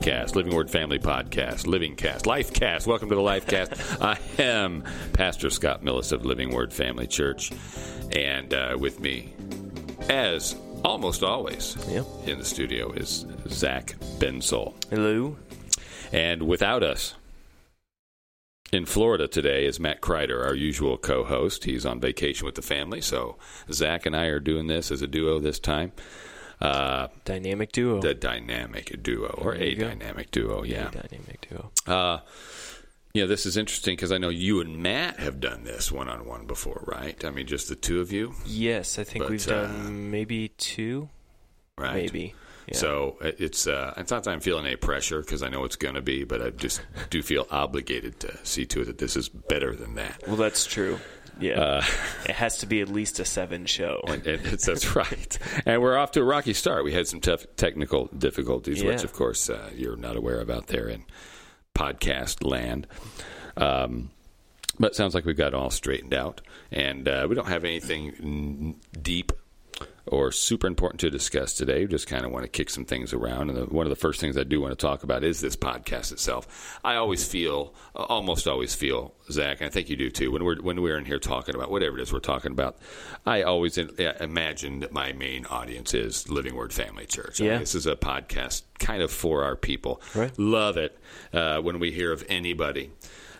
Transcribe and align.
Cast, 0.00 0.34
Living 0.36 0.54
Word 0.54 0.70
Family 0.70 0.98
Podcast, 0.98 1.66
Living 1.66 1.94
Cast, 1.94 2.26
Life 2.26 2.52
Cast. 2.52 2.86
Welcome 2.86 3.08
to 3.10 3.14
the 3.14 3.20
Life 3.20 3.46
Cast. 3.46 3.72
I 4.02 4.18
am 4.38 4.84
Pastor 5.12 5.50
Scott 5.50 5.82
Millis 5.84 6.12
of 6.12 6.24
Living 6.24 6.54
Word 6.54 6.72
Family 6.72 7.06
Church, 7.06 7.50
and 8.12 8.54
uh, 8.54 8.76
with 8.78 9.00
me, 9.00 9.34
as 10.08 10.54
almost 10.84 11.22
always, 11.22 11.76
Yep. 11.90 12.06
in 12.26 12.38
the 12.38 12.44
studio 12.44 12.92
is 12.92 13.26
Zach 13.48 13.94
Bensol. 14.18 14.74
Hello. 14.90 15.36
And 16.12 16.42
without 16.42 16.82
us, 16.82 17.14
in 18.72 18.86
Florida 18.86 19.26
today 19.28 19.66
is 19.66 19.80
Matt 19.80 20.00
Kreider, 20.00 20.44
our 20.44 20.54
usual 20.54 20.96
co 20.96 21.24
host. 21.24 21.64
He's 21.64 21.84
on 21.86 22.00
vacation 22.00 22.46
with 22.46 22.54
the 22.54 22.62
family, 22.62 23.00
so 23.00 23.36
Zach 23.72 24.06
and 24.06 24.16
I 24.16 24.26
are 24.26 24.40
doing 24.40 24.66
this 24.66 24.90
as 24.90 25.02
a 25.02 25.06
duo 25.06 25.38
this 25.40 25.58
time. 25.58 25.92
Uh, 26.60 27.08
Dynamic 27.24 27.72
duo. 27.72 28.00
the 28.02 28.12
dynamic 28.14 29.02
duo, 29.02 29.28
or 29.28 29.54
a 29.54 29.74
go. 29.74 29.88
dynamic 29.88 30.30
duo, 30.30 30.62
yeah. 30.62 30.90
Dynamic 30.90 31.46
duo. 31.48 31.70
Uh, 31.86 32.18
you 33.14 33.22
know, 33.22 33.26
this 33.26 33.46
is 33.46 33.56
interesting 33.56 33.96
because 33.96 34.12
I 34.12 34.18
know 34.18 34.28
you 34.28 34.60
and 34.60 34.76
Matt 34.82 35.18
have 35.20 35.40
done 35.40 35.64
this 35.64 35.90
one 35.90 36.08
on 36.08 36.26
one 36.26 36.46
before, 36.46 36.84
right? 36.86 37.24
I 37.24 37.30
mean, 37.30 37.46
just 37.46 37.68
the 37.68 37.74
two 37.76 38.00
of 38.00 38.12
you, 38.12 38.34
Yes, 38.44 38.98
I 38.98 39.04
think 39.04 39.24
But, 39.24 39.30
we've 39.30 39.48
uh, 39.48 39.62
done 39.66 40.10
maybe 40.10 40.48
two. 40.48 41.08
right? 41.78 41.94
Maybe. 41.94 42.34
Yeah. 42.70 42.76
So 42.76 43.16
it's 43.20 43.66
uh, 43.66 43.94
it's 43.96 44.10
not 44.10 44.24
that 44.24 44.30
I'm 44.30 44.40
feeling 44.40 44.66
any 44.66 44.76
pressure 44.76 45.20
because 45.20 45.42
I 45.42 45.48
know 45.48 45.64
it's 45.64 45.76
going 45.76 45.96
to 45.96 46.02
be, 46.02 46.24
but 46.24 46.40
I 46.40 46.50
just 46.50 46.80
do 47.10 47.22
feel 47.22 47.46
obligated 47.50 48.20
to 48.20 48.38
see 48.44 48.64
to 48.66 48.82
it 48.82 48.84
that 48.84 48.98
this 48.98 49.16
is 49.16 49.28
better 49.28 49.74
than 49.74 49.96
that. 49.96 50.22
Well, 50.26 50.36
that's 50.36 50.66
true. 50.66 50.98
Yeah. 51.40 51.60
Uh, 51.60 51.84
it 52.26 52.34
has 52.36 52.58
to 52.58 52.66
be 52.66 52.80
at 52.80 52.88
least 52.88 53.18
a 53.18 53.24
seven 53.24 53.66
show. 53.66 54.00
And, 54.10 54.26
and 54.26 54.42
that's 54.42 54.94
right. 54.94 55.38
And 55.64 55.80
we're 55.80 55.96
off 55.96 56.12
to 56.12 56.20
a 56.20 56.24
rocky 56.24 56.52
start. 56.52 56.84
We 56.84 56.92
had 56.92 57.06
some 57.06 57.20
tough 57.20 57.46
technical 57.56 58.06
difficulties, 58.06 58.82
which, 58.82 59.04
of 59.04 59.12
course, 59.12 59.48
uh, 59.48 59.70
you're 59.74 59.96
not 59.96 60.16
aware 60.16 60.40
of 60.40 60.50
out 60.50 60.66
there 60.66 60.88
in 60.88 61.04
podcast 61.74 62.44
land. 62.44 62.86
Um, 63.56 64.10
but 64.78 64.92
it 64.92 64.94
sounds 64.96 65.14
like 65.14 65.24
we've 65.24 65.36
got 65.36 65.48
it 65.48 65.54
all 65.54 65.70
straightened 65.70 66.14
out. 66.14 66.40
And 66.70 67.08
uh, 67.08 67.26
we 67.28 67.34
don't 67.34 67.48
have 67.48 67.64
anything 67.64 68.12
mm, 68.12 69.02
deep 69.02 69.32
or 70.10 70.32
super 70.32 70.66
important 70.66 71.00
to 71.00 71.08
discuss 71.08 71.54
today. 71.54 71.82
We 71.82 71.86
just 71.86 72.06
kind 72.08 72.24
of 72.26 72.32
want 72.32 72.44
to 72.44 72.48
kick 72.48 72.68
some 72.68 72.84
things 72.84 73.12
around. 73.12 73.48
And 73.48 73.56
the, 73.56 73.64
one 73.66 73.86
of 73.86 73.90
the 73.90 73.96
first 73.96 74.20
things 74.20 74.36
I 74.36 74.42
do 74.42 74.60
want 74.60 74.72
to 74.76 74.86
talk 74.86 75.04
about 75.04 75.22
is 75.22 75.40
this 75.40 75.54
podcast 75.56 76.10
itself. 76.12 76.78
I 76.84 76.96
always 76.96 77.26
feel, 77.26 77.72
uh, 77.94 78.02
almost 78.02 78.48
always 78.48 78.74
feel, 78.74 79.14
Zach, 79.30 79.60
and 79.60 79.66
I 79.68 79.70
think 79.70 79.88
you 79.88 79.96
do 79.96 80.10
too, 80.10 80.32
when 80.32 80.44
we're 80.44 80.60
when 80.60 80.82
we're 80.82 80.98
in 80.98 81.04
here 81.04 81.20
talking 81.20 81.54
about 81.54 81.70
whatever 81.70 81.96
it 81.98 82.02
is 82.02 82.12
we're 82.12 82.18
talking 82.18 82.50
about, 82.52 82.76
I 83.24 83.42
always 83.42 83.78
in, 83.78 83.90
imagine 84.20 84.80
that 84.80 84.92
my 84.92 85.12
main 85.12 85.46
audience 85.46 85.94
is 85.94 86.28
Living 86.28 86.56
Word 86.56 86.72
Family 86.72 87.06
Church. 87.06 87.40
I 87.40 87.44
mean, 87.44 87.52
Yeah. 87.52 87.58
this 87.58 87.74
is 87.76 87.86
a 87.86 87.94
podcast 87.94 88.64
kind 88.80 89.02
of 89.02 89.12
for 89.12 89.44
our 89.44 89.54
people. 89.56 90.02
Right. 90.14 90.36
Love 90.38 90.76
it 90.76 90.98
uh, 91.32 91.60
when 91.60 91.78
we 91.78 91.92
hear 91.92 92.12
of 92.12 92.24
anybody. 92.28 92.90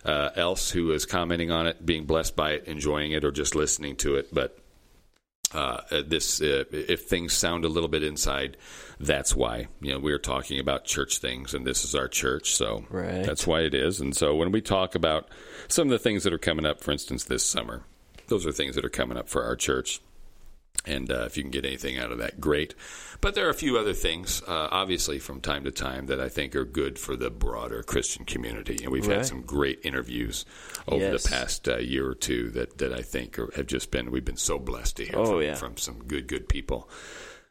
Uh, 0.02 0.30
else 0.34 0.70
who 0.70 0.92
is 0.92 1.04
commenting 1.04 1.50
on 1.50 1.66
it, 1.66 1.84
being 1.84 2.06
blessed 2.06 2.34
by 2.34 2.52
it, 2.52 2.64
enjoying 2.64 3.12
it, 3.12 3.22
or 3.22 3.30
just 3.30 3.54
listening 3.54 3.96
to 3.96 4.14
it. 4.16 4.32
But 4.32 4.58
uh, 5.52 5.80
uh, 5.90 6.02
this 6.06 6.40
uh, 6.40 6.64
if 6.70 7.02
things 7.04 7.32
sound 7.32 7.64
a 7.64 7.68
little 7.68 7.88
bit 7.88 8.02
inside 8.02 8.56
that's 9.00 9.34
why 9.34 9.66
you 9.80 9.92
know 9.92 9.98
we're 9.98 10.18
talking 10.18 10.60
about 10.60 10.84
church 10.84 11.18
things 11.18 11.54
and 11.54 11.66
this 11.66 11.84
is 11.84 11.94
our 11.94 12.06
church. 12.08 12.54
So 12.54 12.84
Right. 12.90 13.24
that's 13.24 13.46
why 13.46 13.60
it 13.62 13.74
is. 13.74 14.00
And 14.00 14.14
so 14.14 14.34
when 14.36 14.52
we 14.52 14.60
talk 14.60 14.94
about 14.94 15.28
some 15.68 15.88
of 15.88 15.90
the 15.92 15.98
things 15.98 16.22
that 16.24 16.32
are 16.32 16.38
coming 16.38 16.66
up 16.66 16.80
for 16.80 16.92
instance 16.92 17.24
this 17.24 17.44
summer 17.44 17.82
those 18.28 18.46
are 18.46 18.52
things 18.52 18.74
that 18.76 18.84
are 18.84 18.90
coming 18.90 19.16
up 19.18 19.28
for 19.28 19.42
our 19.42 19.56
church 19.56 20.00
and 20.86 21.10
uh, 21.10 21.24
if 21.26 21.36
you 21.36 21.42
can 21.42 21.50
get 21.50 21.64
anything 21.66 21.98
out 21.98 22.10
of 22.10 22.18
that, 22.18 22.40
great. 22.40 22.74
But 23.20 23.34
there 23.34 23.46
are 23.46 23.50
a 23.50 23.54
few 23.54 23.76
other 23.76 23.92
things, 23.92 24.42
uh, 24.48 24.68
obviously, 24.70 25.18
from 25.18 25.42
time 25.42 25.64
to 25.64 25.70
time 25.70 26.06
that 26.06 26.18
I 26.20 26.30
think 26.30 26.56
are 26.56 26.64
good 26.64 26.98
for 26.98 27.16
the 27.16 27.28
broader 27.30 27.82
Christian 27.82 28.24
community. 28.24 28.78
And 28.82 28.90
we've 28.90 29.04
had 29.04 29.26
some 29.26 29.42
great 29.42 29.80
interviews 29.84 30.46
over 30.88 31.04
Yes. 31.04 31.24
the 31.24 31.28
past 31.28 31.68
uh, 31.68 31.76
year 31.78 32.08
or 32.08 32.14
two 32.14 32.48
that, 32.52 32.78
that 32.78 32.94
I 32.94 33.02
think 33.02 33.38
are, 33.38 33.50
have 33.56 33.66
just 33.66 33.90
been, 33.90 34.10
we've 34.10 34.24
been 34.24 34.38
so 34.38 34.58
blessed 34.58 34.96
to 34.96 35.04
hear 35.04 35.18
Oh, 35.18 35.26
from, 35.26 35.42
yeah. 35.42 35.54
from 35.54 35.76
some 35.76 35.98
good, 36.04 36.26
good 36.26 36.48
people. 36.48 36.88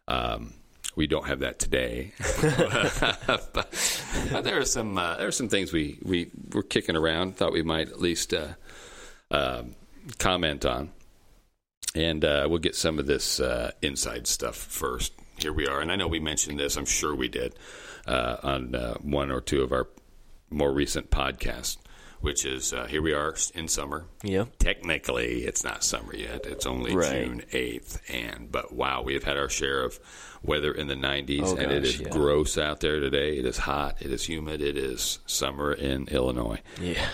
Um, 0.07 0.55
we 0.95 1.05
don't 1.05 1.27
have 1.27 1.41
that 1.41 1.59
today, 1.59 2.13
but, 2.41 3.53
but 4.31 4.43
there 4.43 4.59
are 4.59 4.65
some 4.65 4.97
uh, 4.97 5.17
there 5.17 5.27
are 5.27 5.31
some 5.31 5.47
things 5.47 5.71
we 5.71 5.99
we 6.01 6.31
were 6.51 6.63
kicking 6.63 6.95
around. 6.95 7.37
Thought 7.37 7.53
we 7.53 7.61
might 7.61 7.89
at 7.89 8.01
least 8.01 8.33
uh, 8.33 8.47
um, 9.31 9.75
comment 10.17 10.65
on 10.65 10.91
and 11.95 12.23
uh, 12.23 12.45
we'll 12.49 12.59
get 12.59 12.75
some 12.75 12.99
of 12.99 13.05
this 13.07 13.39
uh, 13.39 13.71
inside 13.81 14.27
stuff 14.27 14.55
first. 14.55 15.13
Here 15.39 15.53
we 15.53 15.67
are, 15.67 15.79
and 15.79 15.91
I 15.91 15.95
know 15.95 16.07
we 16.07 16.19
mentioned 16.19 16.59
this. 16.59 16.75
I'm 16.75 16.85
sure 16.85 17.15
we 17.15 17.29
did 17.29 17.55
uh, 18.05 18.37
on 18.43 18.75
uh, 18.75 18.95
one 18.95 19.31
or 19.31 19.41
two 19.41 19.61
of 19.63 19.71
our 19.71 19.87
more 20.49 20.71
recent 20.73 21.09
podcasts. 21.09 21.77
Which 22.21 22.45
is 22.45 22.73
uh, 22.73 22.85
here 22.87 23.01
we 23.01 23.13
are 23.13 23.33
in 23.55 23.69
summer. 23.69 24.03
Yeah. 24.23 24.43
Technically, 24.59 25.45
it's 25.45 25.63
not 25.63 25.85
summer 25.85 26.13
yet. 26.13 26.45
It's 26.45 26.65
only 26.65 26.93
Right. 26.93 27.23
June 27.23 27.43
eighth, 27.53 28.01
and 28.11 28.51
but 28.51 28.73
wow, 28.73 29.03
we 29.03 29.13
have 29.13 29.23
had 29.23 29.37
our 29.37 29.47
share 29.47 29.83
of 29.85 29.97
weather 30.43 30.73
in 30.73 30.87
the 30.87 30.95
90s, 30.95 31.43
Oh, 31.45 31.55
and 31.55 31.71
it 31.71 31.83
gosh, 31.83 31.93
is 31.93 31.99
yeah. 32.01 32.09
gross 32.09 32.57
out 32.57 32.81
there 32.81 32.99
today. 32.99 33.37
It 33.37 33.45
is 33.45 33.55
hot. 33.59 34.01
It 34.01 34.11
is 34.11 34.25
humid. 34.27 34.61
It 34.61 34.75
is 34.75 35.19
summer 35.27 35.71
in 35.71 36.09
Illinois. 36.09 36.59
Yeah. 36.81 37.07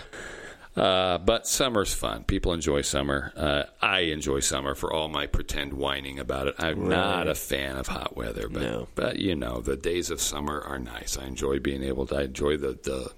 Uh, 0.75 1.17
but 1.19 1.47
summer's 1.47 1.93
fun. 1.93 2.23
People 2.25 2.51
enjoy 2.51 2.81
summer. 2.81 3.31
Uh, 3.35 3.63
I 3.81 3.99
enjoy 3.99 4.41
summer 4.41 4.75
for 4.75 4.91
all 4.91 5.07
my 5.07 5.25
pretend 5.25 5.73
whining 5.73 6.19
about 6.19 6.47
it. 6.47 6.55
I'm 6.59 6.89
not 6.89 7.27
a 7.29 7.35
fan 7.35 7.77
of 7.77 7.87
hot 7.87 8.17
weather, 8.17 8.49
but 8.49 8.61
No. 8.61 8.87
but 8.93 9.17
you 9.19 9.35
know 9.35 9.61
the 9.61 9.77
days 9.77 10.09
of 10.09 10.19
summer 10.19 10.59
are 10.59 10.77
nice. 10.79 11.17
I 11.17 11.25
enjoy 11.25 11.59
being 11.59 11.81
able 11.83 12.05
to. 12.07 12.15
I 12.17 12.21
enjoy 12.23 12.57
the 12.57 12.77
the, 12.83 13.11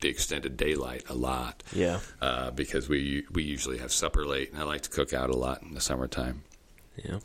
the 0.00 0.08
extended 0.08 0.56
daylight 0.56 1.04
a 1.08 1.14
lot 1.14 1.62
Yeah. 1.72 1.98
uh, 2.20 2.52
because 2.52 2.88
we 2.88 3.24
we 3.32 3.42
usually 3.42 3.78
have 3.78 3.90
supper 3.90 4.24
late, 4.24 4.52
and 4.52 4.60
I 4.60 4.64
like 4.64 4.82
to 4.82 4.90
cook 4.90 5.12
out 5.12 5.28
a 5.30 5.36
lot 5.36 5.62
in 5.62 5.74
the 5.74 5.80
summertime. 5.80 6.44
Yeah. 7.04 7.18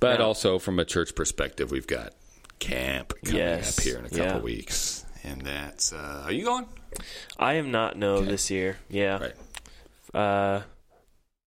But 0.00 0.20
Now- 0.20 0.26
also 0.26 0.60
from 0.60 0.78
a 0.78 0.84
church 0.84 1.16
perspective, 1.16 1.72
we've 1.72 1.86
got 1.88 2.12
camp 2.60 3.12
coming 3.24 3.40
Yes. 3.40 3.76
up 3.76 3.82
here 3.84 3.98
in 3.98 4.04
a 4.04 4.08
couple 4.08 4.24
Yeah. 4.24 4.38
weeks, 4.38 5.04
and 5.24 5.40
that's. 5.42 5.92
Uh, 5.92 6.22
are 6.26 6.32
you 6.32 6.44
going? 6.44 6.66
I 7.38 7.54
am 7.54 7.70
not 7.70 7.96
no 7.96 8.16
Okay. 8.16 8.26
this 8.30 8.50
year. 8.50 8.78
Yeah. 8.88 9.18
Right. 10.14 10.18
Uh, 10.20 10.62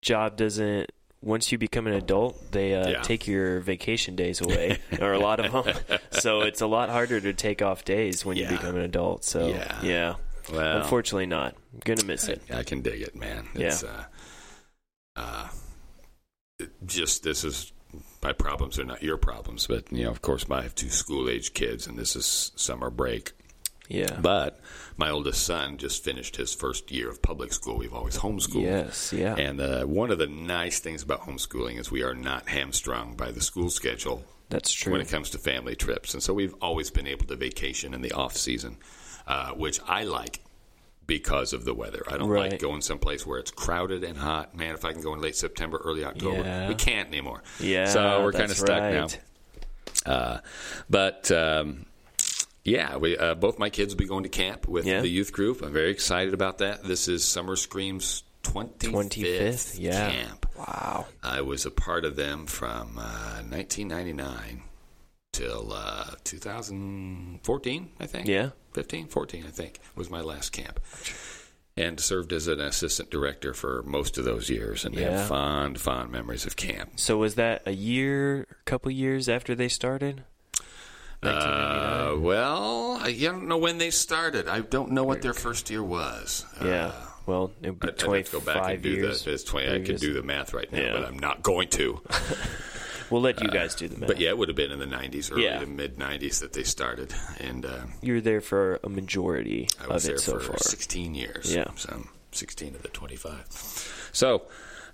job 0.01 0.37
doesn't. 0.37 0.91
Once 1.21 1.51
you 1.51 1.57
become 1.57 1.87
an 1.87 1.93
adult, 1.93 2.51
they 2.51 2.75
uh, 2.75 2.87
Yeah. 2.89 3.01
take 3.01 3.27
your 3.27 3.59
vacation 3.59 4.15
days 4.15 4.39
away, 4.39 4.79
or 5.01 5.13
a 5.13 5.19
lot 5.19 5.43
of 5.43 5.51
them. 5.51 5.99
so 6.11 6.41
it's 6.41 6.61
a 6.61 6.67
lot 6.67 6.89
harder 6.89 7.19
to 7.19 7.33
take 7.33 7.61
off 7.61 7.83
days 7.85 8.23
when 8.23 8.37
Yeah. 8.37 8.51
you 8.51 8.57
become 8.57 8.75
an 8.75 8.83
adult. 8.83 9.23
So 9.23 9.47
Yeah. 9.47 9.79
yeah. 9.81 10.15
Well, 10.53 10.81
Unfortunately, 10.81 11.25
not. 11.25 11.55
I'm 11.73 11.79
gonna 11.83 12.05
miss 12.05 12.27
it. 12.29 12.41
I, 12.51 12.59
I 12.59 12.63
can 12.63 12.81
dig 12.81 13.01
it, 13.01 13.15
man. 13.15 13.47
Yeah. 13.55 13.67
It's, 13.67 13.83
uh, 13.83 14.05
uh, 15.15 15.47
just 16.85 17.23
this 17.23 17.43
is 17.43 17.71
my 18.21 18.33
problems 18.33 18.77
are 18.79 18.83
not 18.83 19.01
your 19.03 19.17
problems, 19.17 19.67
but 19.67 19.91
you 19.91 20.03
know, 20.03 20.11
of 20.11 20.21
course, 20.21 20.45
I 20.49 20.61
have 20.61 20.75
two 20.75 20.89
school 20.89 21.29
age 21.29 21.53
kids, 21.53 21.87
and 21.87 21.97
this 21.97 22.15
is 22.15 22.51
summer 22.55 22.89
break. 22.89 23.31
Yeah. 23.87 24.19
But 24.21 24.59
my 24.97 25.09
oldest 25.09 25.45
son 25.45 25.77
just 25.77 26.03
finished 26.03 26.35
his 26.35 26.53
first 26.53 26.91
year 26.91 27.09
of 27.09 27.21
public 27.21 27.53
school. 27.53 27.77
We've 27.77 27.93
always 27.93 28.17
homeschooled. 28.17 28.63
yes. 28.63 29.13
Yeah. 29.13 29.35
And 29.35 29.61
uh, 29.61 29.83
one 29.85 30.11
of 30.11 30.17
the 30.17 30.27
nice 30.27 30.79
things 30.79 31.03
about 31.03 31.21
homeschooling 31.21 31.79
is 31.79 31.89
we 31.91 32.03
are 32.03 32.13
not 32.15 32.49
hamstrung 32.49 33.15
by 33.15 33.31
the 33.31 33.41
school 33.41 33.69
schedule 33.69 34.23
That's 34.49 34.71
true. 34.73 34.91
when 34.91 35.01
it 35.01 35.07
comes 35.09 35.29
to 35.31 35.37
family 35.37 35.75
trips. 35.75 36.13
And 36.13 36.21
so 36.21 36.33
we've 36.33 36.55
always 36.61 36.89
been 36.89 37.07
able 37.07 37.25
to 37.27 37.35
vacation 37.35 37.93
in 37.93 38.01
the 38.01 38.11
off 38.11 38.35
season, 38.35 38.77
uh, 39.25 39.51
which 39.51 39.79
I 39.87 40.03
like 40.03 40.41
because 41.05 41.53
of 41.53 41.63
the 41.63 41.73
weather. 41.73 42.03
I 42.09 42.17
don't 42.17 42.29
like 42.29 42.51
Right. 42.51 42.59
going 42.59 42.81
someplace 42.81 43.25
where 43.25 43.39
it's 43.39 43.51
crowded 43.51 44.03
and 44.03 44.17
hot. 44.17 44.53
Man, 44.57 44.73
if 44.75 44.83
I 44.83 44.91
can 44.91 45.01
go 45.01 45.13
in 45.13 45.21
late 45.21 45.37
September, 45.37 45.77
early 45.81 46.03
October, 46.03 46.39
Yeah. 46.43 46.67
we 46.67 46.75
can't 46.75 47.07
anymore. 47.07 47.43
yeah. 47.61 47.85
so 47.85 48.21
we're 48.23 48.33
kind 48.33 48.51
of 48.51 48.57
stuck 48.57 48.81
right. 48.81 48.93
now. 50.05 50.11
Uh, 50.11 50.39
but 50.89 51.31
um, 51.31 51.85
yeah, 52.67 52.97
we 52.97 53.17
uh, 53.17 53.33
both 53.35 53.57
my 53.57 53.69
kids 53.69 53.93
will 53.93 53.99
be 53.99 54.05
going 54.07 54.23
to 54.23 54.29
camp 54.29 54.67
with 54.67 54.85
Yeah. 54.85 54.99
the 55.01 55.07
youth 55.07 55.31
group. 55.31 55.61
I'm 55.61 55.73
very 55.73 55.89
excited 55.91 56.33
about 56.33 56.57
that. 56.59 56.83
This 56.83 57.07
is 57.07 57.23
Summer 57.23 57.55
Screams 57.55 58.23
25th, 58.43 58.77
25th, 59.09 59.75
yeah. 59.79 60.11
camp. 60.11 60.45
Wow. 60.57 61.05
I 61.23 61.41
was 61.41 61.65
a 61.65 61.71
part 61.71 62.05
of 62.05 62.15
them 62.15 62.45
from 62.45 62.97
uh, 62.97 63.41
1999 63.49 64.63
till 65.33 65.71
uh, 65.73 66.11
2014, 66.23 67.89
I 67.99 68.05
think. 68.05 68.27
Yeah. 68.27 68.49
15, 68.73 69.07
14, 69.07 69.43
I 69.45 69.49
think, 69.49 69.79
was 69.95 70.09
my 70.09 70.21
last 70.21 70.51
camp. 70.51 70.79
And 71.75 71.99
served 71.99 72.33
as 72.33 72.47
an 72.47 72.59
assistant 72.59 73.11
director 73.11 73.53
for 73.53 73.83
most 73.83 74.17
of 74.17 74.25
those 74.25 74.49
years 74.49 74.83
and 74.83 74.95
Yeah. 74.95 75.11
have 75.19 75.27
fond, 75.27 75.79
fond 75.79 76.11
memories 76.11 76.45
of 76.45 76.55
camp. 76.55 76.93
So 76.99 77.17
was 77.17 77.35
that 77.35 77.61
a 77.67 77.71
year, 77.71 78.47
a 78.49 78.63
couple 78.65 78.89
years 78.91 79.29
after 79.29 79.53
they 79.55 79.67
started? 79.67 80.23
Uh, 81.23 82.15
well, 82.19 82.97
I 83.01 83.11
don't 83.13 83.47
know 83.47 83.57
when 83.57 83.77
they 83.79 83.89
started. 83.89 84.47
I 84.47 84.61
don't 84.61 84.91
know 84.91 85.03
what 85.03 85.21
their 85.21 85.33
first 85.33 85.69
year 85.69 85.83
was. 85.83 86.45
Yeah. 86.63 86.87
Uh, 86.87 86.93
well, 87.25 87.51
it 87.61 87.69
would 87.71 87.79
be 87.79 87.87
I'd, 87.87 87.93
I'd 87.93 87.97
twenty 87.99 88.19
have 88.19 88.25
to 88.31 88.31
go 88.33 88.39
back 88.39 88.69
and 88.73 88.81
do 88.83 88.89
years. 88.89 89.23
the. 89.25 89.33
It's 89.33 89.43
twenty. 89.43 89.67
I 89.67 89.71
could 89.71 89.85
previous. 89.85 90.01
do 90.01 90.13
the 90.13 90.23
math 90.23 90.53
right 90.53 90.71
now, 90.71 90.79
Yeah. 90.79 90.93
but 90.93 91.05
I'm 91.05 91.19
not 91.19 91.43
going 91.43 91.67
to. 91.69 92.01
We'll 93.09 93.21
let 93.21 93.41
you 93.41 93.47
guys 93.47 93.73
do 93.73 93.87
the 93.87 93.97
math. 93.97 94.07
But 94.07 94.19
yeah, 94.19 94.27
it 94.31 94.37
would 94.37 94.49
have 94.49 94.57
been 94.57 94.69
in 94.69 94.79
the 94.79 94.85
'90s, 94.85 95.31
early 95.31 95.45
Yeah. 95.45 95.59
to 95.61 95.65
mid 95.65 95.95
'90s 95.95 96.41
that 96.41 96.51
they 96.51 96.63
started, 96.63 97.13
and 97.39 97.65
uh, 97.65 97.77
you 98.01 98.15
were 98.15 98.19
there 98.19 98.41
for 98.41 98.81
a 98.83 98.89
majority 98.89 99.69
I 99.79 99.87
was 99.87 100.03
of 100.03 100.07
there 100.09 100.15
it 100.17 100.19
so 100.19 100.33
for 100.39 100.47
far. 100.47 100.57
16 100.57 101.15
years. 101.15 101.55
Yeah. 101.55 101.67
so 101.77 102.03
16 102.33 102.75
of 102.75 102.81
the 102.81 102.89
25. 102.89 104.09
So, 104.11 104.41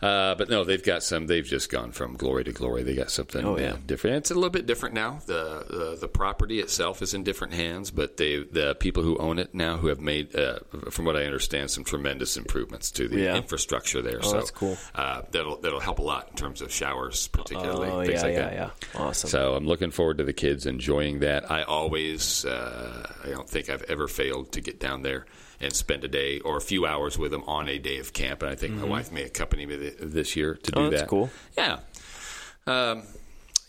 uh, 0.04 0.36
but 0.36 0.50
no, 0.50 0.64
they've 0.64 0.84
got 0.84 1.02
some. 1.04 1.28
They've 1.28 1.46
just 1.46 1.70
gone 1.72 1.92
from 1.92 2.16
glory 2.16 2.44
to 2.44 2.52
glory. 2.52 2.84
They 2.84 2.96
got 2.96 3.10
something 3.12 3.46
Oh, 3.46 3.58
yeah. 3.58 3.74
uh, 3.74 3.78
different. 3.86 4.18
It's 4.18 4.32
a 4.32 4.36
little 4.36 4.50
bit 4.50 4.66
different 4.66 4.96
now. 4.96 5.20
The, 5.26 5.66
the 5.70 5.98
the 6.02 6.08
property 6.08 6.60
itself 6.60 7.02
is 7.02 7.14
in 7.14 7.24
different 7.24 7.54
hands, 7.54 7.92
but 7.92 8.18
they 8.18 8.44
the 8.44 8.76
people 8.76 9.04
who 9.04 9.18
own 9.18 9.40
it 9.40 9.54
now 9.54 9.78
who 9.78 9.88
have 9.88 10.00
made, 10.02 10.36
uh, 10.36 10.60
from 10.90 11.06
what 11.06 11.16
I 11.16 11.24
understand, 11.26 11.72
some 11.72 11.84
tremendous 11.84 12.36
improvements 12.38 12.92
to 12.92 13.08
the 13.08 13.20
Yeah. 13.22 13.36
infrastructure 13.38 14.02
there. 14.02 14.20
Oh, 14.24 14.28
so 14.32 14.34
that's 14.38 14.52
cool. 14.52 14.78
Uh, 14.94 15.22
that'll 15.32 15.58
that'll 15.58 15.80
help 15.80 16.00
a 16.00 16.04
lot 16.04 16.28
in 16.30 16.36
terms 16.36 16.62
of 16.62 16.72
showers, 16.72 17.28
particularly 17.30 17.90
Oh 17.90 18.04
things 18.06 18.22
yeah, 18.22 18.28
like 18.28 18.34
yeah, 18.34 18.50
that. 18.50 18.54
yeah. 18.96 19.00
Awesome. 19.02 19.30
So 19.30 19.56
I'm 19.56 19.66
looking 19.68 19.92
forward 19.92 20.18
to 20.18 20.24
the 20.24 20.34
kids 20.34 20.66
enjoying 20.66 21.20
that. 21.20 21.50
I 21.50 21.64
always, 21.64 22.46
uh, 22.46 23.10
I 23.24 23.30
don't 23.30 23.48
think 23.50 23.70
I've 23.70 23.84
ever 23.84 24.08
failed 24.08 24.52
to 24.54 24.62
get 24.62 24.80
down 24.80 25.02
there 25.04 25.26
and 25.64 25.74
spend 25.74 26.04
a 26.04 26.08
day 26.08 26.40
or 26.40 26.58
a 26.58 26.62
few 26.62 26.86
hours 26.86 27.18
with 27.18 27.32
them 27.32 27.44
on 27.48 27.68
a 27.70 27.78
day 27.80 27.98
of 28.00 28.14
camp. 28.14 28.42
And 28.44 28.52
I 28.52 28.56
think 28.56 28.74
my 28.76 28.84
wife 28.86 29.12
may 29.12 29.24
accompany 29.24 29.66
me 29.66 29.76
this 30.00 30.36
year 30.36 30.56
to 30.56 30.72
do 30.72 30.80
Mm-hmm. 30.80 30.88
Oh, 30.88 30.90
that's 30.90 31.02
that. 31.02 31.10
cool. 31.10 31.30
Yeah. 31.58 31.80
Um, 32.68 33.04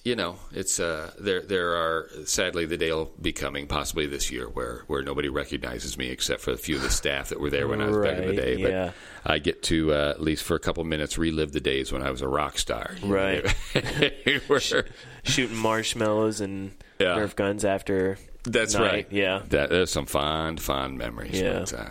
you 0.05 0.17
know, 0.17 0.37
it's 0.53 0.79
uh, 0.79 1.13
there. 1.19 1.41
There 1.41 1.71
are 1.77 2.11
sadly 2.27 2.67
the 2.67 2.77
day 2.77 2.93
will 2.93 3.11
be 3.23 3.33
coming, 3.33 3.67
possibly 3.67 4.07
this 4.07 4.31
year, 4.31 4.47
where 4.47 4.83
where 4.87 5.03
nobody 5.03 5.31
recognizes 5.31 5.97
me 5.97 6.11
except 6.11 6.43
for 6.43 6.51
a 6.51 6.59
few 6.59 6.77
of 6.77 6.83
the 6.83 6.91
staff 6.91 7.31
that 7.31 7.41
were 7.41 7.49
there 7.49 7.67
when 7.69 7.81
I 7.81 7.87
was 7.87 7.97
back 7.97 8.19
in 8.19 8.23
the 8.23 8.27
Right, 8.29 8.37
day. 8.37 8.57
yeah. 8.57 8.91
But 9.23 9.33
I 9.33 9.39
get 9.39 9.63
to 9.65 9.95
uh, 9.95 10.11
at 10.11 10.21
least 10.21 10.45
for 10.45 10.57
a 10.57 10.61
couple 10.61 10.85
minutes 10.85 11.17
relive 11.17 11.53
the 11.53 11.61
days 11.61 11.91
when 11.91 12.03
I 12.03 12.11
was 12.11 12.21
a 12.21 12.29
rock 12.29 12.59
star. 12.59 12.95
Right. 13.03 13.47
were- 14.49 14.61
Shooting 15.23 15.57
marshmallows 15.57 16.43
and 16.43 16.73
Yeah. 16.99 17.17
Nerf 17.17 17.35
guns 17.35 17.65
after. 17.65 18.19
That's 18.45 18.75
night, 18.75 18.83
right. 18.93 19.07
yeah. 19.11 19.43
that 19.49 19.71
there's 19.71 19.91
some 19.91 20.07
fond, 20.07 20.61
fond 20.61 20.99
memories. 20.99 21.41
Yeah. 21.41 21.61
But, 21.61 21.73
uh, 21.75 21.89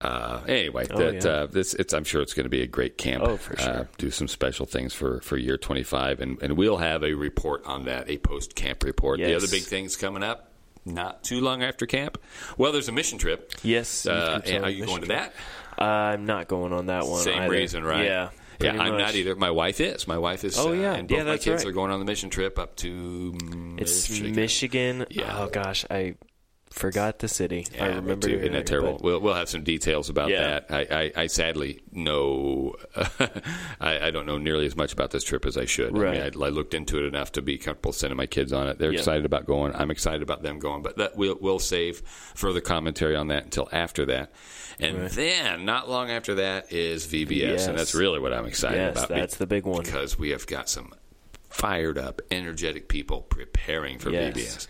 uh, 0.00 0.40
anyway, 0.46 0.86
Oh, 0.90 0.98
that 0.98 1.24
yeah. 1.24 1.30
uh, 1.30 1.46
this 1.46 1.74
it's 1.74 1.92
I'm 1.92 2.04
sure 2.04 2.22
it's 2.22 2.34
going 2.34 2.44
to 2.44 2.50
be 2.50 2.62
a 2.62 2.66
great 2.68 2.96
camp. 2.98 3.24
Oh, 3.24 3.36
for 3.36 3.58
Uh, 3.58 3.62
sure. 3.64 3.88
do 3.98 4.10
some 4.10 4.28
special 4.28 4.64
things 4.66 4.94
for 4.94 5.20
for 5.22 5.36
year 5.36 5.56
25, 5.56 6.20
and 6.20 6.40
and 6.42 6.56
we'll 6.56 6.76
have 6.76 7.02
a 7.02 7.14
report 7.14 7.64
on 7.66 7.84
that, 7.86 8.08
a 8.08 8.18
post 8.18 8.54
camp 8.54 8.84
report. 8.84 9.18
Yes. 9.18 9.28
The 9.30 9.36
other 9.36 9.48
big 9.48 9.62
things 9.64 9.96
coming 9.96 10.22
up. 10.22 10.52
Not 10.84 11.22
too 11.24 11.40
long 11.40 11.62
after 11.62 11.84
camp. 11.84 12.16
Well, 12.56 12.70
there's 12.72 12.88
a 12.88 12.92
mission 12.92 13.18
trip. 13.18 13.52
Yes. 13.62 14.06
Uh, 14.06 14.40
are 14.62 14.70
you 14.70 14.86
going 14.86 15.00
to 15.02 15.06
trip. 15.06 15.32
that? 15.78 15.82
I'm 15.82 16.24
not 16.24 16.48
going 16.48 16.72
on 16.72 16.86
that 16.86 17.06
one. 17.06 17.20
Same 17.22 17.42
either. 17.42 17.50
reason, 17.50 17.84
right? 17.84 18.04
Yeah. 18.04 18.30
Yeah, 18.60 18.72
I'm 18.72 18.92
much. 18.92 19.00
not 19.00 19.14
either. 19.14 19.34
My 19.36 19.50
wife 19.50 19.80
is. 19.80 20.08
My 20.08 20.18
wife 20.18 20.44
is. 20.44 20.58
Oh, 20.58 20.70
uh, 20.70 20.72
yeah. 20.72 20.94
and 20.94 21.08
both 21.08 21.18
Yeah, 21.18 21.24
my 21.24 21.38
kids 21.38 21.64
right. 21.64 21.66
are 21.70 21.72
going 21.72 21.90
on 21.92 21.98
the 22.00 22.04
mission 22.04 22.30
trip 22.30 22.58
up 22.58 22.76
to. 22.76 23.36
It's 23.78 24.08
Michigan. 24.08 24.34
Michigan. 24.34 25.06
Yeah. 25.10 25.38
Oh 25.38 25.48
gosh, 25.48 25.84
I 25.90 26.16
forgot 26.70 27.18
the 27.20 27.28
city. 27.28 27.66
Yeah, 27.74 27.84
I 27.84 27.88
remember 27.88 28.28
too. 28.28 28.38
Isn't 28.38 28.52
that 28.52 28.66
terrible? 28.66 28.92
but- 28.94 29.02
We'll, 29.02 29.20
we'll 29.20 29.34
have 29.34 29.48
some 29.48 29.62
details 29.64 30.08
about 30.10 30.30
Yeah. 30.30 30.60
that. 30.60 30.66
I, 30.70 31.02
I, 31.16 31.22
I 31.22 31.26
sadly 31.26 31.80
know 31.92 32.74
I, 33.80 34.06
I 34.06 34.10
don't 34.10 34.26
know 34.26 34.38
nearly 34.38 34.66
as 34.66 34.76
much 34.76 34.92
about 34.92 35.10
this 35.10 35.24
trip 35.24 35.46
as 35.46 35.56
I 35.56 35.64
should. 35.64 35.96
I, 35.96 36.10
mean, 36.12 36.20
I, 36.20 36.26
I 36.26 36.48
looked 36.50 36.74
into 36.74 36.98
it 36.98 37.04
enough 37.06 37.32
to 37.32 37.42
be 37.42 37.58
comfortable 37.58 37.92
sending 37.92 38.16
my 38.16 38.26
kids 38.26 38.52
on 38.52 38.68
it. 38.68 38.78
They're 38.78 38.92
Yeah. 38.92 38.98
excited 38.98 39.24
about 39.24 39.46
going. 39.46 39.74
I'm 39.74 39.90
excited 39.90 40.22
about 40.22 40.42
them 40.42 40.58
going, 40.58 40.82
but 40.82 40.96
that 40.98 41.16
we'll, 41.16 41.38
we'll 41.40 41.58
save 41.58 42.00
further 42.34 42.60
commentary 42.60 43.16
on 43.16 43.28
that 43.28 43.44
until 43.44 43.68
after 43.72 44.06
that. 44.06 44.32
And 44.80 44.98
Right. 45.02 45.10
then, 45.10 45.64
not 45.64 45.88
long 45.90 46.10
after 46.10 46.36
that, 46.36 46.72
is 46.72 47.06
VBS, 47.06 47.30
Yes. 47.40 47.66
and 47.66 47.76
that's 47.78 47.94
really 47.94 48.20
what 48.20 48.32
I'm 48.32 48.46
excited 48.46 48.76
Yes, 48.76 48.96
about. 48.96 49.08
that's 49.08 49.36
the 49.36 49.46
big 49.46 49.64
one. 49.64 49.82
because 49.82 50.18
we 50.18 50.30
have 50.30 50.46
got 50.46 50.68
some 50.68 50.92
fired 51.50 51.98
up, 51.98 52.20
energetic 52.30 52.88
people 52.88 53.22
preparing 53.22 53.98
for 53.98 54.10
Yes. 54.10 54.34
VBS. 54.36 54.68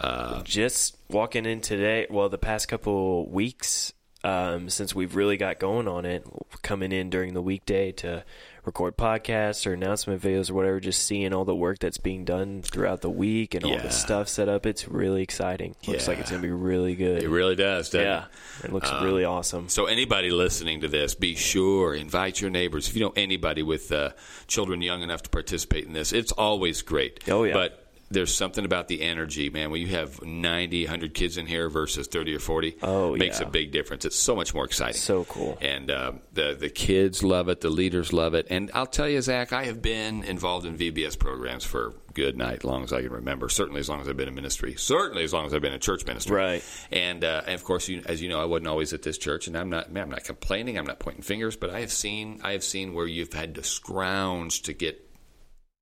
Uh, 0.00 0.42
just 0.42 0.96
walking 1.10 1.44
in 1.44 1.60
today 1.60 2.06
well 2.10 2.28
the 2.28 2.38
past 2.38 2.68
couple 2.68 3.28
weeks 3.28 3.92
um, 4.22 4.68
since 4.68 4.94
we've 4.94 5.16
really 5.16 5.36
got 5.38 5.58
going 5.58 5.88
on 5.88 6.04
it 6.04 6.24
coming 6.62 6.92
in 6.92 7.08
during 7.10 7.32
the 7.34 7.40
weekday 7.42 7.90
to 7.90 8.22
record 8.66 8.94
podcasts 8.96 9.66
or 9.66 9.72
announcement 9.72 10.20
videos 10.20 10.50
or 10.50 10.54
whatever 10.54 10.78
just 10.78 11.06
seeing 11.06 11.32
all 11.32 11.46
the 11.46 11.54
work 11.54 11.78
that's 11.78 11.96
being 11.96 12.26
done 12.26 12.60
throughout 12.60 13.00
the 13.00 13.08
week 13.10 13.54
and 13.54 13.64
all 13.64 13.78
the 13.78 13.90
stuff 13.90 14.28
set 14.28 14.48
up 14.48 14.66
it's 14.66 14.86
really 14.86 15.22
exciting 15.22 15.74
looks 15.86 16.06
like 16.06 16.18
it's 16.18 16.30
gonna 16.30 16.42
be 16.42 16.50
really 16.50 16.94
good 16.94 17.22
it 17.22 17.28
really 17.30 17.56
does, 17.56 17.88
doesn't 17.88 18.00
it? 18.00 18.04
yeah 18.04 18.24
it 18.62 18.72
looks 18.72 18.90
really 19.02 19.24
awesome 19.24 19.68
So 19.70 19.86
anybody 19.86 20.30
listening 20.30 20.82
to 20.82 20.88
this, 20.88 21.14
be 21.14 21.34
sure 21.34 21.94
invite 21.94 22.40
your 22.40 22.50
neighbors. 22.50 22.88
If 22.88 22.96
you 22.96 23.02
know 23.02 23.12
anybody 23.16 23.62
with 23.62 23.90
uh, 23.90 24.10
children 24.46 24.82
young 24.82 25.02
enough 25.02 25.22
to 25.22 25.30
participate 25.30 25.86
in 25.86 25.94
this, 25.94 26.12
it's 26.12 26.32
always 26.32 26.82
great. 26.82 27.26
Oh, 27.28 27.44
yeah. 27.44 27.54
But 27.54 27.89
there's 28.10 28.34
something 28.34 28.64
about 28.64 28.88
the 28.88 29.02
energy, 29.02 29.50
man. 29.50 29.70
When 29.70 29.80
you 29.80 29.86
have 29.88 30.20
90, 30.22 30.84
100 30.84 31.14
kids 31.14 31.36
in 31.36 31.46
here 31.46 31.68
versus 31.68 32.08
30 32.08 32.34
or 32.34 32.38
40, 32.40 32.76
Oh, 32.82 33.14
makes 33.16 33.40
yeah. 33.40 33.46
a 33.46 33.50
big 33.50 33.70
difference. 33.70 34.04
It's 34.04 34.16
so 34.16 34.34
much 34.34 34.52
more 34.52 34.64
exciting. 34.64 35.00
So 35.00 35.24
cool. 35.24 35.56
And 35.60 35.90
um, 35.90 36.20
the 36.32 36.56
the 36.58 36.68
kids 36.70 37.22
love 37.22 37.48
it. 37.48 37.60
The 37.60 37.70
leaders 37.70 38.12
love 38.12 38.34
it. 38.34 38.48
And 38.50 38.70
I'll 38.74 38.86
tell 38.86 39.08
you, 39.08 39.20
Zach, 39.22 39.52
I 39.52 39.64
have 39.64 39.80
been 39.80 40.24
involved 40.24 40.66
in 40.66 40.76
VBS 40.76 41.18
programs 41.18 41.64
for 41.64 41.94
good 42.12 42.36
night, 42.36 42.58
as 42.58 42.64
long 42.64 42.82
as 42.82 42.92
I 42.92 43.02
can 43.02 43.12
remember. 43.12 43.48
Certainly 43.48 43.78
as 43.80 43.88
long 43.88 44.00
as 44.00 44.08
I've 44.08 44.16
been 44.16 44.26
in 44.26 44.34
ministry. 44.34 44.74
Certainly 44.76 45.22
as 45.22 45.32
long 45.32 45.46
as 45.46 45.54
I've 45.54 45.62
been 45.62 45.72
in 45.72 45.78
church 45.78 46.04
ministry. 46.04 46.34
Right. 46.36 46.64
And, 46.90 47.22
uh, 47.22 47.42
and 47.46 47.54
of 47.54 47.62
course, 47.62 47.88
you, 47.88 48.02
as 48.06 48.20
you 48.20 48.28
know, 48.28 48.40
I 48.42 48.46
wasn't 48.46 48.66
always 48.66 48.92
at 48.92 49.02
this 49.02 49.16
church, 49.18 49.46
and 49.46 49.56
I'm 49.56 49.70
not. 49.70 49.92
man, 49.92 50.02
I'm 50.04 50.10
not 50.10 50.24
complaining. 50.24 50.76
I'm 50.76 50.86
not 50.86 50.98
pointing 50.98 51.22
fingers, 51.22 51.54
but 51.56 51.70
I 51.70 51.78
have 51.80 51.92
seen. 51.92 52.40
I 52.42 52.52
have 52.52 52.64
seen 52.64 52.92
where 52.94 53.06
you've 53.06 53.32
had 53.32 53.54
to 53.54 53.62
scrounge 53.62 54.62
to 54.62 54.72
get 54.72 54.96
uh, 54.96 55.09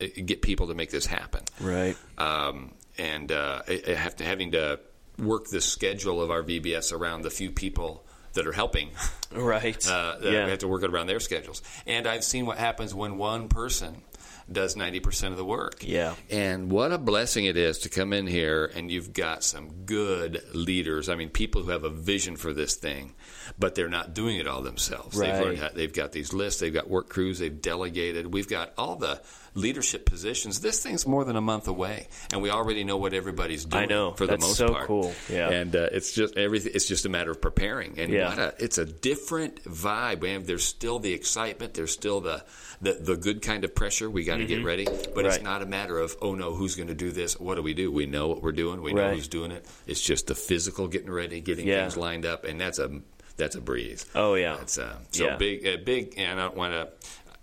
get 0.06 0.42
people 0.42 0.68
to 0.68 0.74
make 0.74 0.90
this 0.90 1.06
happen 1.06 1.42
right 1.60 1.96
um, 2.18 2.72
and 2.98 3.32
uh, 3.32 3.62
I- 3.66 3.82
I 3.88 3.90
have 3.94 4.16
to, 4.16 4.24
having 4.24 4.52
to 4.52 4.78
work 5.18 5.48
the 5.48 5.60
schedule 5.60 6.22
of 6.22 6.30
our 6.30 6.42
VBS 6.44 6.92
around 6.92 7.22
the 7.22 7.30
few 7.30 7.50
people 7.50 8.04
that 8.34 8.46
are 8.46 8.52
helping. 8.52 8.90
right 9.32 9.84
Uh, 9.88 10.16
yeah 10.22 10.44
We 10.44 10.50
have 10.50 10.60
to 10.60 10.68
work 10.68 10.84
it 10.84 10.90
around 10.90 11.08
their 11.08 11.18
schedules. 11.18 11.60
And 11.86 12.06
I've 12.06 12.22
seen 12.22 12.46
what 12.46 12.58
happens 12.58 12.94
when 12.94 13.18
one 13.18 13.48
person 13.48 14.02
does 14.50 14.76
90% 14.76 15.32
of 15.32 15.36
the 15.36 15.44
work. 15.44 15.78
Yeah. 15.80 16.14
And 16.30 16.70
what 16.70 16.92
a 16.92 16.98
blessing 16.98 17.46
it 17.46 17.56
is 17.56 17.78
to 17.80 17.88
come 17.88 18.12
in 18.12 18.26
here 18.28 18.70
and 18.76 18.90
you've 18.92 19.12
got 19.12 19.42
some 19.42 19.84
good 19.86 20.42
leaders. 20.54 21.08
I 21.08 21.16
mean, 21.16 21.30
people 21.30 21.62
who 21.64 21.70
have 21.72 21.82
a 21.84 21.90
vision 21.90 22.36
for 22.36 22.52
this 22.52 22.76
thing, 22.76 23.14
but 23.58 23.74
they're 23.74 23.88
not 23.88 24.14
doing 24.14 24.36
it 24.38 24.46
all 24.48 24.62
themselves. 24.62 25.17
They've 25.17 25.28
Right. 25.32 25.44
learned 25.44 25.58
how, 25.58 25.69
they've 25.74 25.93
got 25.93 26.12
these 26.12 26.32
lists, 26.32 26.60
they've 26.60 26.72
got 26.72 26.88
work 26.88 27.08
crews, 27.08 27.38
they've 27.38 27.60
delegated. 27.62 28.32
We've 28.32 28.48
got 28.48 28.72
all 28.76 28.96
the 28.96 29.20
leadership 29.55 30.05
positions. 30.06 30.60
This 30.60 30.81
thing's 30.82 31.06
more 31.06 31.24
than 31.24 31.34
a 31.36 31.40
month 31.40 31.67
away, 31.69 32.08
and 32.32 32.43
we 32.43 32.50
already 32.50 32.84
know 32.84 32.96
what 32.96 33.12
everybody's 33.14 33.64
doing 33.64 33.84
I 33.84 33.86
know. 33.86 34.12
for 34.12 34.26
That's 34.26 34.40
the 34.43 34.46
most 34.48 34.56
so 34.58 34.69
part. 34.72 34.86
cool. 34.86 35.12
Yeah. 35.28 35.50
And 35.50 35.74
uh, 35.74 35.88
it's 35.93 36.12
just 36.12 36.36
everything. 36.36 36.72
It's 36.74 36.86
just 36.86 37.06
a 37.06 37.08
matter 37.08 37.31
of 37.31 37.40
preparing, 37.40 37.98
and 37.98 38.12
Yeah. 38.12 38.28
what 38.28 38.38
a, 38.38 38.55
it's 38.58 38.78
a 38.78 38.84
different 38.84 39.64
vibe. 39.64 40.22
Man, 40.22 40.44
there's 40.44 40.64
still 40.64 40.98
the 40.98 41.12
excitement. 41.12 41.74
There's 41.74 41.93
still 41.93 42.20
the 42.20 42.44
the, 42.81 42.93
the 42.93 43.17
good 43.17 43.43
kind 43.43 43.64
of 43.64 43.74
pressure. 43.74 44.08
We 44.08 44.22
got 44.22 44.36
to 44.36 44.46
get 44.46 44.62
ready, 44.64 44.84
but 44.84 45.24
it's 45.26 45.36
Mm-hmm. 45.38 45.44
Not 45.44 45.62
a 45.62 45.67
matter 45.67 45.98
of 45.98 46.17
oh 46.22 46.34
no, 46.36 46.55
who's 46.55 46.76
going 46.76 46.88
to 46.88 46.94
do 46.94 47.10
this? 47.10 47.38
What 47.40 47.56
do 47.56 47.62
we 47.62 47.74
do? 47.74 47.90
We 47.90 48.06
know 48.06 48.28
what 48.28 48.43
we're 48.43 48.52
doing. 48.52 48.82
We 48.82 48.93
know 48.93 49.02
Right. 49.06 49.14
who's 49.14 49.26
doing 49.28 49.50
it. 49.50 49.64
It's 49.86 50.00
just 50.00 50.26
the 50.28 50.34
physical 50.36 50.86
getting 50.88 51.10
ready, 51.10 51.40
getting 51.40 51.67
Yeah. 51.67 51.81
things 51.82 51.96
lined 51.96 52.24
up, 52.26 52.44
and 52.44 52.60
that's 52.60 52.78
a 52.78 53.00
that's 53.38 53.54
a 53.54 53.60
breeze. 53.60 54.04
Oh, 54.14 54.34
yeah. 54.34 54.54
Uh, 54.54 54.66
so 54.66 54.96
Yeah. 55.12 55.36
big. 55.36 55.66
Uh, 55.66 55.78
big, 55.82 56.14
and 56.18 56.38
I 56.38 56.44
don't 56.44 56.56
want 56.56 56.74
to. 56.74 56.88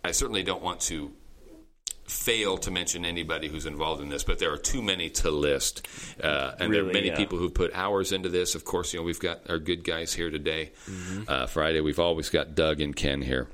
I 0.03 0.11
certainly 0.11 0.43
don't 0.43 0.61
want 0.61 0.81
to 0.81 1.11
fail 2.07 2.57
to 2.59 2.69
mention 2.69 3.03
anybody 3.03 3.47
who's 3.47 3.65
involved 3.65 4.01
in 4.01 4.09
this, 4.09 4.23
but 4.23 4.37
there 4.37 4.53
are 4.53 4.57
too 4.57 4.83
many 4.83 5.09
to 5.09 5.31
list, 5.31 5.87
uh, 6.21 6.51
and 6.59 6.71
there 6.71 6.83
are 6.87 6.93
many 6.93 7.07
yeah. 7.07 7.15
people 7.15 7.39
who 7.39 7.49
put 7.49 7.73
hours 7.73 8.11
into 8.11 8.29
this. 8.29 8.53
Of 8.53 8.63
course, 8.63 8.93
you 8.93 8.99
know 8.99 9.03
we've 9.03 9.19
got 9.19 9.49
our 9.49 9.57
good 9.57 9.83
guys 9.83 10.13
here 10.13 10.29
today. 10.29 10.71
Mm-hmm. 10.87 11.23
Uh, 11.27 11.47
Friday, 11.47 11.81
we've 11.81 11.99
always 11.99 12.29
got 12.29 12.53
Doug 12.53 12.79
and 12.81 12.95
Ken 12.95 13.21
here. 13.23 13.47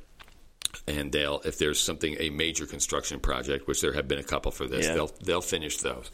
And 0.87 1.11
they'll, 1.11 1.41
if 1.41 1.57
there's 1.57 1.79
something, 1.79 2.15
a 2.19 2.29
major 2.31 2.65
construction 2.65 3.19
project, 3.19 3.67
which 3.67 3.81
there 3.81 3.93
have 3.93 4.07
been 4.07 4.19
a 4.19 4.23
couple 4.23 4.51
for 4.51 4.67
this, 4.67 4.87
Yeah. 4.87 4.95
they'll 4.95 5.11
they'll 5.23 5.41
finish 5.41 5.77
those. 5.77 6.09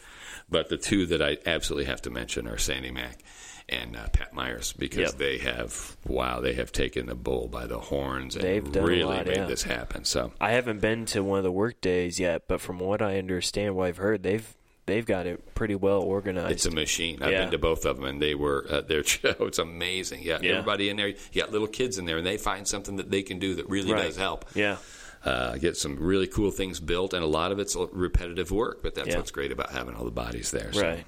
But 0.50 0.70
the 0.70 0.78
two 0.78 1.06
that 1.08 1.22
I 1.22 1.38
absolutely 1.46 1.86
have 1.86 2.02
to 2.04 2.10
mention 2.10 2.48
are 2.48 2.58
Sandy 2.58 2.92
Mack 2.92 3.24
and 3.70 3.96
uh, 3.98 4.08
Pat 4.10 4.34
Myers 4.34 4.74
because 4.74 5.00
Yep. 5.00 5.18
they 5.18 5.38
have 5.40 5.98
wow, 6.06 6.40
they 6.40 6.54
have 6.54 6.72
taken 6.72 7.06
the 7.08 7.16
bull 7.16 7.48
by 7.48 7.66
the 7.68 7.80
horns 7.80 8.36
and 8.36 8.44
They've 8.44 8.72
done 8.72 8.84
really 8.86 9.04
lot, 9.04 9.26
made 9.28 9.36
yeah. 9.38 9.46
this 9.46 9.64
happen. 9.64 10.06
So 10.06 10.32
I 10.40 10.52
haven't 10.52 10.80
been 10.80 11.06
to 11.08 11.24
one 11.24 11.38
of 11.40 11.44
the 11.44 11.52
work 11.52 11.82
days 11.82 12.20
yet, 12.20 12.44
but 12.48 12.62
from 12.62 12.80
what 12.80 13.02
I 13.02 13.18
understand, 13.18 13.76
what 13.76 13.88
I've 13.88 13.98
heard, 13.98 14.24
they've 14.24 14.54
they've 14.86 15.06
got 15.06 15.26
it 15.28 15.54
pretty 15.54 15.76
well 15.76 16.00
organized. 16.02 16.52
It's 16.54 16.66
a 16.66 16.72
machine. 16.72 17.22
I've 17.22 17.32
Yeah. 17.34 17.42
been 17.42 17.52
to 17.52 17.58
both 17.58 17.86
of 17.86 17.98
them, 17.98 18.06
and 18.06 18.22
they 18.22 18.36
were 18.36 18.66
uh, 18.70 18.80
their 18.82 19.04
show. 19.16 19.36
It's 19.42 19.60
amazing. 19.60 20.22
Yeah, 20.24 20.40
Yeah. 20.42 20.52
everybody 20.52 20.88
in 20.90 20.96
there. 20.96 21.10
You 21.10 21.16
got 21.42 21.52
little 21.52 21.68
kids 21.68 21.98
in 21.98 22.06
there, 22.06 22.18
and 22.18 22.26
they 22.26 22.38
find 22.38 22.66
something 22.66 22.96
that 22.96 23.12
they 23.12 23.22
can 23.22 23.38
do 23.38 23.56
that 23.56 23.68
really 23.70 23.92
Right. 23.92 24.04
does 24.04 24.16
help. 24.16 24.46
yeah, 24.56 24.78
Uh, 25.26 25.58
get 25.58 25.76
some 25.76 25.98
really 26.00 26.28
cool 26.28 26.52
things 26.52 26.80
built, 26.80 27.14
and 27.14 27.22
a 27.22 27.28
lot 27.28 27.52
of 27.52 27.60
it's 27.60 27.76
repetitive 27.92 28.50
work. 28.50 28.82
But 28.82 28.96
that's 28.96 29.10
Yeah. 29.10 29.18
what's 29.18 29.32
great 29.32 29.52
about 29.52 29.72
having 29.72 29.94
all 29.94 30.06
the 30.06 30.12
bodies 30.12 30.52
there. 30.52 30.72
So. 30.72 30.82
right. 30.82 31.06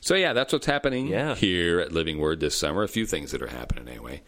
So 0.00 0.14
yeah, 0.14 0.32
that's 0.32 0.52
what's 0.52 0.66
happening 0.66 1.08
Yeah. 1.08 1.34
here 1.34 1.80
at 1.80 1.92
Living 1.92 2.18
Word 2.18 2.40
this 2.40 2.56
summer. 2.56 2.82
A 2.82 2.88
few 2.88 3.06
things 3.06 3.32
that 3.32 3.42
are 3.42 3.46
happening 3.48 3.88
anyway. 3.88 4.22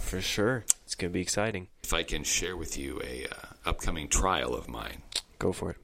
For 0.00 0.20
sure. 0.22 0.64
It's 0.84 0.94
going 0.94 1.10
to 1.10 1.14
be 1.14 1.20
exciting. 1.20 1.68
If 1.84 1.92
I 1.92 2.02
can 2.02 2.24
share 2.24 2.56
with 2.56 2.78
you 2.78 3.00
a 3.04 3.26
uh, 3.30 3.68
upcoming 3.68 4.08
trial 4.08 4.54
of 4.54 4.68
mine, 4.68 5.02
Go 5.38 5.52
for 5.52 5.70
it. 5.72 5.76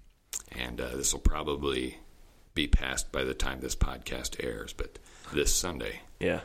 and 0.53 0.81
uh, 0.81 0.97
this 0.97 1.13
will 1.13 1.21
probably 1.21 1.99
be 2.55 2.67
passed 2.67 3.13
by 3.13 3.25
the 3.25 3.35
time 3.35 3.61
this 3.61 3.77
podcast 3.77 4.43
airs, 4.43 4.73
but 4.73 4.99
this 5.35 5.53
Sunday 5.53 6.01
Yeah. 6.19 6.41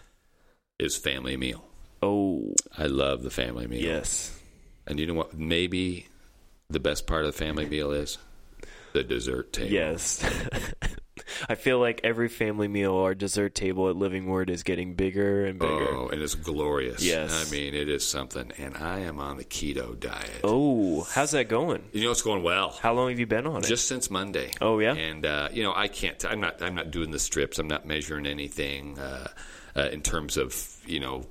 is 0.79 0.97
family 0.97 1.37
meal. 1.37 1.63
Oh, 2.01 2.53
I 2.77 2.87
love 2.87 3.23
the 3.23 3.29
family 3.29 3.67
meal. 3.67 3.81
yes. 3.81 4.37
And 4.85 4.99
you 4.99 5.05
know 5.07 5.13
what? 5.13 5.33
Maybe 5.37 6.07
the 6.69 6.79
best 6.81 7.07
part 7.07 7.23
of 7.23 7.31
the 7.31 7.37
family 7.37 7.65
meal 7.67 7.91
is 7.91 8.17
the 8.93 9.03
dessert 9.03 9.53
table. 9.53 9.71
Yes. 9.71 10.21
I 11.47 11.55
feel 11.55 11.79
like 11.79 12.01
every 12.03 12.27
family 12.27 12.67
meal 12.67 12.91
or 12.91 13.15
dessert 13.15 13.55
table 13.55 13.89
at 13.89 13.95
Living 13.95 14.25
Word 14.25 14.49
is 14.49 14.63
getting 14.63 14.93
bigger 14.93 15.45
and 15.45 15.59
bigger. 15.59 15.89
Oh, 15.89 16.09
and 16.09 16.21
it's 16.21 16.35
glorious. 16.35 17.03
Yes. 17.03 17.47
I 17.47 17.51
mean, 17.51 17.73
it 17.73 17.89
is 17.89 18.05
something. 18.05 18.51
And 18.57 18.75
I 18.77 18.99
am 18.99 19.19
on 19.19 19.37
the 19.37 19.45
keto 19.45 19.99
diet. 19.99 20.41
Oh, 20.43 21.03
how's 21.03 21.31
that 21.31 21.49
going? 21.49 21.83
You 21.91 22.03
know, 22.03 22.11
it's 22.11 22.21
going 22.21 22.43
well. 22.43 22.77
How 22.81 22.93
long 22.93 23.09
have 23.09 23.19
you 23.19 23.27
been 23.27 23.47
on 23.47 23.63
it? 23.63 23.67
Just 23.67 23.87
since 23.87 24.09
Monday. 24.09 24.51
Oh, 24.61 24.79
yeah? 24.79 24.93
And 24.93 25.25
uh, 25.25 25.49
you 25.51 25.63
know, 25.63 25.73
I 25.75 25.87
can't. 25.87 26.23
I'm 26.25 26.39
not. 26.39 26.61
I'm 26.61 26.75
not 26.75 26.91
doing 26.91 27.11
the 27.11 27.19
strips. 27.19 27.59
I'm 27.59 27.67
not 27.67 27.85
measuring 27.85 28.25
anything 28.25 28.97
uh, 28.99 29.27
uh, 29.75 29.89
in 29.91 30.01
terms 30.01 30.37
of 30.37 30.77
you 30.85 30.99
know 30.99 31.25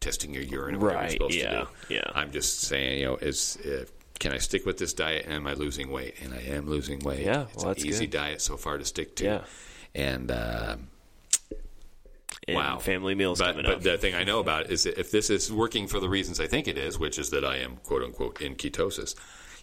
testing 0.00 0.34
your 0.34 0.42
urine. 0.42 0.78
Right, 0.78 1.20
yeah, 1.30 1.64
yeah. 1.88 2.02
I'm 2.14 2.30
just 2.30 2.60
saying. 2.60 3.00
You 3.00 3.06
know, 3.06 3.16
is 3.16 3.56
uh, 3.64 3.84
can 4.18 4.32
I 4.32 4.38
stick 4.38 4.64
with 4.66 4.78
this 4.78 4.92
diet? 4.92 5.24
And 5.26 5.34
am 5.34 5.46
I 5.46 5.54
losing 5.54 5.90
weight? 5.90 6.14
And 6.22 6.32
I 6.34 6.40
am 6.54 6.68
losing 6.68 7.00
weight. 7.00 7.24
Yeah, 7.24 7.46
it's 7.52 7.62
well, 7.64 7.72
an 7.72 7.78
easy 7.86 8.06
good. 8.06 8.12
diet 8.18 8.40
so 8.42 8.56
far 8.56 8.78
to 8.78 8.84
stick 8.84 9.16
to. 9.16 9.24
Yeah. 9.24 9.44
And. 9.94 10.30
Uh, 10.30 10.76
And 12.48 12.56
Wow. 12.56 12.78
family 12.78 13.16
meals 13.16 13.40
but, 13.40 13.56
but 13.56 13.82
the 13.82 13.98
thing 13.98 14.14
I 14.14 14.22
know 14.22 14.38
about 14.38 14.70
is 14.70 14.84
that 14.84 14.98
if 15.00 15.10
this 15.10 15.30
is 15.30 15.52
working 15.52 15.88
for 15.88 15.98
the 15.98 16.08
reasons 16.08 16.38
I 16.38 16.46
think 16.46 16.68
it 16.68 16.78
is, 16.78 16.96
which 16.98 17.18
is 17.18 17.30
that 17.30 17.44
I 17.44 17.56
am 17.58 17.76
quote 17.78 18.02
unquote 18.04 18.40
in 18.40 18.54
ketosis, 18.54 19.16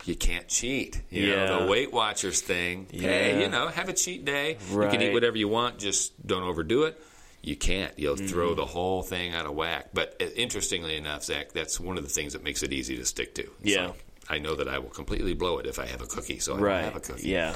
you 0.05 0.15
can't 0.15 0.49
cheat. 0.49 1.01
You 1.09 1.27
know, 1.29 1.35
Yeah. 1.35 1.59
the 1.59 1.65
Weight 1.67 1.93
Watchers 1.93 2.41
thing. 2.41 2.87
Hey, 2.91 3.39
you 3.41 3.47
know, 3.47 3.69
have 3.69 3.87
a 3.87 3.93
cheat 3.93 4.25
day. 4.25 4.57
You 4.69 4.87
can 4.89 5.01
eat 5.01 5.13
whatever 5.13 5.37
you 5.37 5.47
want, 5.47 5.79
just 5.79 6.27
don't 6.27 6.43
overdo 6.43 6.83
it. 6.83 6.99
You 7.41 7.55
can't. 7.55 7.97
You'll 7.97 8.15
Mm-hmm. 8.17 8.27
throw 8.27 8.53
the 8.53 8.65
whole 8.65 9.01
thing 9.01 9.33
out 9.33 9.45
of 9.45 9.53
whack. 9.55 9.89
But 9.93 10.17
uh, 10.21 10.25
interestingly 10.35 10.97
enough, 10.97 11.23
Zach, 11.23 11.53
that's 11.53 11.79
one 11.79 11.97
of 11.97 12.03
the 12.03 12.09
things 12.09 12.33
that 12.33 12.43
makes 12.43 12.63
it 12.63 12.73
easy 12.73 12.97
to 12.97 13.05
stick 13.05 13.33
to. 13.35 13.43
It's 13.43 13.51
Yeah. 13.63 13.87
like, 13.87 14.03
I 14.29 14.39
know 14.39 14.55
that 14.55 14.67
I 14.67 14.79
will 14.79 14.89
completely 14.89 15.33
blow 15.33 15.57
it 15.59 15.65
if 15.65 15.79
I 15.79 15.85
have 15.85 16.01
a 16.01 16.05
cookie, 16.07 16.39
so 16.39 16.55
I 16.55 16.59
right. 16.59 16.75
don't 16.81 16.93
have 16.93 16.95
a 16.95 16.99
cookie. 17.01 17.29
Yeah. 17.29 17.55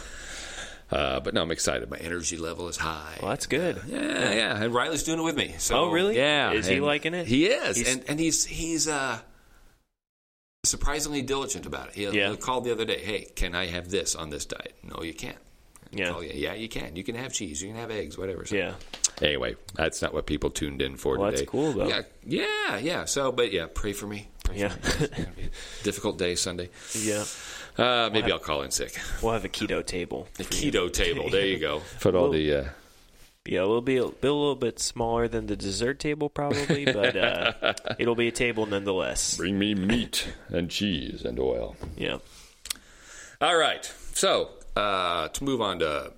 Uh, 0.91 1.19
but 1.19 1.33
no, 1.33 1.41
I'm 1.41 1.51
excited. 1.51 1.89
My 1.89 1.97
energy 1.97 2.37
level 2.37 2.67
is 2.69 2.77
high. 2.77 3.17
Well, 3.21 3.31
that's 3.31 3.45
good. 3.45 3.81
Yeah, 3.87 4.31
yeah, 4.31 4.63
and 4.63 4.73
Riley's 4.73 5.03
doing 5.03 5.19
it 5.19 5.23
with 5.23 5.35
me. 5.35 5.55
So, 5.57 5.75
Oh, 5.77 5.91
really? 5.91 6.15
Yeah, 6.15 6.51
Is 6.53 6.65
he 6.65 6.79
liking 6.79 7.13
it? 7.13 7.27
He 7.27 7.47
is, 7.47 7.75
He's- 7.77 7.93
and 7.93 8.05
and 8.09 8.19
he's 8.19 8.45
he's 8.45 8.87
uh, 8.87 9.19
surprisingly 10.63 11.21
diligent 11.21 11.65
about 11.65 11.89
it. 11.89 11.95
He'll, 11.95 12.15
Yeah. 12.15 12.33
he'll 12.35 12.61
the 12.61 12.71
other 12.71 12.85
day. 12.85 12.99
Hey, 12.99 13.25
can 13.35 13.55
I 13.55 13.67
have 13.67 13.89
this 13.89 14.15
on 14.15 14.29
this 14.29 14.45
diet? 14.45 14.75
No, 14.83 15.03
you 15.03 15.13
can't. 15.13 15.37
Yeah. 15.91 16.13
Oh 16.15 16.21
yeah, 16.21 16.33
yeah, 16.33 16.53
you 16.53 16.67
can. 16.67 16.95
You 16.95 17.03
can 17.03 17.15
have 17.15 17.31
cheese. 17.33 17.61
You 17.61 17.69
can 17.69 17.77
have 17.77 17.91
eggs. 17.91 18.17
Whatever. 18.17 18.45
So, 18.45 18.55
Yeah. 18.55 18.73
Anyway, 19.21 19.55
that's 19.73 20.01
not 20.01 20.13
what 20.13 20.25
people 20.27 20.51
tuned 20.51 20.81
in 20.81 20.95
for 20.95 21.17
Well, 21.17 21.31
today. 21.31 21.41
that's 21.41 21.49
cool, 21.49 21.73
though. 21.73 21.87
Yeah, 21.87 22.01
yeah, 22.23 22.77
yeah. 22.77 23.05
So, 23.05 23.31
but 23.31 23.51
yeah, 23.51 23.65
pray 23.73 23.91
for 23.93 24.05
me. 24.05 24.29
Pray 24.47 24.59
Yeah. 24.59 24.69
For 24.69 24.99
me. 25.01 25.05
It's 25.05 25.15
gonna 25.17 25.31
be 25.35 25.43
a 25.81 25.83
difficult 25.83 26.17
day 26.17 26.35
Sunday. 26.35 26.69
Yeah. 26.97 27.23
Uh, 27.77 28.09
maybe 28.11 28.31
I'll 28.31 28.39
call 28.39 28.63
in 28.63 28.71
sick. 28.71 28.97
We'll 29.21 29.33
have 29.33 29.45
a 29.45 29.49
keto 29.49 29.85
table. 29.85 30.27
The 30.35 30.43
keto 30.45 30.91
table. 30.91 31.29
There 31.29 31.45
you 31.45 31.59
go. 31.59 31.81
Put 32.01 32.15
all 32.15 32.31
the. 32.31 32.53
Uh, 32.53 32.65
Yeah, 33.45 33.61
it'll 33.61 33.81
be 33.81 33.97
a, 33.97 34.07
be 34.07 34.27
a 34.27 34.33
little 34.33 34.55
bit 34.55 34.79
smaller 34.79 35.27
than 35.29 35.45
the 35.47 35.55
dessert 35.55 35.99
table, 35.99 36.27
probably, 36.29 36.85
but 36.99 37.15
uh, 37.15 37.73
it'll 37.99 38.15
be 38.15 38.27
a 38.27 38.31
table 38.31 38.65
nonetheless. 38.65 39.37
Bring 39.37 39.57
me 39.59 39.73
meat 39.75 40.27
and 40.49 40.69
cheese 40.69 41.23
and 41.23 41.39
oil. 41.39 41.77
Yeah. 41.95 42.17
All 43.39 43.55
right. 43.57 43.85
So, 44.13 44.49
uh, 44.75 45.27
to 45.29 45.43
move 45.43 45.61
on 45.61 45.79
to 45.79 46.11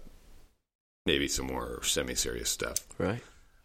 maybe 1.06 1.28
some 1.28 1.48
more 1.48 1.84
semi 1.84 2.16
serious 2.16 2.50
stuff. 2.50 2.78
Right. 2.98 3.22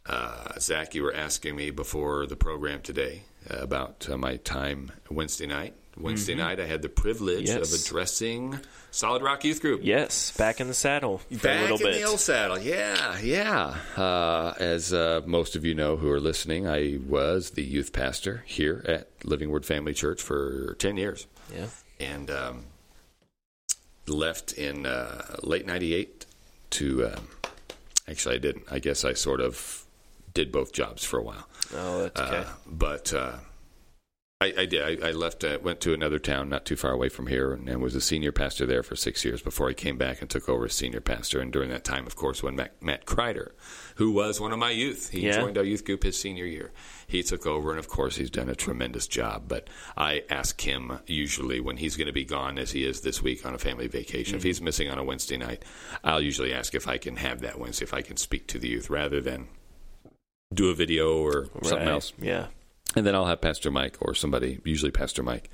Uh, 0.07 0.59
Zach, 0.61 0.95
you 0.95 1.03
were 1.03 1.15
asking 1.15 1.57
me 1.57 1.71
before 1.71 2.27
the 2.27 2.37
program 2.37 2.81
today 2.83 3.23
uh, 3.51 3.57
about 3.59 4.07
uh, 4.11 4.17
my 4.19 4.37
time 4.37 4.93
Wednesday 5.11 5.47
night. 5.47 5.75
Wednesday 5.97 6.35
night, 6.35 6.59
I 6.59 6.67
had 6.67 6.83
the 6.83 6.89
privilege 6.89 7.49
Mm-hmm. 7.49 7.59
Yes. 7.59 7.73
of 7.73 7.81
addressing 7.81 8.59
Solid 8.91 9.23
Rock 9.23 9.45
Youth 9.45 9.61
Group. 9.61 9.81
Yes, 9.85 10.37
back 10.37 10.61
in 10.61 10.67
the 10.67 10.75
saddle 10.75 11.21
Back 11.31 11.63
little 11.63 11.77
in 11.79 11.83
bit. 11.85 11.95
the 12.01 12.03
old 12.09 12.19
saddle, 12.21 12.59
yeah, 12.59 13.17
yeah. 13.21 13.77
Uh, 13.97 14.55
as 14.59 14.93
uh, 14.93 15.23
most 15.25 15.55
of 15.57 15.65
you 15.65 15.75
know 15.75 15.97
who 15.97 16.11
are 16.11 16.21
listening, 16.21 16.67
I 16.69 16.99
was 17.07 17.51
the 17.51 17.63
youth 17.63 17.93
pastor 17.93 18.43
here 18.45 18.85
at 18.89 19.09
Living 19.25 19.51
Word 19.51 19.65
Family 19.65 19.95
Church 19.95 20.21
for 20.21 20.75
ten 20.81 20.97
years. 20.97 21.27
yeah. 21.55 21.67
and 22.01 22.29
um, 22.31 22.65
left 24.09 24.53
in 24.55 24.87
uh, 24.87 25.37
late 25.45 25.65
'98 25.67 26.27
to. 26.71 27.07
Um, 27.07 27.29
actually, 28.09 28.35
I 28.35 28.39
didn't. 28.39 28.65
I 28.71 28.81
guess 28.81 29.05
I 29.05 29.13
sort 29.13 29.41
of 29.41 29.84
did 30.35 30.53
both 30.53 30.73
jobs 30.73 31.05
for 31.05 31.19
a 31.19 31.23
while, 31.23 31.49
Oh, 31.75 32.03
that's 32.03 32.21
okay. 32.21 32.39
uh, 32.39 32.45
but 32.67 33.13
uh, 33.15 33.33
I, 34.41 34.53
I 34.59 34.67
did. 34.67 35.03
I, 35.03 35.09
I 35.09 35.13
left. 35.13 35.43
Uh, 35.45 35.59
went 35.63 35.81
to 35.83 35.95
another 35.95 36.19
town 36.19 36.49
not 36.51 36.67
too 36.67 36.77
far 36.77 36.91
away 36.91 37.09
from 37.09 37.29
here, 37.29 37.53
and, 37.53 37.69
and 37.69 37.81
was 37.81 37.95
a 37.95 38.01
senior 38.01 38.33
pastor 38.33 38.67
there 38.67 38.83
for 38.83 38.97
six 38.97 39.25
years 39.25 39.41
before 39.41 39.71
I 39.71 39.73
came 39.75 39.97
back 39.97 40.21
and 40.21 40.29
took 40.29 40.49
over 40.49 40.67
as 40.67 40.75
senior 40.75 41.01
pastor. 41.01 41.41
And 41.41 41.53
during 41.53 41.71
that 41.71 41.85
time, 41.85 42.07
of 42.07 42.17
course, 42.17 42.43
when 42.43 42.57
Matt, 42.57 42.83
Matt 42.83 43.07
Kreider, 43.07 43.53
who 43.95 44.11
was 44.11 44.41
one 44.41 44.53
of 44.53 44.59
my 44.59 44.71
youth, 44.71 45.11
he 45.11 45.21
Yeah. 45.21 45.41
joined 45.41 45.57
our 45.57 45.65
youth 45.65 45.85
group 45.85 46.03
his 46.03 46.19
senior 46.19 46.45
year. 46.45 46.73
He 47.07 47.23
took 47.23 47.47
over, 47.47 47.71
and 47.71 47.79
of 47.79 47.89
course, 47.89 48.17
he's 48.17 48.29
done 48.31 48.49
a 48.51 48.55
tremendous 48.57 49.07
job. 49.07 49.45
But 49.49 49.71
I 49.97 50.25
ask 50.29 50.61
him 50.61 50.99
usually 51.07 51.61
when 51.61 51.77
he's 51.79 51.97
going 51.97 52.09
to 52.09 52.13
be 52.13 52.25
gone, 52.25 52.59
as 52.59 52.73
he 52.73 52.85
is 52.85 53.01
this 53.01 53.23
week 53.23 53.47
on 53.47 53.55
a 53.55 53.59
family 53.59 53.87
vacation. 53.87 54.37
If 54.37 54.43
he's 54.43 54.61
missing 54.61 54.91
on 54.91 54.99
a 54.99 55.05
Wednesday 55.05 55.37
night, 55.39 55.65
I'll 56.03 56.21
usually 56.21 56.53
ask 56.53 56.75
if 56.75 56.89
I 56.89 56.99
can 56.99 57.17
have 57.17 57.41
that 57.43 57.59
Wednesday, 57.59 57.85
if 57.85 57.95
I 57.95 58.03
can 58.03 58.17
speak 58.19 58.49
to 58.49 58.59
the 58.59 58.69
youth 58.69 58.91
rather 58.91 59.21
than 59.23 59.49
do 60.55 60.71
a 60.71 60.75
video 60.75 61.19
or 61.19 61.47
something 61.63 61.79
Right. 61.79 61.89
else. 61.89 62.13
Yeah. 62.21 62.47
And 62.97 63.07
then 63.07 63.15
I'll 63.15 63.27
have 63.27 63.41
Pastor 63.41 63.71
Mike 63.71 63.97
or 64.01 64.15
somebody, 64.15 64.61
usually 64.65 64.91
Pastor 64.93 65.23
Mike, 65.23 65.51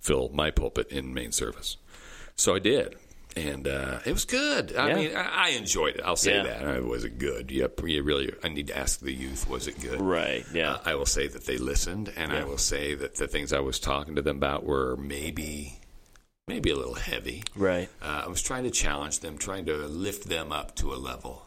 fill 0.00 0.28
my 0.32 0.50
pulpit 0.50 0.88
in 0.90 1.14
main 1.14 1.30
service. 1.32 1.76
So 2.36 2.54
I 2.54 2.58
did. 2.58 2.96
And 3.36 3.68
uh, 3.68 4.00
it 4.04 4.12
was 4.12 4.24
good. 4.24 4.74
I 4.74 4.88
Yeah. 4.88 4.94
mean, 4.96 5.16
I, 5.16 5.46
I 5.46 5.48
enjoyed 5.50 5.94
it. 5.94 6.00
I'll 6.04 6.16
say 6.16 6.34
Yeah. 6.34 6.42
that. 6.64 6.84
Was 6.84 7.04
it 7.04 7.18
good? 7.18 7.50
Yep. 7.52 7.80
You 7.86 8.02
really, 8.02 8.32
I 8.42 8.48
need 8.48 8.66
to 8.68 8.76
ask 8.76 8.98
the 8.98 9.12
youth, 9.12 9.48
was 9.48 9.68
it 9.68 9.80
good? 9.80 10.00
Right. 10.00 10.44
Yeah. 10.52 10.72
Uh, 10.72 10.78
I 10.86 10.94
will 10.96 11.06
say 11.06 11.28
that 11.28 11.44
they 11.46 11.56
listened, 11.58 12.12
and 12.16 12.32
I 12.32 12.42
will 12.44 12.58
say 12.58 12.94
that 12.96 13.14
the 13.16 13.28
things 13.28 13.52
I 13.52 13.60
was 13.60 13.78
talking 13.78 14.16
to 14.16 14.22
them 14.22 14.38
about 14.38 14.64
were 14.64 14.96
maybe, 14.96 15.78
maybe 16.48 16.70
a 16.72 16.76
little 16.76 16.94
heavy. 16.94 17.44
right. 17.54 17.88
Uh, 18.02 18.22
I 18.24 18.28
was 18.28 18.42
trying 18.42 18.64
to 18.64 18.70
challenge 18.70 19.20
them, 19.20 19.38
trying 19.38 19.66
to 19.66 19.76
lift 19.76 20.24
them 20.28 20.50
up 20.50 20.74
to 20.76 20.92
a 20.92 20.96
level 20.96 21.44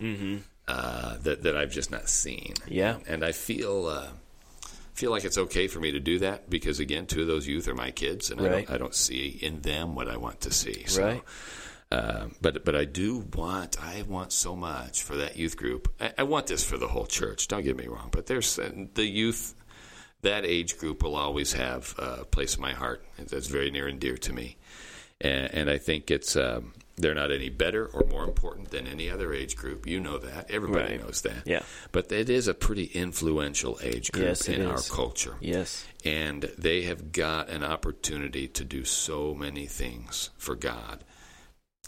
uh, 0.68 1.18
that 1.20 1.44
that 1.44 1.56
I've 1.58 1.72
just 1.72 1.92
not 1.92 2.10
seen. 2.10 2.54
Yeah. 2.68 2.98
and 3.08 3.24
I 3.24 3.32
feel 3.32 3.86
uh, 3.88 4.08
feel 4.94 5.12
like 5.12 5.24
it's 5.26 5.38
okay 5.38 5.68
for 5.68 5.80
me 5.80 5.92
to 5.92 6.00
do 6.00 6.20
that 6.20 6.50
because 6.50 6.80
again, 6.80 7.06
two 7.08 7.22
of 7.22 7.28
those 7.28 7.48
youth 7.48 7.68
are 7.68 7.76
my 7.76 7.92
kids, 7.92 8.30
and 8.32 8.40
I, 8.40 8.50
don't, 8.50 8.72
I 8.72 8.78
don't 8.78 8.96
see 8.96 9.28
in 9.42 9.62
them 9.62 9.96
what 9.96 10.08
I 10.08 10.18
want 10.18 10.42
to 10.42 10.52
see. 10.54 10.86
So, 10.88 11.04
Right. 11.04 11.24
uh, 11.92 12.28
but 12.42 12.64
but 12.64 12.76
I 12.76 12.86
do 12.86 13.26
want 13.36 13.78
I 13.84 14.04
want 14.08 14.32
so 14.32 14.56
much 14.56 15.02
for 15.04 15.18
that 15.18 15.36
youth 15.36 15.58
group. 15.58 15.92
I, 16.00 16.14
I 16.20 16.24
want 16.24 16.48
this 16.48 16.64
for 16.64 16.78
the 16.78 16.88
whole 16.88 17.06
church. 17.08 17.48
Don't 17.48 17.64
get 17.64 17.76
me 17.76 17.88
wrong, 17.88 18.10
but 18.12 18.28
there's 18.28 18.58
uh, 18.60 18.72
the 18.94 19.06
youth. 19.06 19.56
That 20.22 20.46
age 20.46 20.78
group 20.78 21.04
will 21.04 21.18
always 21.18 21.52
have 21.52 21.94
a 21.98 22.24
place 22.24 22.56
in 22.56 22.62
my 22.62 22.72
heart. 22.72 23.04
That's 23.18 23.48
very 23.48 23.70
near 23.72 23.88
and 23.90 24.00
dear 24.00 24.16
to 24.16 24.32
me, 24.32 24.56
and, 25.20 25.54
and 25.54 25.70
I 25.70 25.78
think 25.78 26.10
it's 26.12 26.38
um, 26.38 26.72
they're 26.96 27.16
not 27.16 27.32
any 27.32 27.50
better 27.50 27.86
or 27.88 28.06
more 28.10 28.24
important 28.24 28.70
than 28.70 28.86
any 28.88 29.10
other 29.10 29.34
age 29.34 29.56
group. 29.56 29.88
You 29.88 30.00
know 30.00 30.18
that. 30.20 30.52
Everybody 30.52 30.94
Right. 30.94 31.02
knows 31.04 31.22
that. 31.22 31.44
Yeah. 31.48 31.64
But 31.92 32.12
it 32.12 32.30
is 32.30 32.48
a 32.48 32.54
pretty 32.54 32.86
influential 32.86 33.80
age 33.82 34.12
group 34.12 34.26
Yes, 34.28 34.48
in 34.48 34.66
our 34.66 34.80
culture 34.82 35.36
Yes. 35.42 35.86
and 36.06 36.44
they 36.58 36.84
have 36.84 37.12
got 37.12 37.50
an 37.50 37.64
opportunity 37.64 38.48
to 38.50 38.64
do 38.64 38.86
so 38.86 39.34
many 39.34 39.66
things 39.66 40.30
for 40.38 40.56
God 40.56 41.04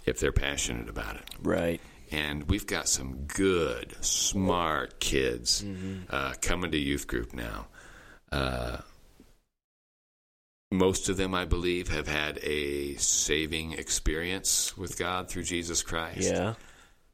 if 0.06 0.20
they're 0.20 0.32
passionate 0.32 0.90
about 0.90 1.16
it. 1.18 1.30
Right. 1.42 1.82
And 2.12 2.50
we've 2.50 2.68
got 2.68 2.88
some 2.88 3.26
good, 3.28 3.96
smart 4.02 5.00
kids 5.00 5.64
Mm-hmm. 5.64 6.04
uh, 6.10 6.34
coming 6.42 6.72
to 6.72 6.78
youth 6.78 7.08
group 7.08 7.34
now. 7.34 7.68
Uh, 8.32 8.78
most 10.72 11.10
of 11.10 11.18
them, 11.18 11.34
I 11.34 11.46
believe, 11.46 11.90
have 11.90 12.08
had 12.08 12.40
a 12.40 12.96
saving 12.96 13.74
experience 13.74 14.78
with 14.78 14.98
God 14.98 15.30
through 15.30 15.44
Jesus 15.44 15.84
Christ. 15.84 16.32
Yeah. 16.32 16.56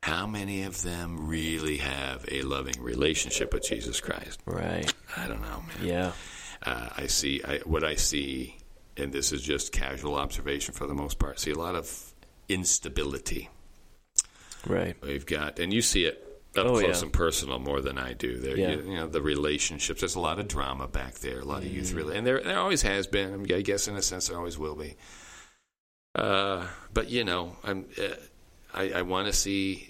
How 0.04 0.26
many 0.26 0.64
of 0.64 0.82
them 0.82 1.28
really 1.28 1.78
have 1.78 2.26
a 2.32 2.42
loving 2.42 2.82
relationship 2.82 3.54
with 3.54 3.64
Jesus 3.64 4.00
Christ? 4.00 4.40
Right. 4.46 4.92
I 5.16 5.28
don't 5.28 5.42
know, 5.42 5.64
man. 5.68 5.88
Yeah. 5.88 6.12
Uh, 6.64 6.90
I 6.98 7.08
see 7.08 7.42
I, 7.44 7.60
what 7.60 7.84
I 7.84 7.96
see, 7.96 8.58
and 8.98 9.14
this 9.14 9.32
is 9.32 9.42
just 9.42 9.72
casual 9.72 10.16
observation 10.16 10.74
for 10.74 10.88
the 10.88 10.96
most 10.96 11.20
part. 11.20 11.40
See 11.40 11.52
a 11.52 11.58
lot 11.58 11.76
of 11.76 12.14
instability. 12.50 13.50
Right. 14.66 14.96
We've 15.02 15.26
got, 15.26 15.60
and 15.60 15.72
you 15.72 15.82
see 15.82 16.06
it 16.06 16.31
up 16.58 16.66
Oh, 16.66 16.80
close 16.80 16.98
yeah. 17.00 17.04
and 17.04 17.14
personal 17.14 17.60
more 17.60 17.82
than 17.82 17.98
I 17.98 18.14
do. 18.14 18.38
There, 18.38 18.58
Yeah. 18.58 18.72
you, 18.72 18.82
you 18.92 18.96
know, 18.96 19.08
the 19.08 19.22
relationships. 19.22 20.02
There's 20.02 20.16
a 20.16 20.20
lot 20.20 20.40
of 20.40 20.48
drama 20.48 20.88
back 20.88 21.16
there, 21.16 21.40
a 21.40 21.46
lot 21.46 21.60
of 21.60 21.66
Mm-hmm. 21.66 21.76
youth, 21.76 21.94
really, 21.94 22.18
and 22.18 22.26
there 22.28 22.42
there 22.42 22.60
always 22.60 22.82
has 22.82 23.08
been. 23.08 23.34
I, 23.34 23.38
mean, 23.38 23.54
I 23.54 23.62
guess 23.62 23.88
in 23.88 23.96
a 23.96 24.02
sense 24.02 24.28
there 24.28 24.38
always 24.38 24.58
will 24.58 24.76
be. 24.76 24.96
Uh, 26.16 26.68
but 26.94 27.10
you 27.10 27.24
know, 27.24 27.56
I'm. 27.64 27.86
Uh, 27.98 28.16
I, 28.74 28.92
I 28.92 29.02
want 29.04 29.28
to 29.28 29.34
see. 29.34 29.88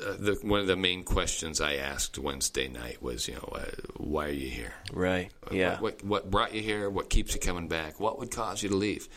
Uh, 0.00 0.16
the, 0.18 0.38
one 0.42 0.60
of 0.60 0.66
the 0.66 0.76
main 0.76 1.02
questions 1.04 1.60
I 1.60 1.74
asked 1.74 2.16
Wednesday 2.18 2.68
night 2.68 3.02
was, 3.02 3.28
you 3.28 3.34
know, 3.34 3.52
uh, 3.54 3.64
why 3.98 4.28
are 4.28 4.32
you 4.32 4.48
here? 4.48 4.72
Right. 4.92 5.30
Yeah. 5.50 5.72
What, 5.80 6.02
what, 6.02 6.04
what 6.04 6.30
brought 6.30 6.54
you 6.54 6.62
here? 6.62 6.88
What 6.88 7.10
keeps 7.10 7.34
you 7.34 7.40
coming 7.40 7.68
back? 7.68 8.00
What 8.00 8.18
would 8.18 8.30
cause 8.30 8.62
you 8.62 8.70
to 8.70 8.76
leave? 8.76 9.08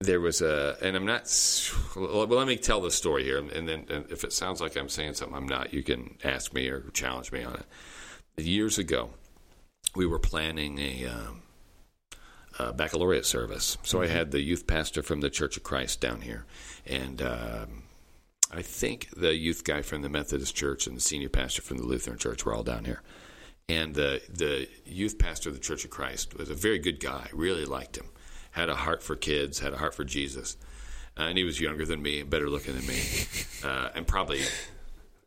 There 0.00 0.20
was 0.20 0.40
a, 0.40 0.76
and 0.80 0.96
I'm 0.96 1.04
not. 1.04 1.30
Well, 1.94 2.26
let 2.26 2.46
me 2.46 2.56
tell 2.56 2.80
the 2.80 2.90
story 2.90 3.24
here, 3.24 3.38
and 3.38 3.68
then 3.68 3.86
and 3.90 4.10
if 4.10 4.24
it 4.24 4.32
sounds 4.32 4.60
like 4.60 4.76
I'm 4.76 4.88
saying 4.88 5.14
something 5.14 5.36
I'm 5.36 5.46
not, 5.46 5.74
you 5.74 5.82
can 5.82 6.16
ask 6.24 6.54
me 6.54 6.68
or 6.68 6.80
challenge 6.94 7.32
me 7.32 7.44
on 7.44 7.54
it. 7.54 8.42
Years 8.42 8.78
ago, 8.78 9.10
we 9.94 10.06
were 10.06 10.18
planning 10.18 10.78
a. 10.78 11.06
Um, 11.06 11.42
uh, 12.58 12.72
baccalaureate 12.72 13.24
service. 13.24 13.78
So 13.82 14.02
I 14.02 14.06
had 14.06 14.32
the 14.32 14.40
youth 14.40 14.66
pastor 14.66 15.02
from 15.02 15.20
the 15.20 15.30
Church 15.30 15.56
of 15.56 15.62
Christ 15.62 16.00
down 16.00 16.20
here, 16.20 16.44
and 16.84 17.22
um, 17.22 17.84
I 18.52 18.62
think 18.62 19.08
the 19.16 19.34
youth 19.34 19.64
guy 19.64 19.82
from 19.82 20.02
the 20.02 20.08
Methodist 20.08 20.54
Church 20.54 20.86
and 20.86 20.96
the 20.96 21.00
senior 21.00 21.28
pastor 21.28 21.62
from 21.62 21.78
the 21.78 21.84
Lutheran 21.84 22.18
Church 22.18 22.44
were 22.44 22.52
all 22.52 22.62
down 22.62 22.84
here. 22.84 23.02
And 23.68 23.94
the 23.94 24.20
the 24.28 24.68
youth 24.84 25.18
pastor 25.18 25.48
of 25.48 25.54
the 25.54 25.60
Church 25.60 25.84
of 25.84 25.90
Christ 25.90 26.36
was 26.36 26.50
a 26.50 26.54
very 26.54 26.78
good 26.78 26.98
guy. 27.00 27.28
Really 27.32 27.64
liked 27.64 27.96
him. 27.96 28.06
Had 28.60 28.68
a 28.68 28.74
heart 28.74 29.02
for 29.02 29.16
kids. 29.16 29.58
Had 29.58 29.72
a 29.72 29.78
heart 29.78 29.94
for 29.94 30.04
Jesus. 30.04 30.58
Uh, 31.18 31.22
and 31.22 31.38
he 31.38 31.44
was 31.44 31.58
younger 31.58 31.86
than 31.86 32.02
me 32.02 32.20
and 32.20 32.28
better 32.28 32.50
looking 32.50 32.74
than 32.74 32.86
me, 32.86 33.00
uh, 33.64 33.88
and 33.94 34.06
probably, 34.06 34.42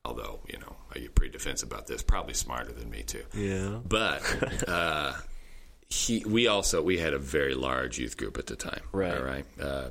although 0.05 0.39
you 0.47 0.59
know 0.59 0.75
I 0.95 0.99
get 0.99 1.15
pretty 1.15 1.31
defensive 1.31 1.71
about 1.71 1.87
this, 1.87 2.03
probably 2.03 2.35
smarter 2.35 2.71
than 2.71 2.91
me 2.91 3.01
too. 3.01 3.23
Yeah. 3.33 3.79
But 3.83 4.67
uh, 4.69 5.13
he, 5.89 6.23
we 6.27 6.45
also 6.45 6.83
we 6.83 6.99
had 6.99 7.15
a 7.15 7.17
very 7.17 7.55
large 7.55 7.97
youth 7.97 8.17
group 8.17 8.37
at 8.37 8.45
the 8.45 8.55
time. 8.55 8.81
Right. 8.91 9.17
All 9.17 9.23
right. 9.23 9.45
Uh, 9.59 9.89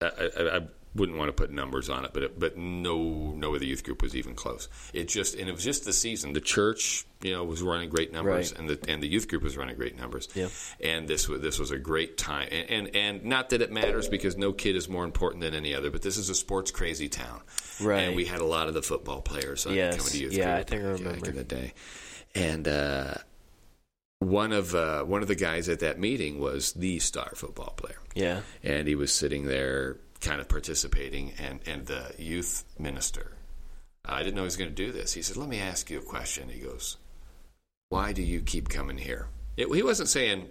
I, 0.00 0.06
I, 0.06 0.56
I 0.56 0.60
wouldn't 0.94 1.18
want 1.18 1.28
to 1.28 1.32
put 1.32 1.50
numbers 1.50 1.88
on 1.90 2.04
it, 2.04 2.12
but 2.14 2.22
it, 2.22 2.38
but 2.38 2.56
no 2.56 3.32
no 3.36 3.54
other 3.54 3.64
youth 3.64 3.82
group 3.82 4.00
was 4.02 4.14
even 4.14 4.34
close. 4.34 4.68
It 4.92 5.08
just 5.08 5.34
and 5.34 5.48
it 5.48 5.52
was 5.52 5.64
just 5.64 5.84
the 5.84 5.92
season. 5.92 6.32
The 6.34 6.40
church, 6.40 7.04
you 7.20 7.32
know, 7.32 7.42
was 7.44 7.62
running 7.62 7.88
great 7.90 8.12
numbers, 8.12 8.52
Right. 8.52 8.60
and 8.60 8.68
the 8.70 8.78
and 8.90 9.02
the 9.02 9.08
youth 9.08 9.26
group 9.28 9.42
was 9.42 9.56
running 9.56 9.76
great 9.76 9.96
numbers. 9.98 10.28
Yeah. 10.34 10.48
And 10.80 11.08
this 11.08 11.28
was 11.28 11.40
this 11.40 11.58
was 11.58 11.70
a 11.72 11.78
great 11.78 12.16
time, 12.16 12.48
and, 12.52 12.70
and 12.70 12.96
and 12.96 13.24
not 13.24 13.50
that 13.50 13.60
it 13.60 13.72
matters 13.72 14.08
because 14.08 14.36
no 14.36 14.52
kid 14.52 14.76
is 14.76 14.88
more 14.88 15.04
important 15.04 15.40
than 15.42 15.54
any 15.54 15.74
other. 15.74 15.90
But 15.90 16.02
this 16.02 16.16
is 16.16 16.28
a 16.30 16.34
sports 16.34 16.70
crazy 16.70 17.08
town, 17.08 17.40
Right. 17.80 18.02
And 18.02 18.14
we 18.16 18.24
had 18.26 18.40
a 18.40 18.46
lot 18.46 18.68
of 18.68 18.74
the 18.74 18.82
football 18.82 19.20
players 19.20 19.66
on 19.66 19.74
Yes. 19.74 19.96
coming 19.96 20.12
to 20.12 20.18
youth 20.18 20.32
Yeah, 20.32 20.54
group 20.54 20.58
I 20.58 20.62
think 20.70 20.82
I 20.82 20.86
back- 20.86 20.96
back 20.98 21.06
remember. 21.06 21.30
in 21.30 21.36
the 21.36 21.44
day, 21.44 21.74
and. 22.34 22.68
uh 22.68 23.14
one 24.20 24.52
of 24.52 24.74
uh, 24.74 25.02
one 25.02 25.20
of 25.20 25.28
the 25.28 25.34
guys 25.34 25.68
at 25.68 25.80
that 25.80 25.98
meeting 25.98 26.38
was 26.38 26.72
the 26.72 26.98
star 26.98 27.32
football 27.34 27.74
player, 27.76 27.98
Yeah. 28.14 28.40
and 28.62 28.88
he 28.88 28.94
was 28.94 29.12
sitting 29.12 29.44
there, 29.44 29.98
kind 30.24 30.40
of 30.40 30.48
participating. 30.48 31.32
And 31.38 31.60
and 31.66 31.86
the 31.86 32.14
youth 32.18 32.64
minister, 32.78 33.32
I 34.04 34.22
didn't 34.22 34.34
know 34.34 34.42
he 34.42 34.46
was 34.46 34.56
going 34.56 34.70
to 34.70 34.76
do 34.76 34.90
this. 34.90 35.12
He 35.12 35.22
said, 35.22 35.36
"Let 35.36 35.48
me 35.48 35.60
ask 35.60 35.90
you 35.90 35.98
a 35.98 36.02
question." 36.02 36.48
He 36.48 36.60
goes, 36.60 36.96
"Why 37.90 38.12
do 38.12 38.22
you 38.22 38.40
keep 38.40 38.68
coming 38.68 38.98
here?" 38.98 39.28
It, 39.56 39.72
he 39.72 39.82
wasn't 39.82 40.08
saying, 40.08 40.48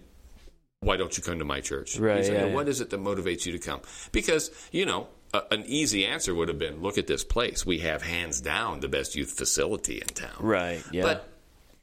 "Why 0.80 0.96
don't 0.96 1.18
you 1.18 1.24
come 1.24 1.40
to 1.40 1.46
my 1.46 1.60
church?" 1.60 1.98
Right, 1.98 2.20
He's 2.20 2.30
yeah, 2.30 2.46
yeah. 2.46 2.54
"What 2.54 2.70
is 2.70 2.80
it 2.80 2.90
that 2.92 3.02
motivates 3.02 3.46
you 3.46 3.52
to 3.52 3.60
come?" 3.60 3.82
Because 4.12 4.52
you 4.72 4.86
know. 4.86 5.08
A, 5.36 5.42
an 5.50 5.64
easy 5.66 6.06
answer 6.06 6.36
would 6.36 6.48
have 6.48 6.60
been, 6.60 6.84
"Look 6.84 7.00
at 7.00 7.08
this 7.08 7.24
place. 7.24 7.66
We 7.66 7.80
have 7.80 8.04
hands 8.04 8.40
down 8.40 8.82
the 8.82 8.88
best 8.88 9.16
youth 9.16 9.32
facility 9.32 9.96
in 9.96 10.06
town." 10.10 10.38
Right. 10.40 10.84
Yeah. 10.92 11.02
But 11.02 11.33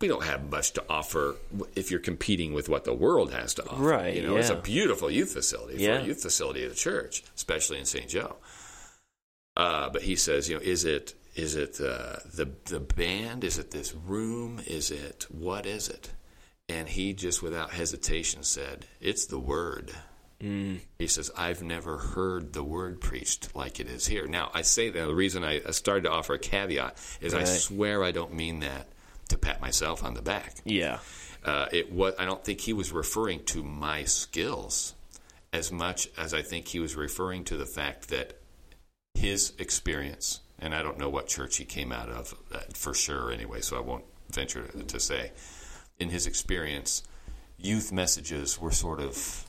we 0.01 0.09
don't 0.09 0.25
have 0.25 0.51
much 0.51 0.73
to 0.73 0.85
offer 0.89 1.37
if 1.77 1.91
you're 1.91 2.01
competing 2.01 2.55
with 2.55 2.69
what 2.69 2.85
the 2.85 2.95
world 2.95 3.33
has 3.33 3.55
to 3.55 3.69
offer. 3.69 3.83
Right, 3.83 4.17
You 4.17 4.23
know, 4.23 4.37
it's 4.37 4.49
a 4.51 4.57
beautiful 4.57 5.11
youth 5.11 5.33
facility 5.33 5.77
for 5.77 5.83
Yeah. 5.83 5.99
a 6.01 6.05
youth 6.05 6.23
facility 6.23 6.65
of 6.65 6.71
the 6.71 6.77
church, 6.77 7.23
especially 7.37 7.79
in 7.79 7.85
St. 7.85 8.09
Joe. 8.09 8.37
Uh, 9.57 9.91
but 9.91 10.03
he 10.03 10.17
says, 10.17 10.49
you 10.49 10.57
know, 10.57 10.63
is 10.63 10.85
it 10.85 11.15
is 11.37 11.55
it 11.55 11.81
uh, 11.81 12.17
the 12.35 12.51
the 12.67 12.81
band? 12.81 13.45
Is 13.45 13.59
it 13.59 13.71
this 13.71 13.95
room? 13.95 14.61
Is 14.67 14.91
it 14.91 15.27
what 15.29 15.67
is 15.67 15.89
it? 15.89 16.11
And 16.69 16.89
he 16.89 17.13
just 17.13 17.43
without 17.43 17.71
hesitation 17.73 18.43
said, 18.43 18.87
"It's 19.01 19.27
the 19.27 19.39
word." 19.39 19.93
Mm. 20.41 20.81
He 20.99 21.07
says, 21.07 21.31
I've 21.37 21.63
never 21.63 21.99
heard 21.99 22.55
the 22.55 22.65
word 22.65 23.03
preached 23.03 23.55
like 23.55 23.79
it 23.79 23.87
is 23.89 24.07
here. 24.07 24.27
Now, 24.27 24.51
I 24.55 24.63
say 24.63 24.89
that 24.89 25.07
the 25.07 25.15
reason 25.15 25.45
I 25.45 25.61
I 25.67 25.73
started 25.73 26.05
to 26.05 26.11
offer 26.11 26.35
a 26.35 26.39
caveat 26.39 26.97
is 27.21 27.35
I 27.35 27.45
swear 27.45 28.03
I 28.03 28.11
don't 28.11 28.33
mean 28.33 28.61
that 28.61 28.89
to 29.31 29.39
pat 29.39 29.61
myself 29.61 30.05
on 30.05 30.15
the 30.15 30.23
back. 30.23 30.57
yeah. 30.65 30.99
Uh, 31.43 31.67
it 31.73 31.91
was, 31.91 32.13
I 32.19 32.27
don't 32.27 32.45
think 32.45 32.61
he 32.61 32.75
was 32.75 32.93
referring 32.93 33.43
to 33.47 33.63
my 33.63 34.05
skills 34.05 34.95
as 35.55 35.73
much 35.73 36.07
as 36.19 36.35
I 36.35 36.43
think 36.43 36.69
he 36.69 36.81
was 36.81 36.95
referring 36.97 37.45
to 37.45 37.57
the 37.57 37.65
fact 37.65 38.09
that 38.11 38.35
his 39.15 39.55
experience, 39.59 40.41
and 40.59 40.75
I 40.75 40.83
don't 40.83 40.99
know 40.99 41.09
what 41.09 41.29
church 41.29 41.57
he 41.57 41.65
came 41.65 41.93
out 41.93 42.11
of 42.11 42.35
uh, 42.53 42.59
for 42.75 42.93
sure 42.93 43.33
anyway, 43.33 43.63
so 43.63 43.79
I 43.79 43.81
won't 43.81 44.05
venture 44.31 44.67
to, 44.67 44.83
to 44.83 45.01
say. 45.01 45.33
In 45.99 46.11
his 46.11 46.27
experience, 46.27 47.03
youth 47.59 47.91
messages 47.91 48.61
were 48.61 48.71
sort 48.71 49.01
of 49.01 49.47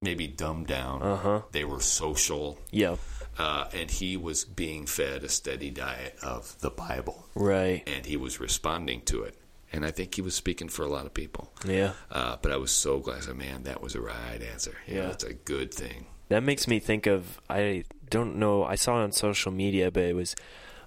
maybe 0.00 0.26
dumbed 0.26 0.68
down. 0.68 1.02
Uh 1.02 1.16
huh. 1.16 1.40
They 1.52 1.64
were 1.66 1.80
social, 1.80 2.58
Yeah. 2.70 2.96
Uh, 3.38 3.66
and 3.72 3.90
he 3.90 4.16
was 4.16 4.44
being 4.44 4.86
fed 4.86 5.24
a 5.24 5.28
steady 5.28 5.70
diet 5.70 6.16
of 6.22 6.58
the 6.60 6.70
Bible, 6.70 7.26
Right. 7.34 7.82
and 7.86 8.06
he 8.06 8.16
was 8.16 8.40
responding 8.40 9.02
to 9.02 9.22
it. 9.22 9.36
And 9.72 9.84
I 9.86 9.92
think 9.92 10.16
he 10.16 10.22
was 10.22 10.34
speaking 10.34 10.68
for 10.68 10.82
a 10.84 10.88
lot 10.88 11.06
of 11.06 11.14
people. 11.14 11.52
Yeah. 11.64 11.92
Uh, 12.10 12.36
but 12.42 12.50
I 12.50 12.56
was 12.56 12.72
so 12.72 12.98
glad. 12.98 13.18
I 13.18 13.20
said, 13.20 13.36
man, 13.36 13.62
that 13.62 13.80
was 13.80 13.94
a 13.94 14.00
right 14.00 14.40
answer. 14.52 14.74
You 14.86 14.94
know, 14.96 15.00
Yeah. 15.02 15.06
that's 15.08 15.24
a 15.24 15.32
good 15.34 15.72
thing. 15.72 16.06
That 16.28 16.42
makes 16.42 16.66
me 16.68 16.78
think 16.80 17.06
of 17.06 17.40
I 17.48 17.84
don't 18.08 18.36
know 18.36 18.64
I 18.64 18.74
saw 18.76 19.00
it 19.00 19.04
on 19.04 19.12
social 19.12 19.50
media 19.52 19.90
but 19.92 20.02
it 20.04 20.14
was 20.16 20.34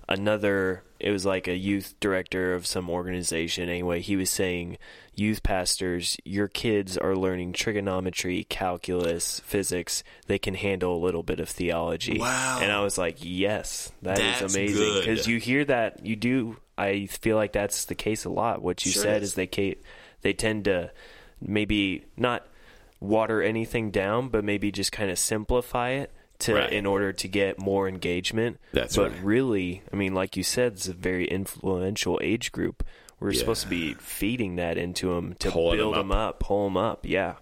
another 0.09 0.83
it 0.99 1.11
was 1.11 1.25
like 1.25 1.47
a 1.47 1.55
youth 1.57 1.95
director 1.99 2.53
of 2.53 2.65
some 2.65 2.89
organization. 2.89 3.69
Anyway 3.69 4.01
he 4.01 4.15
was 4.15 4.29
saying 4.29 4.77
youth 5.15 5.43
pastors 5.43 6.17
your 6.25 6.47
kids 6.47 6.97
are 6.97 7.15
learning 7.15 7.53
trigonometry 7.53 8.43
calculus 8.45 9.39
physics. 9.41 10.03
They 10.27 10.39
can 10.39 10.55
handle 10.55 10.95
a 10.95 11.03
little 11.03 11.23
bit 11.23 11.39
of 11.39 11.49
theology. 11.49 12.19
Wow. 12.19 12.59
and 12.61 12.71
I 12.71 12.81
was 12.81 12.97
like 12.97 13.17
yes 13.21 13.91
that 14.01 14.19
is 14.19 14.39
That's 14.39 14.55
amazing. 14.55 14.99
because 14.99 15.27
you 15.27 15.39
hear 15.39 15.65
that 15.65 16.05
you 16.05 16.15
do 16.15 16.57
I 16.77 17.05
feel 17.05 17.35
like 17.35 17.53
that's 17.53 17.85
the 17.85 17.95
case 17.95 18.25
a 18.25 18.29
lot. 18.29 18.61
What 18.61 18.85
you 18.85 18.91
Sure 18.91 19.03
said 19.03 19.21
is. 19.23 19.29
is 19.29 19.35
they 19.35 19.75
they 20.21 20.33
tend 20.33 20.65
to 20.65 20.91
maybe 21.39 22.05
not 22.17 22.47
water 22.99 23.41
anything 23.41 23.91
down, 23.91 24.29
but 24.29 24.43
maybe 24.43 24.71
just 24.71 24.91
kind 24.91 25.11
of 25.11 25.19
simplify 25.19 25.89
it 25.89 26.11
to 26.39 26.55
Right. 26.55 26.73
in 26.73 26.85
order 26.85 27.13
to 27.13 27.27
get 27.27 27.59
more 27.59 27.87
engagement. 27.87 28.59
That's 28.73 28.95
but 28.95 29.11
right. 29.11 29.23
really, 29.23 29.81
I 29.91 29.95
mean, 29.95 30.13
like 30.13 30.35
you 30.35 30.43
said, 30.43 30.73
it's 30.73 30.87
a 30.87 30.93
very 30.93 31.25
influential 31.27 32.19
age 32.21 32.51
group. 32.51 32.83
We're 33.19 33.31
supposed 33.33 33.61
to 33.61 33.69
be 33.69 33.93
feeding 33.93 34.57
that 34.57 34.77
into 34.77 35.13
them 35.15 35.35
to 35.39 35.49
Pulling 35.51 35.77
build 35.77 35.95
them 35.95 36.11
up, 36.11 36.39
pull 36.41 36.65
them 36.65 36.75
up. 36.75 37.05
Yeah, 37.05 37.35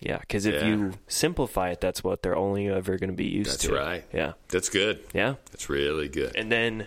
yeah. 0.00 0.18
Because 0.18 0.44
if 0.44 0.56
Yeah. 0.56 0.66
you 0.68 0.92
simplify 1.08 1.70
it, 1.70 1.80
that's 1.80 2.04
what 2.04 2.22
they're 2.22 2.36
only 2.36 2.68
ever 2.68 2.98
going 2.98 3.08
to 3.10 3.16
be 3.16 3.28
used 3.28 3.50
That's 3.52 3.64
to. 3.64 3.72
right. 3.74 4.04
Yeah, 4.12 4.32
That's 4.48 4.68
good. 4.68 4.98
yeah. 5.14 5.36
That's 5.50 5.70
really 5.70 6.08
good. 6.08 6.36
And 6.36 6.52
then, 6.52 6.86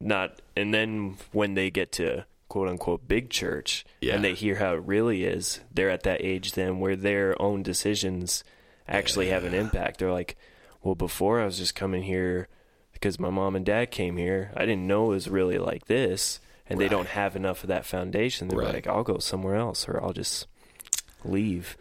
not 0.00 0.40
and 0.56 0.72
then 0.74 1.16
when 1.32 1.54
they 1.54 1.70
get 1.70 1.92
to 1.92 2.24
quote 2.48 2.68
unquote 2.68 3.08
big 3.08 3.30
church 3.30 3.84
Yeah. 4.00 4.14
and 4.14 4.24
they 4.24 4.34
hear 4.34 4.56
how 4.56 4.74
it 4.74 4.82
really 4.84 5.24
is, 5.24 5.60
they're 5.72 5.90
at 5.90 6.02
that 6.04 6.22
age 6.22 6.52
then 6.52 6.78
where 6.80 6.96
their 6.96 7.40
own 7.40 7.62
decisions 7.62 8.44
actually 8.88 9.28
have 9.28 9.44
an 9.44 9.54
impact. 9.54 9.98
They're 9.98 10.12
like, 10.12 10.36
well, 10.82 10.94
before 10.94 11.40
I 11.40 11.44
was 11.44 11.58
just 11.58 11.74
coming 11.74 12.02
here 12.02 12.48
because 12.92 13.18
my 13.18 13.30
mom 13.30 13.56
and 13.56 13.66
dad 13.66 13.90
came 13.90 14.16
here. 14.16 14.52
I 14.56 14.60
didn't 14.60 14.86
know 14.86 15.06
it 15.06 15.14
was 15.14 15.28
really 15.28 15.58
like 15.58 15.86
this, 15.86 16.38
and 16.68 16.80
they 16.80 16.86
don't 16.88 17.08
have 17.08 17.34
enough 17.34 17.64
of 17.64 17.68
that 17.68 17.84
foundation. 17.84 18.46
They're 18.46 18.58
Right. 18.60 18.74
like, 18.74 18.86
I'll 18.86 19.02
go 19.02 19.18
somewhere 19.18 19.56
else, 19.56 19.88
or 19.88 20.00
I'll 20.00 20.12
just 20.12 20.46
leave. 21.24 21.76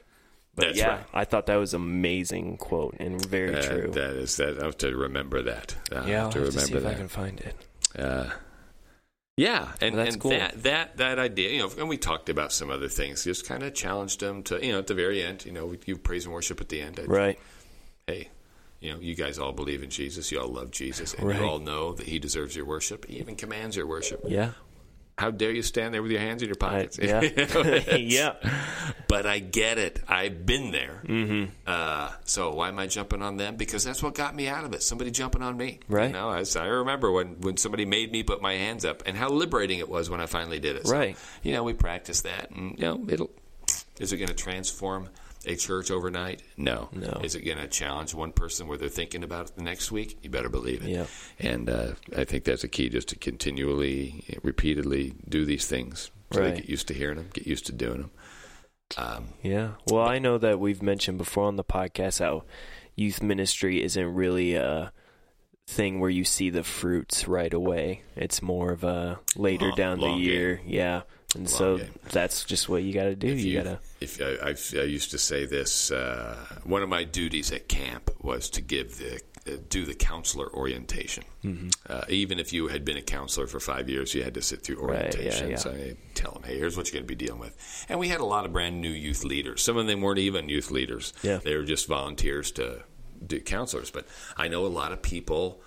But 0.56 0.66
That's 0.68 0.80
yeah, 0.80 0.88
right. 0.90 1.06
I 1.14 1.26
thought 1.26 1.46
that 1.46 1.58
was 1.58 1.74
amazing 1.76 2.58
quote 2.58 2.96
and 3.00 3.24
very 3.24 3.56
Uh, 3.56 3.62
true. 3.62 3.92
that 3.94 4.16
is 4.16 4.36
that. 4.38 4.60
I 4.60 4.66
have 4.66 4.78
to 4.80 4.96
remember 4.98 5.42
that. 5.44 5.76
I 5.92 6.08
yeah, 6.10 6.18
I'll 6.18 6.24
have 6.26 6.34
to 6.34 6.40
have 6.40 6.54
to 6.54 6.60
see 6.60 6.74
remember 6.74 6.90
if 6.90 6.96
I 6.96 6.98
can 6.98 7.08
find 7.08 7.40
it. 7.40 7.56
Uh, 7.98 8.30
yeah, 9.38 9.72
and, 9.82 9.96
Well, 9.96 10.04
that's 10.06 10.16
and 10.16 10.22
cool. 10.22 10.32
that 10.32 10.64
that 10.64 10.98
that 10.98 11.18
idea, 11.20 11.50
you 11.52 11.60
know, 11.60 11.72
and 11.78 11.88
we 11.90 11.98
talked 11.98 12.30
about 12.30 12.52
some 12.52 12.70
other 12.70 12.88
things. 12.90 13.24
Just 13.24 13.46
kind 13.48 13.64
of 13.64 13.74
challenged 13.74 14.20
them 14.20 14.44
to, 14.44 14.64
you 14.66 14.72
know, 14.74 14.80
at 14.80 14.88
the 14.88 14.94
very 14.94 15.24
end, 15.24 15.46
you 15.46 15.52
know, 15.52 15.74
you 15.86 15.98
praise 15.98 16.26
and 16.26 16.34
worship 16.34 16.60
at 16.62 16.70
the 16.70 16.82
end. 16.82 17.00
I- 17.00 17.04
Right. 17.06 17.40
Hey, 18.08 18.30
you 18.82 18.92
know, 18.92 19.00
you 19.00 19.16
guys 19.16 19.40
all 19.40 19.52
believe 19.54 19.84
in 19.84 19.90
Jesus. 19.90 20.32
You 20.32 20.42
all 20.42 20.48
love 20.50 20.72
Jesus, 20.72 21.14
and 21.14 21.28
Right. 21.28 21.40
you 21.40 21.46
all 21.46 21.60
know 21.60 21.94
that 21.94 22.08
He 22.08 22.20
deserves 22.20 22.56
your 22.56 22.66
worship. 22.66 23.06
He 23.06 23.18
even 23.20 23.36
commands 23.36 23.76
your 23.76 23.88
worship. 23.88 24.22
Yeah. 24.28 24.52
How 25.22 25.30
dare 25.32 25.52
you 25.52 25.62
stand 25.62 25.94
there 25.94 26.02
with 26.02 26.12
your 26.12 26.20
hands 26.20 26.42
in 26.42 26.50
your 26.50 26.58
I, 26.62 26.68
pockets? 26.68 27.00
yeah, 27.00 27.22
yeah, 27.96 28.36
but 29.08 29.26
I 29.28 29.38
get 29.40 29.78
it. 29.78 30.02
I've 30.08 30.46
been 30.46 30.72
there. 30.72 31.02
Mm-hmm. 31.06 31.52
Uh, 31.66 32.12
so 32.26 32.54
why 32.56 32.70
am 32.70 32.80
I 32.80 32.88
jumping 32.88 33.22
on 33.22 33.38
them? 33.38 33.56
Because 33.56 33.84
that's 33.84 34.02
what 34.02 34.16
got 34.16 34.36
me 34.36 34.48
out 34.48 34.64
of 34.64 34.74
it. 34.74 34.82
Somebody 34.82 35.12
jumping 35.12 35.44
on 35.44 35.56
me. 35.56 35.80
Right. 35.88 36.08
You 36.08 36.14
know, 36.14 36.30
I, 36.30 36.44
I 36.60 36.66
remember 36.66 37.12
when, 37.12 37.40
when 37.42 37.58
somebody 37.58 37.86
made 37.86 38.12
me 38.12 38.24
put 38.24 38.42
my 38.42 38.54
hands 38.54 38.84
up 38.84 39.04
and 39.06 39.16
how 39.16 39.30
liberating 39.30 39.78
it 39.80 39.88
was 39.88 40.10
when 40.10 40.20
I 40.20 40.26
finally 40.26 40.60
did 40.60 40.76
it. 40.76 40.88
So, 40.88 40.94
Right. 40.94 41.18
You 41.44 41.54
know, 41.54 41.64
we 41.64 41.74
practice 41.74 42.22
that. 42.22 42.50
And, 42.50 42.78
you 42.80 42.86
know, 42.86 43.06
it'll. 43.08 43.30
Is 44.00 44.12
it 44.12 44.18
going 44.18 44.30
to 44.30 44.34
transform 44.34 45.10
a 45.46 45.56
church 45.56 45.90
overnight? 45.92 46.44
No. 46.58 46.90
No. 46.94 47.20
Is 47.24 47.36
it 47.36 47.42
going 47.42 47.58
to 47.58 47.68
challenge 47.68 48.14
one 48.14 48.32
person 48.32 48.68
where 48.68 48.78
they're 48.78 48.90
thinking 48.90 49.24
about 49.24 49.50
it 49.50 49.56
the 49.56 49.64
next 49.64 49.92
week? 49.92 50.18
You 50.22 50.30
better 50.30 50.50
believe 50.50 50.84
it. 50.84 50.90
Yeah. 50.90 51.06
And 51.40 51.70
uh, 51.70 51.94
I 52.16 52.24
think 52.26 52.44
that's 52.44 52.64
a 52.64 52.68
key, 52.68 52.90
just 52.90 53.10
to 53.10 53.16
continually, 53.18 54.24
repeatedly 54.44 55.14
do 55.28 55.46
these 55.46 55.66
things, 55.68 56.12
so 56.32 56.42
Right. 56.42 56.54
they 56.56 56.62
get 56.62 56.70
used 56.70 56.88
to 56.90 56.94
hearing 56.94 57.18
them, 57.18 57.30
get 57.34 57.48
used 57.48 57.66
to 57.68 57.72
doing 57.72 58.02
them. 58.02 58.12
Um, 58.98 59.30
yeah. 59.42 59.72
Well, 59.88 60.06
I 60.08 60.20
know 60.20 60.38
that 60.38 60.60
we've 60.60 60.82
mentioned 60.82 61.18
before 61.18 61.46
on 61.46 61.56
the 61.56 61.64
podcast 61.64 62.20
how 62.20 62.44
youth 62.96 63.24
ministry 63.24 63.82
isn't 63.84 64.14
really 64.14 64.56
a 64.56 64.92
thing 65.68 66.00
where 66.02 66.10
you 66.10 66.26
see 66.26 66.50
the 66.50 66.64
fruits 66.64 67.28
right 67.28 67.54
away. 67.54 68.04
It's 68.18 68.42
more 68.42 68.72
of 68.72 68.84
a 68.84 69.20
later 69.38 69.68
Long- 69.68 69.76
down 69.78 70.00
the 70.02 70.10
year. 70.12 70.60
Yeah. 70.66 71.04
And 71.36 71.50
so 71.50 71.78
game. 71.78 71.90
that's 72.12 72.44
just 72.44 72.68
what 72.68 72.84
you 72.84 72.94
got 72.94 73.06
to 73.06 73.16
do. 73.16 73.28
if 73.28 73.40
You, 73.40 73.62
got 73.62 73.64
to. 73.64 73.80
If 74.02 74.22
I, 74.22 74.50
I've, 74.50 74.74
I 74.76 74.84
used 74.84 75.12
to 75.12 75.18
say 75.18 75.46
this, 75.46 75.92
uh, 75.92 76.36
one 76.64 76.84
of 76.84 76.90
my 76.90 77.04
duties 77.04 77.52
at 77.52 77.68
camp 77.70 78.12
was 78.22 78.50
to 78.52 78.62
give 78.62 78.98
the 78.98 79.22
uh, 79.48 79.58
do 79.70 79.86
the 79.86 79.96
counselor 79.96 80.54
orientation. 80.54 81.24
Mm-hmm. 81.44 81.70
Uh, 81.90 82.04
even 82.10 82.38
if 82.40 82.54
you 82.54 82.68
had 82.68 82.86
been 82.86 82.98
a 82.98 83.02
counselor 83.02 83.48
for 83.48 83.60
five 83.60 83.90
years, 83.90 84.14
you 84.14 84.24
had 84.24 84.36
to 84.36 84.42
sit 84.42 84.62
through 84.62 84.82
Right, 84.82 85.18
yeah, 85.20 85.46
yeah. 85.46 85.56
So 85.56 85.72
I 85.72 85.96
tell 86.14 86.34
them, 86.34 86.44
hey, 86.44 86.60
here's 86.60 86.78
what 86.78 86.88
you're 86.88 86.94
going 86.94 87.08
to 87.08 87.16
be 87.16 87.16
dealing 87.16 87.40
with. 87.40 87.86
And 87.90 88.00
we 88.00 88.10
had 88.10 88.20
a 88.20 88.26
lot 88.26 88.46
of 88.46 88.54
brand 88.54 88.82
new 88.82 88.90
youth 88.90 89.24
leaders. 89.24 89.64
Some 89.64 89.78
of 89.78 89.88
them 89.88 90.02
weren't 90.02 90.20
even 90.20 90.48
youth 90.48 90.70
leaders. 90.70 91.14
Yeah. 91.24 91.38
They 91.38 91.56
were 91.56 91.64
just 91.64 91.88
volunteers 91.88 92.52
to 92.52 92.84
do 93.26 93.40
counselors. 93.40 93.90
But 93.90 94.06
I 94.38 94.48
know 94.48 94.66
a 94.66 94.68
lot 94.68 94.92
of 94.92 95.02
people 95.02 95.62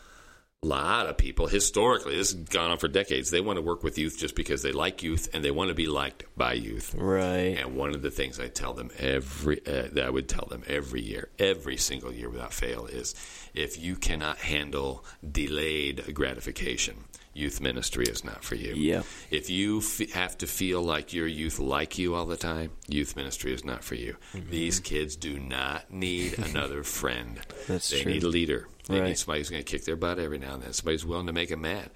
lot 0.65 1.07
of 1.07 1.17
people 1.17 1.47
historically 1.47 2.17
this 2.17 2.33
has 2.33 2.43
gone 2.45 2.71
on 2.71 2.79
for 2.79 2.89
decades 2.89 3.31
they 3.31 3.41
want 3.41 3.57
to 3.57 3.63
work 3.63 3.83
with 3.85 3.99
youth 3.99 4.17
just 4.19 4.35
because 4.35 4.63
they 4.63 4.73
like 4.73 5.03
youth 5.03 5.29
and 5.35 5.45
they 5.45 5.51
want 5.51 5.69
to 5.69 5.75
be 5.75 5.87
liked 5.87 6.25
by 6.37 6.53
youth 6.55 6.95
Right. 6.97 7.57
and 7.59 7.77
one 7.77 7.95
of 7.95 8.03
the 8.03 8.11
things 8.11 8.41
I 8.41 8.49
tell 8.49 8.73
them 8.75 8.91
every 8.99 9.59
uh, 9.67 9.89
that 9.93 10.05
I 10.05 10.11
would 10.11 10.29
tell 10.29 10.47
them 10.49 10.63
every 10.67 11.03
year, 11.03 11.29
every 11.39 11.77
single 11.77 12.13
year 12.13 12.29
without 12.31 12.53
fail 12.53 12.87
is 12.87 13.15
if 13.55 13.79
you 13.79 13.95
cannot 13.97 14.39
handle 14.39 15.05
delayed 15.45 16.15
gratification, 16.15 16.97
youth 17.35 17.61
ministry 17.61 18.05
is 18.07 18.25
not 18.25 18.43
for 18.45 18.55
you. 18.55 18.75
Yeah. 18.75 19.03
If 19.31 19.51
you 19.51 19.79
f- 19.79 20.11
have 20.13 20.39
to 20.39 20.47
feel 20.47 20.83
like 20.83 21.13
your 21.13 21.27
youth 21.27 21.59
like 21.59 21.99
you 21.99 22.15
all 22.15 22.27
the 22.27 22.37
time, 22.37 22.71
youth 22.89 23.17
ministry 23.17 23.53
is 23.53 23.65
not 23.65 23.85
for 23.85 23.95
you. 23.95 24.17
Mm-hmm. 24.33 24.51
These 24.51 24.81
kids 24.81 25.17
do 25.17 25.39
not 25.39 25.91
need 25.91 26.39
another 26.39 26.83
friend. 26.83 27.41
That's 27.69 27.91
they 27.91 28.03
true. 28.03 28.13
need 28.13 28.23
a 28.25 28.29
leader. 28.29 28.67
They 28.89 29.01
Right. 29.01 29.09
need 29.09 29.19
somebody 29.19 29.41
who's 29.41 29.51
going 29.51 29.63
to 29.65 29.71
kick 29.71 29.85
their 29.85 29.97
butt 29.97 30.19
every 30.19 30.39
now 30.39 30.55
and 30.55 30.63
then. 30.63 30.73
Somebody's 30.73 31.05
willing 31.07 31.27
to 31.27 31.33
make 31.33 31.49
them 31.49 31.63
mad. 31.63 31.91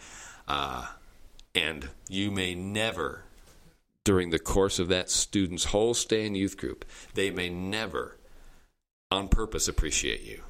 Uh, 0.46 0.86
and 1.54 1.90
you 2.08 2.30
may 2.30 2.54
never 2.54 3.24
during 4.04 4.30
the 4.30 4.38
course 4.38 4.78
of 4.78 4.88
that 4.88 5.10
student's 5.10 5.64
whole 5.66 5.92
stay 5.92 6.24
in 6.24 6.34
youth 6.34 6.56
group, 6.56 6.86
they 7.12 7.30
may 7.30 7.50
never 7.50 8.16
on 9.10 9.28
purpose 9.28 9.68
appreciate 9.68 10.22
you. 10.22 10.42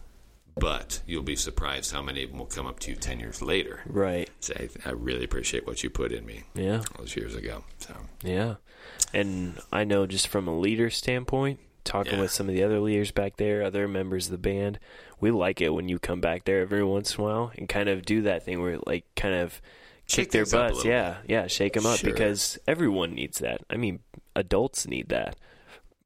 But 0.57 1.03
you'll 1.07 1.22
be 1.24 1.35
surprised 1.37 1.90
how 1.92 2.03
many 2.03 2.22
of 2.22 2.31
them 2.31 2.38
will 2.38 2.46
come 2.46 2.66
up 2.66 2.79
to 2.81 2.90
you 2.90 2.96
10 2.96 3.18
years 3.20 3.42
later 3.42 3.81
Right. 3.87 4.29
say, 4.40 4.68
I 4.85 4.90
really 4.90 5.24
appreciate 5.24 5.66
what 5.66 5.83
you 5.83 5.90
put 5.90 6.12
in 6.12 6.24
me 6.27 6.44
Yeah. 6.55 6.79
all 6.79 7.01
those 7.05 7.16
years 7.16 7.35
ago. 7.35 7.64
So, 7.79 7.94
Yeah. 8.22 8.57
And 9.12 9.61
I 9.72 9.83
know 9.85 10.07
just 10.07 10.29
from 10.29 10.46
a 10.46 10.57
leader 10.59 10.90
standpoint, 10.90 11.59
talking 11.85 12.14
Yeah. 12.14 12.20
with 12.22 12.31
some 12.33 12.48
of 12.48 12.55
the 12.55 12.62
other 12.62 12.79
leaders 12.81 13.11
back 13.12 13.37
there, 13.38 13.62
other 13.62 13.88
members 13.88 14.27
of 14.27 14.33
the 14.33 14.38
band, 14.38 14.79
we 15.21 15.31
like 15.31 15.61
it 15.61 15.71
when 15.71 15.89
you 15.89 15.99
come 15.99 16.21
back 16.21 16.45
there 16.45 16.61
every 16.61 16.85
once 16.85 17.15
in 17.15 17.21
a 17.21 17.25
while 17.25 17.53
and 17.57 17.69
kind 17.69 17.89
of 17.89 18.05
do 18.05 18.23
that 18.23 18.45
thing 18.45 18.63
where 18.63 18.79
like 18.87 19.05
kind 19.17 19.35
of 19.35 19.61
kick 20.07 20.31
their 20.31 20.45
things 20.45 20.55
up 20.55 20.71
a 20.71 20.73
butts. 20.75 20.85
Yeah. 20.85 21.17
Yeah. 21.27 21.47
Shake 21.47 21.75
them 21.75 21.87
up 21.87 21.99
Sure. 21.99 22.11
because 22.11 22.59
everyone 22.67 23.15
needs 23.15 23.39
that. 23.41 23.63
I 23.69 23.77
mean, 23.77 24.01
adults 24.35 24.87
need 24.87 25.09
that 25.11 25.37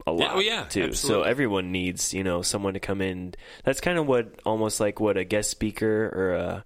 a 0.07 0.13
lot 0.13 0.35
oh, 0.35 0.41
yeah, 0.41 0.65
too. 0.65 0.93
So 0.93 1.23
everyone 1.23 1.71
needs, 1.73 2.13
you 2.13 2.25
know, 2.25 2.43
someone 2.43 2.75
to 2.75 2.81
come 2.81 3.01
in. 3.01 3.35
That's 3.65 3.81
kind 3.81 3.99
of 3.99 4.07
what 4.07 4.41
almost 4.45 4.81
like 4.81 5.01
what 5.01 5.17
a 5.17 5.25
guest 5.25 5.51
speaker 5.51 6.11
or 6.13 6.35
a 6.35 6.65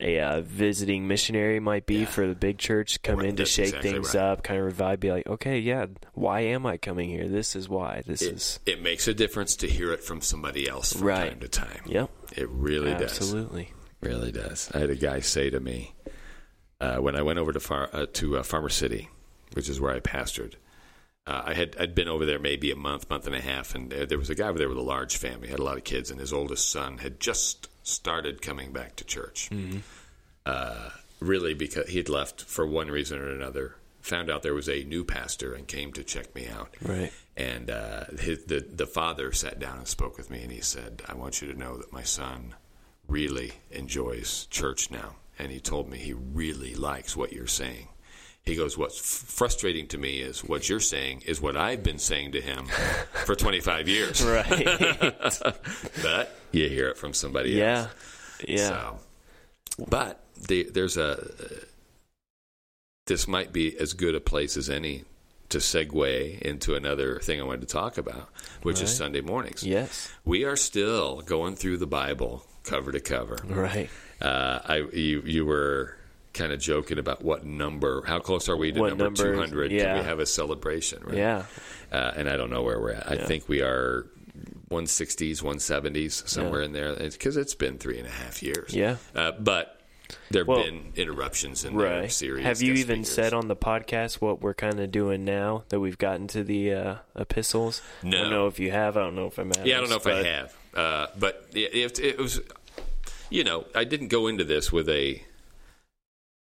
a 0.00 0.20
uh, 0.20 0.40
visiting 0.40 1.06
missionary 1.08 1.60
might 1.60 1.86
be 1.86 2.00
Yeah. 2.00 2.06
for 2.06 2.26
the 2.26 2.34
big 2.34 2.58
church 2.58 3.02
come 3.02 3.18
Right, 3.20 3.28
in 3.28 3.36
to 3.36 3.44
shake 3.46 3.68
exactly 3.68 3.90
things 3.92 4.14
right. 4.14 4.22
up, 4.22 4.42
kind 4.42 4.58
of 4.58 4.66
revive, 4.66 5.00
be 5.00 5.10
like, 5.12 5.26
okay, 5.26 5.58
yeah, 5.58 5.86
why 6.14 6.40
am 6.40 6.66
I 6.66 6.76
coming 6.76 7.08
here? 7.08 7.28
This 7.28 7.54
is 7.56 7.68
why. 7.68 8.02
This 8.06 8.22
it, 8.22 8.34
is 8.34 8.60
it 8.66 8.82
makes 8.82 9.06
a 9.08 9.14
difference 9.14 9.56
to 9.56 9.66
hear 9.68 9.92
it 9.92 10.02
from 10.02 10.20
somebody 10.20 10.68
else 10.68 10.92
from 10.92 11.06
Right. 11.06 11.30
time 11.30 11.40
to 11.40 11.48
time. 11.48 11.82
yep, 11.86 12.10
It 12.36 12.48
really 12.50 12.92
does. 12.92 13.02
absolutely. 13.18 13.72
Really 14.00 14.32
does. 14.32 14.70
I 14.74 14.78
had 14.78 14.90
a 14.90 14.96
guy 14.96 15.20
say 15.20 15.50
to 15.50 15.60
me 15.60 15.94
uh, 16.80 16.96
when 16.96 17.14
I 17.16 17.22
went 17.22 17.38
over 17.38 17.52
to 17.52 17.60
far, 17.60 17.90
uh, 17.92 18.06
to 18.14 18.38
uh, 18.38 18.42
Farmer 18.42 18.70
City, 18.70 19.08
which 19.52 19.68
is 19.68 19.80
where 19.80 19.94
I 19.94 20.00
pastored. 20.00 20.54
Uh, 21.26 21.42
I 21.46 21.54
had 21.54 21.76
I'd 21.78 21.94
been 21.94 22.08
over 22.08 22.24
there 22.24 22.38
maybe 22.38 22.70
a 22.70 22.76
month, 22.76 23.10
month 23.10 23.26
and 23.26 23.36
a 23.36 23.40
half, 23.40 23.74
and 23.74 23.90
there, 23.90 24.06
there 24.06 24.18
was 24.18 24.30
a 24.30 24.34
guy 24.34 24.48
over 24.48 24.58
there 24.58 24.68
with 24.70 24.78
a 24.78 24.82
large 24.82 25.18
family, 25.18 25.48
had 25.48 25.58
a 25.58 25.62
lot 25.62 25.76
of 25.76 25.84
kids, 25.84 26.10
and 26.10 26.18
his 26.18 26.32
oldest 26.32 26.70
son 26.70 26.96
had 26.98 27.20
just 27.20 27.68
started 27.90 28.42
coming 28.42 28.72
back 28.72 28.96
to 28.96 29.04
church. 29.04 29.50
Uh, 30.46 30.90
really, 31.20 31.54
because 31.54 31.88
he'd 31.88 32.08
left 32.08 32.42
for 32.42 32.66
one 32.66 32.88
reason 32.88 33.18
or 33.18 33.28
another. 33.28 33.76
Found 34.02 34.30
out 34.30 34.42
there 34.42 34.54
was 34.54 34.68
a 34.68 34.82
new 34.84 35.04
pastor 35.04 35.52
and 35.52 35.68
came 35.68 35.92
to 35.92 36.02
check 36.02 36.34
me 36.34 36.48
out. 36.48 36.74
Right. 36.80 37.12
And 37.36 37.70
uh, 37.70 38.06
his, 38.18 38.44
the 38.46 38.60
the 38.60 38.86
father 38.86 39.30
sat 39.32 39.58
down 39.58 39.76
and 39.76 39.86
spoke 39.86 40.16
with 40.16 40.30
me, 40.30 40.42
and 40.42 40.50
he 40.50 40.62
said, 40.62 41.02
"I 41.06 41.14
want 41.14 41.42
you 41.42 41.52
to 41.52 41.58
know 41.58 41.76
that 41.76 41.92
my 41.92 42.02
son 42.02 42.54
really 43.06 43.52
enjoys 43.70 44.46
church 44.46 44.90
now." 44.90 45.16
And 45.38 45.52
he 45.52 45.60
told 45.60 45.90
me 45.90 45.98
he 45.98 46.14
really 46.14 46.74
likes 46.74 47.14
what 47.14 47.32
you're 47.32 47.46
saying. 47.46 47.88
He 48.44 48.56
goes, 48.56 48.76
"What's 48.76 48.98
frustrating 48.98 49.86
to 49.88 49.98
me 49.98 50.20
is 50.20 50.42
what 50.42 50.68
you're 50.68 50.80
saying 50.80 51.22
is 51.26 51.40
what 51.40 51.56
I've 51.56 51.82
been 51.82 51.98
saying 51.98 52.32
to 52.32 52.40
him 52.40 52.66
for 53.24 53.34
25 53.34 53.88
years, 53.88 54.22
Right. 54.24 54.64
but 56.02 56.36
you 56.50 56.68
hear 56.68 56.88
it 56.88 56.96
from 56.96 57.12
somebody 57.12 57.50
yeah. 57.50 57.78
else." 57.80 57.88
Yeah. 58.46 58.68
So, 58.68 58.98
but 59.88 60.24
the, 60.48 60.68
there's 60.72 60.96
a 60.96 61.22
this 63.06 63.26
might 63.28 63.52
be 63.52 63.76
as 63.78 63.92
good 63.92 64.14
a 64.14 64.20
place 64.20 64.56
as 64.56 64.70
any 64.70 65.04
to 65.50 65.58
segue 65.58 66.40
into 66.42 66.76
another 66.76 67.18
thing 67.18 67.40
I 67.40 67.44
wanted 67.44 67.62
to 67.62 67.66
talk 67.66 67.98
about, 67.98 68.28
which 68.62 68.80
is 68.80 68.96
Sunday 68.96 69.20
mornings. 69.20 69.64
Yes. 69.64 70.12
We 70.24 70.44
are 70.44 70.56
still 70.56 71.20
going 71.22 71.56
through 71.56 71.78
the 71.78 71.88
Bible 71.88 72.46
cover 72.62 72.92
to 72.92 73.00
cover. 73.00 73.38
Right. 73.44 73.90
Uh, 74.20 74.60
I 74.64 74.76
you 74.92 75.22
you 75.22 75.44
were 75.44 75.96
kind 76.32 76.52
of 76.52 76.60
joking 76.60 76.98
about 76.98 77.22
what 77.24 77.44
number, 77.44 78.02
how 78.06 78.18
close 78.20 78.48
are 78.48 78.56
we 78.56 78.70
to 78.72 78.80
What 78.80 78.88
number, 78.90 79.04
number- 79.04 79.22
200? 79.32 79.70
Can 79.70 79.98
we 79.98 80.04
have 80.04 80.18
a 80.20 80.26
celebration? 80.26 81.02
Right? 81.04 81.16
Yeah. 81.16 81.44
uh, 81.92 82.12
and 82.16 82.28
I 82.28 82.36
don't 82.36 82.50
know 82.50 82.62
where 82.62 82.78
we're 82.80 82.92
at. 82.92 83.10
I 83.10 83.14
Yeah. 83.14 83.26
think 83.26 83.48
we 83.48 83.62
are 83.62 84.06
160s, 84.70 85.42
170s, 85.42 86.22
somewhere 86.28 86.62
in 86.62 86.72
there, 86.72 86.94
because 86.94 87.36
it's 87.36 87.54
been 87.54 87.78
three 87.78 87.98
and 87.98 88.06
a 88.06 88.10
half 88.10 88.42
years. 88.42 88.72
Yeah. 88.74 88.96
uh, 89.14 89.32
but 89.32 89.76
there 90.30 90.42
have 90.42 90.48
Well, 90.48 90.62
been 90.64 90.92
interruptions 90.96 91.64
in 91.64 91.76
their 91.76 92.00
Right. 92.02 92.12
series. 92.12 92.44
Have 92.44 92.62
you 92.62 92.74
even 92.74 93.04
said 93.04 93.32
on 93.32 93.48
the 93.48 93.56
podcast 93.56 94.14
what 94.20 94.40
we're 94.40 94.54
kind 94.54 94.78
of 94.80 94.90
doing 94.92 95.24
now 95.24 95.64
that 95.68 95.80
we've 95.80 95.98
gotten 95.98 96.26
to 96.28 96.44
the 96.44 96.72
uh, 96.72 96.94
epistles? 97.16 97.82
No. 98.02 98.16
I 98.18 98.20
don't 98.22 98.30
know 98.30 98.46
if 98.46 98.58
you 98.58 98.70
have. 98.70 98.96
I 98.96 99.00
don't 99.00 99.14
know 99.16 99.26
if 99.26 99.38
I'm. 99.38 99.50
Yeah, 99.64 99.78
I 99.78 99.80
don't 99.80 99.90
know 99.90 99.96
if 99.96 100.06
I 100.06 100.22
have, 100.22 100.54
uh, 100.74 101.06
but 101.18 101.46
it, 101.54 101.74
it, 101.74 101.98
it 102.00 102.18
was. 102.18 102.40
You 103.30 103.44
know, 103.44 103.66
I 103.74 103.84
didn't 103.84 104.08
go 104.08 104.26
into 104.26 104.42
this 104.44 104.72
with 104.72 104.88
a 104.88 105.22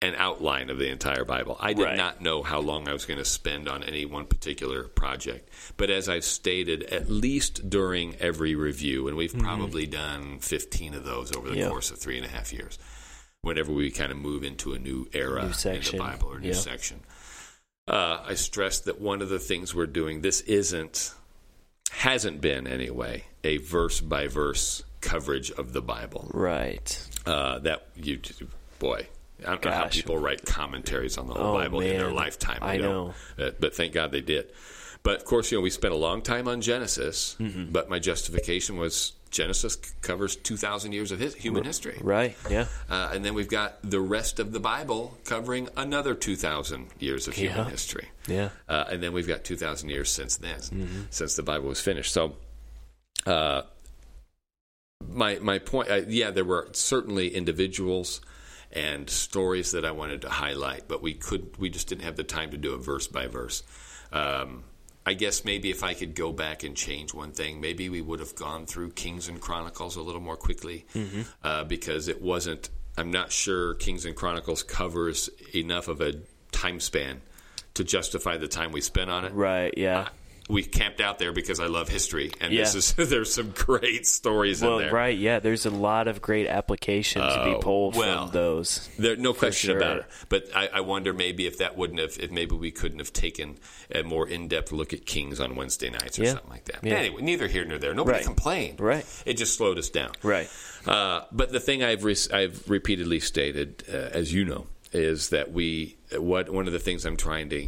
an 0.01 0.15
outline 0.15 0.69
of 0.71 0.79
the 0.79 0.89
entire 0.89 1.23
Bible. 1.23 1.55
I 1.59 1.73
did 1.73 1.83
Right. 1.83 1.97
not 1.97 2.21
know 2.21 2.41
how 2.41 2.59
long 2.59 2.87
I 2.87 2.93
was 2.93 3.05
going 3.05 3.19
to 3.19 3.25
spend 3.25 3.67
on 3.67 3.83
any 3.83 4.03
one 4.05 4.25
particular 4.25 4.85
project. 4.85 5.47
But 5.77 5.91
as 5.91 6.09
I've 6.09 6.23
stated, 6.25 6.83
at 6.83 7.09
least 7.09 7.69
during 7.69 8.15
every 8.15 8.55
review, 8.55 9.07
and 9.07 9.15
we've 9.15 9.37
probably 9.37 9.85
done 9.85 10.39
15 10.39 10.95
of 10.95 11.03
those 11.05 11.35
over 11.35 11.49
the 11.49 11.57
Yeah. 11.57 11.69
course 11.69 11.91
of 11.91 11.99
three 11.99 12.17
and 12.17 12.25
a 12.25 12.29
half 12.29 12.51
years, 12.51 12.79
whenever 13.41 13.71
we 13.71 13.91
kind 13.91 14.11
of 14.11 14.17
move 14.17 14.43
into 14.43 14.73
a 14.73 14.79
new 14.79 15.07
era 15.13 15.43
New 15.43 15.69
in 15.71 15.81
the 15.83 15.97
Bible 15.97 16.29
or 16.29 16.39
new 16.39 16.47
Yeah. 16.49 16.53
section, 16.55 17.01
uh, 17.87 18.23
I 18.25 18.33
stress 18.33 18.79
that 18.79 18.99
one 18.99 19.21
of 19.21 19.29
the 19.29 19.39
things 19.39 19.75
we're 19.75 19.85
doing, 19.85 20.21
this 20.21 20.41
isn't, 20.41 21.13
hasn't 21.91 22.41
been 22.41 22.65
anyway, 22.65 23.25
a 23.43 23.57
verse 23.57 24.01
by 24.01 24.25
verse 24.27 24.83
coverage 25.01 25.51
of 25.51 25.73
the 25.73 25.81
Bible 25.81 26.29
Right. 26.33 27.07
uh, 27.27 27.59
that 27.59 27.87
you 27.95 28.19
boy 28.79 29.07
I 29.45 29.51
don't 29.51 29.65
know 29.65 29.71
how 29.71 29.87
people 29.87 30.17
write 30.17 30.45
commentaries 30.45 31.17
on 31.17 31.27
the 31.27 31.33
whole 31.33 31.55
Oh, 31.55 31.59
Bible 31.59 31.79
in 31.81 31.97
their 31.97 32.11
lifetime. 32.11 32.59
I 32.61 32.77
don't. 32.77 33.13
Uh, 33.39 33.51
but 33.59 33.75
thank 33.75 33.93
God 33.93 34.11
they 34.11 34.21
did. 34.21 34.51
But 35.03 35.15
of 35.17 35.25
course, 35.25 35.51
you 35.51 35.57
know, 35.57 35.61
we 35.63 35.69
spent 35.71 35.93
a 35.93 35.97
long 35.97 36.21
time 36.21 36.47
on 36.47 36.61
Genesis. 36.61 37.35
Mm-hmm. 37.39 37.71
But 37.71 37.89
my 37.89 37.97
justification 37.99 38.77
was 38.77 39.13
Genesis 39.31 39.77
covers 40.01 40.35
2,000 40.35 40.91
years 40.91 41.11
of 41.11 41.19
his, 41.19 41.33
human 41.33 41.63
history. 41.63 41.97
Right. 42.01 42.35
Yeah. 42.49 42.65
Uh, 42.89 43.09
and 43.13 43.23
then 43.25 43.33
we've 43.33 43.47
got 43.49 43.77
the 43.81 43.99
rest 44.01 44.39
of 44.39 44.51
the 44.51 44.59
Bible 44.59 45.17
covering 45.25 45.69
another 45.77 46.13
2,000 46.13 46.87
years 46.99 47.27
of 47.27 47.33
human 47.33 47.57
Yeah. 47.59 47.69
history. 47.69 48.09
Yeah. 48.27 48.49
Uh, 48.69 48.83
and 48.89 49.01
then 49.01 49.13
we've 49.13 49.27
got 49.27 49.43
2,000 49.43 49.89
years 49.89 50.09
since 50.11 50.35
then, 50.37 51.07
since 51.09 51.35
the 51.35 51.43
Bible 51.43 51.69
was 51.69 51.79
finished. 51.81 52.11
So, 52.13 52.35
uh, 53.25 53.63
my 55.07 55.39
my 55.39 55.57
point, 55.59 55.89
uh, 55.89 56.01
yeah, 56.07 56.29
there 56.29 56.45
were 56.45 56.67
certainly 56.73 57.33
individuals 57.33 58.21
and 58.73 59.09
stories 59.09 59.71
that 59.71 59.85
I 59.85 59.91
wanted 59.91 60.21
to 60.23 60.29
highlight, 60.29 60.87
but 60.87 61.01
we 61.01 61.13
could 61.13 61.57
we 61.57 61.69
just 61.69 61.87
didn't 61.87 62.03
have 62.03 62.15
the 62.15 62.23
time 62.23 62.51
to 62.51 62.57
do 62.57 62.73
it 62.73 62.77
verse 62.79 63.07
by 63.07 63.27
verse. 63.27 63.63
Um, 64.11 64.63
I 65.05 65.13
guess 65.13 65.43
maybe 65.43 65.71
if 65.71 65.83
I 65.83 65.93
could 65.95 66.13
go 66.13 66.31
back 66.31 66.63
and 66.63 66.75
change 66.75 67.13
one 67.13 67.31
thing, 67.31 67.59
maybe 67.59 67.89
we 67.89 68.01
would 68.01 68.19
have 68.19 68.35
gone 68.35 68.67
through 68.67 68.91
Kings 68.91 69.27
and 69.27 69.41
Chronicles 69.41 69.95
a 69.95 70.01
little 70.01 70.21
more 70.21 70.37
quickly 70.37 70.85
uh, 71.43 71.63
because 71.63 72.07
it 72.07 72.21
wasn't. 72.21 72.69
I'm 72.97 73.09
not 73.09 73.31
sure 73.31 73.73
Kings 73.75 74.05
and 74.05 74.15
Chronicles 74.15 74.63
covers 74.63 75.29
enough 75.55 75.87
of 75.87 76.01
a 76.01 76.13
time 76.51 76.79
span 76.79 77.21
to 77.73 77.83
justify 77.83 78.37
the 78.37 78.49
time 78.49 78.71
we 78.73 78.81
spent 78.81 79.09
on 79.09 79.25
it 79.25 79.33
Right. 79.33 79.73
Yeah. 79.77 80.09
We 80.51 80.63
camped 80.63 80.99
out 80.99 81.17
there 81.17 81.31
because 81.31 81.59
I 81.59 81.67
love 81.67 81.87
history, 81.89 82.31
and 82.41 82.51
Yeah. 82.51 82.63
this 82.63 82.75
is 82.75 82.93
there's 83.09 83.33
some 83.33 83.51
great 83.51 84.05
stories 84.05 84.61
Well, 84.61 84.79
in 84.79 84.85
there. 84.85 84.93
right. 84.93 85.17
Yeah. 85.17 85.39
There's 85.39 85.65
a 85.65 85.69
lot 85.69 86.07
of 86.07 86.21
great 86.21 86.47
application 86.47 87.21
to 87.21 87.43
be 87.45 87.51
Oh, 87.51 87.59
pulled 87.59 87.95
well. 87.95 88.25
from 88.27 88.33
those. 88.33 88.89
There, 88.99 89.15
no 89.15 89.33
question 89.33 89.69
sure. 89.69 89.77
about 89.77 89.97
it. 89.99 90.05
But 90.29 90.49
I, 90.55 90.67
I 90.73 90.81
wonder 90.81 91.13
maybe 91.13 91.47
if 91.47 91.59
that 91.59 91.77
wouldn't 91.77 91.99
have, 91.99 92.17
if 92.19 92.31
maybe 92.31 92.55
we 92.55 92.71
couldn't 92.71 92.99
have 92.99 93.13
taken 93.13 93.57
a 93.93 94.03
more 94.03 94.27
in-depth 94.27 94.71
look 94.71 94.91
at 94.93 95.05
Kings 95.05 95.39
on 95.39 95.55
Wednesday 95.55 95.89
nights 95.89 96.19
or 96.19 96.23
Yeah. 96.23 96.31
something 96.33 96.49
like 96.49 96.65
that. 96.65 96.83
Yeah. 96.83 96.95
Anyway, 96.95 97.21
neither 97.21 97.47
here 97.47 97.63
nor 97.65 97.77
there. 97.77 97.93
Nobody 97.93 98.17
Right. 98.17 98.25
complained. 98.25 98.79
Right. 98.81 99.05
It 99.25 99.35
just 99.37 99.55
slowed 99.55 99.77
us 99.77 99.89
down. 99.89 100.11
Right. 100.21 100.49
Uh, 100.85 101.21
but 101.31 101.51
the 101.51 101.59
thing 101.59 101.81
I've 101.83 102.03
re- 102.03 102.15
I've 102.33 102.69
repeatedly 102.69 103.19
stated, 103.21 103.83
uh, 103.91 103.95
as 104.11 104.33
you 104.33 104.43
know, 104.45 104.67
is 104.93 105.29
that 105.29 105.51
we 105.53 105.95
what 106.17 106.49
one 106.49 106.67
of 106.67 106.73
the 106.73 106.79
things 106.79 107.05
I'm 107.05 107.15
trying 107.15 107.47
to 107.51 107.67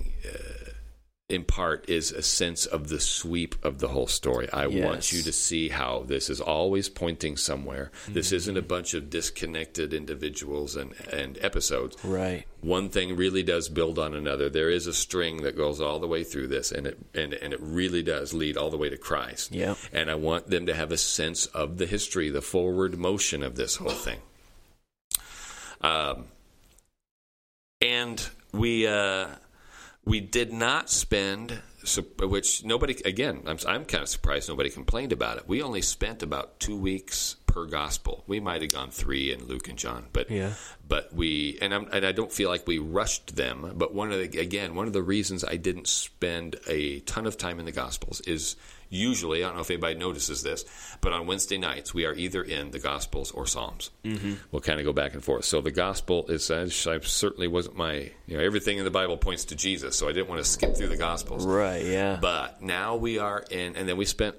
uh, 1.30 1.34
impart 1.34 1.90
is 1.90 2.12
a 2.12 2.22
sense 2.22 2.66
of 2.66 2.90
the 2.90 3.00
sweep 3.00 3.56
of 3.64 3.80
the 3.80 3.88
whole 3.88 4.08
story. 4.08 4.48
I 4.52 4.68
want 4.68 5.12
you 5.12 5.22
to 5.24 5.32
see 5.32 5.70
how 5.70 6.04
this 6.06 6.30
is 6.30 6.42
always 6.42 6.90
pointing 6.90 7.38
somewhere. 7.38 7.92
This 8.08 8.28
Mm-hmm. 8.28 8.36
isn't 8.36 8.58
a 8.58 8.62
bunch 8.62 8.94
of 8.94 9.10
disconnected 9.10 9.94
individuals 9.94 10.76
and, 10.76 10.94
and 11.12 11.38
episodes. 11.42 11.98
Right. 12.04 12.46
One 12.62 12.90
thing 12.90 13.16
really 13.16 13.44
does 13.44 13.70
build 13.70 14.00
on 14.00 14.14
another. 14.14 14.50
There 14.50 14.70
is 14.70 14.88
a 14.88 14.94
string 14.94 15.44
that 15.44 15.58
goes 15.58 15.82
all 15.82 16.00
the 16.00 16.08
way 16.08 16.24
through 16.24 16.48
this, 16.48 16.72
and 16.72 16.88
it 16.88 16.98
and, 17.14 17.34
and 17.34 17.54
it 17.54 17.60
really 17.62 18.04
does 18.04 18.34
lead 18.34 18.56
all 18.58 18.70
the 18.70 18.78
way 18.78 18.90
to 18.90 18.98
Christ. 18.98 19.52
Yep. 19.54 19.78
And 19.92 20.10
I 20.10 20.16
want 20.16 20.50
them 20.50 20.66
to 20.68 20.74
have 20.74 20.92
a 20.92 20.98
sense 20.98 21.46
of 21.48 21.78
the 21.78 21.86
history, 21.86 22.30
the 22.30 22.42
forward 22.42 22.98
motion 22.98 23.44
of 23.44 23.56
this 23.56 23.76
whole 23.78 23.90
thing. 23.90 24.20
Um, 25.82 26.26
and 27.82 28.26
we 28.54 28.88
uh, 28.88 29.28
we 30.06 30.20
did 30.20 30.52
not 30.52 30.90
spend, 30.90 31.62
which 32.20 32.64
nobody 32.66 32.96
again. 33.06 33.44
I'm 33.46 33.58
I'm 33.68 33.86
kind 33.86 34.02
of 34.04 34.10
surprised 34.10 34.50
nobody 34.50 34.70
complained 34.70 35.12
about 35.12 35.38
it. 35.38 35.48
We 35.48 35.62
only 35.62 35.82
spent 35.82 36.24
about 36.24 36.60
two 36.60 36.78
weeks 36.78 37.36
per 37.46 37.66
gospel. 37.66 38.24
We 38.28 38.40
might 38.40 38.62
have 38.64 38.72
gone 38.72 38.90
three 38.90 39.32
in 39.32 39.46
Luke 39.46 39.68
and 39.70 39.78
John, 39.78 40.08
but 40.12 40.30
Yeah. 40.32 40.54
but 40.88 41.14
we 41.14 41.58
and 41.62 41.74
I'm, 41.74 41.88
and 41.92 42.06
I 42.06 42.12
don't 42.12 42.32
feel 42.32 42.50
like 42.50 42.66
we 42.68 42.80
rushed 42.80 43.36
them. 43.36 43.74
But 43.76 43.94
one 43.94 44.12
of 44.12 44.20
the 44.32 44.40
again 44.40 44.76
one 44.76 44.88
of 44.88 44.94
the 44.94 45.04
reasons 45.04 45.44
I 45.44 45.56
didn't 45.58 45.88
spend 45.88 46.56
a 46.68 47.00
ton 47.02 47.26
of 47.28 47.38
time 47.38 47.60
in 47.60 47.66
the 47.66 47.72
Gospels 47.72 48.22
is 48.22 48.56
usually 48.94 49.44
I 49.44 49.48
don't 49.48 49.56
know 49.56 49.62
if 49.62 49.70
anybody 49.72 49.96
notices 49.96 50.44
this, 50.44 50.64
but 51.02 51.12
on 51.14 51.26
Wednesday 51.28 51.58
nights 51.58 51.94
we 51.94 52.06
are 52.06 52.14
either 52.14 52.44
in 52.44 52.72
the 52.72 52.80
Gospels 52.80 53.32
or 53.32 53.46
Psalms. 53.48 53.90
Mm-hmm. 54.04 54.34
We'll 54.52 54.62
kind 54.62 54.80
of 54.80 54.86
go 54.86 54.94
back 54.94 55.14
and 55.14 55.24
forth. 55.24 55.46
So 55.46 55.62
the 55.62 55.72
Gospel 55.72 56.26
is 56.28 56.50
I, 56.52 56.62
I 56.64 57.00
certainly 57.00 57.48
wasn't 57.48 57.76
my 57.76 58.12
you 58.28 58.38
know 58.38 58.44
everything 58.44 58.78
in 58.78 58.84
the 58.86 58.92
Bible 58.92 59.18
points 59.18 59.46
to 59.46 59.56
Jesus, 59.56 59.98
so 59.98 60.08
I 60.08 60.12
didn't 60.12 60.30
want 60.30 60.44
to 60.44 60.50
skip 60.50 60.76
through 60.78 60.90
the 60.90 60.98
Gospels. 60.98 61.46
Right. 61.46 61.86
Yeah. 61.86 62.20
But 62.22 62.62
now 62.62 62.96
we 62.96 63.20
are 63.20 63.44
in, 63.50 63.76
and 63.76 63.90
then 63.90 63.98
we 63.98 64.06
spent 64.06 64.36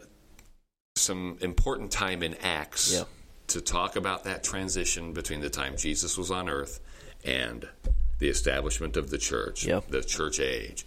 some 0.97 1.39
important 1.41 1.91
time 1.91 2.23
in 2.23 2.35
Acts 2.43 2.93
Yeah. 2.93 3.05
to 3.49 3.61
talk 3.61 3.97
about 3.97 4.25
that 4.25 4.45
transition 4.45 5.13
between 5.13 5.41
the 5.41 5.51
time 5.51 5.77
Jesus 5.77 6.17
was 6.17 6.31
on 6.31 6.49
earth 6.49 6.81
and 7.25 7.69
the 8.21 8.29
establishment 8.29 8.97
of 8.97 9.11
the 9.11 9.19
church, 9.19 9.65
Yep. 9.67 9.89
the 9.89 10.03
church 10.03 10.39
age. 10.39 10.87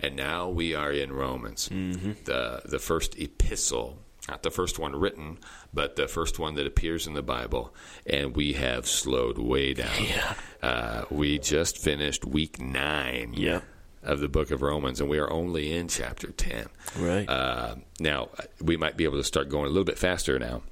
And 0.00 0.14
now 0.16 0.48
we 0.48 0.74
are 0.74 0.92
in 0.92 1.12
Romans, 1.12 1.68
Mm-hmm. 1.68 2.12
the 2.24 2.62
the 2.64 2.78
first 2.78 3.18
epistle, 3.18 3.98
not 4.28 4.42
the 4.42 4.50
first 4.50 4.78
one 4.78 4.94
written, 4.94 5.38
but 5.74 5.96
the 5.96 6.06
first 6.06 6.38
one 6.38 6.54
that 6.54 6.66
appears 6.66 7.06
in 7.06 7.14
the 7.14 7.22
Bible. 7.22 7.74
And 8.06 8.36
we 8.36 8.52
have 8.54 8.86
slowed 8.86 9.38
way 9.38 9.74
down. 9.74 10.04
Yeah. 10.04 10.34
Uh, 10.62 11.04
we 11.10 11.38
just 11.38 11.78
finished 11.78 12.24
week 12.24 12.60
nine 12.60 13.32
Yeah. 13.36 13.60
of 14.02 14.20
the 14.20 14.28
book 14.28 14.50
of 14.52 14.62
Romans, 14.62 15.00
and 15.00 15.10
we 15.10 15.18
are 15.18 15.30
only 15.32 15.72
in 15.76 15.88
chapter 15.88 16.30
10. 16.30 16.66
Right. 16.98 17.28
Uh, 17.28 17.76
now, 18.00 18.28
we 18.60 18.76
might 18.76 18.96
be 18.96 19.04
able 19.04 19.18
to 19.18 19.24
start 19.24 19.48
going 19.48 19.64
a 19.66 19.68
little 19.68 19.84
bit 19.84 19.98
faster 19.98 20.38
now, 20.38 20.62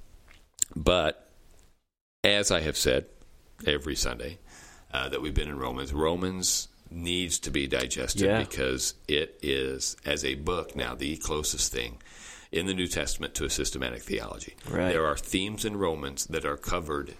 but 0.76 1.28
as 2.24 2.50
I 2.50 2.60
have 2.60 2.76
said 2.76 3.06
every 3.66 3.96
Sunday 3.96 4.38
uh, 4.92 5.08
that 5.08 5.20
we've 5.22 5.34
been 5.34 5.48
in 5.48 5.58
Romans, 5.58 5.92
Romans 5.92 6.68
needs 6.90 7.38
to 7.40 7.50
be 7.50 7.66
digested 7.66 8.22
Yeah. 8.22 8.38
because 8.40 8.94
it 9.08 9.38
is, 9.42 9.96
as 10.04 10.24
a 10.24 10.34
book, 10.34 10.74
now 10.76 10.94
the 10.94 11.16
closest 11.16 11.72
thing 11.72 12.00
in 12.52 12.66
the 12.66 12.74
New 12.74 12.86
Testament 12.86 13.34
to 13.34 13.44
a 13.44 13.50
systematic 13.50 14.02
theology. 14.02 14.54
Right. 14.68 14.92
There 14.92 15.06
are 15.06 15.16
themes 15.16 15.64
in 15.64 15.76
Romans 15.76 16.26
that 16.26 16.44
are 16.44 16.56
covered 16.56 17.14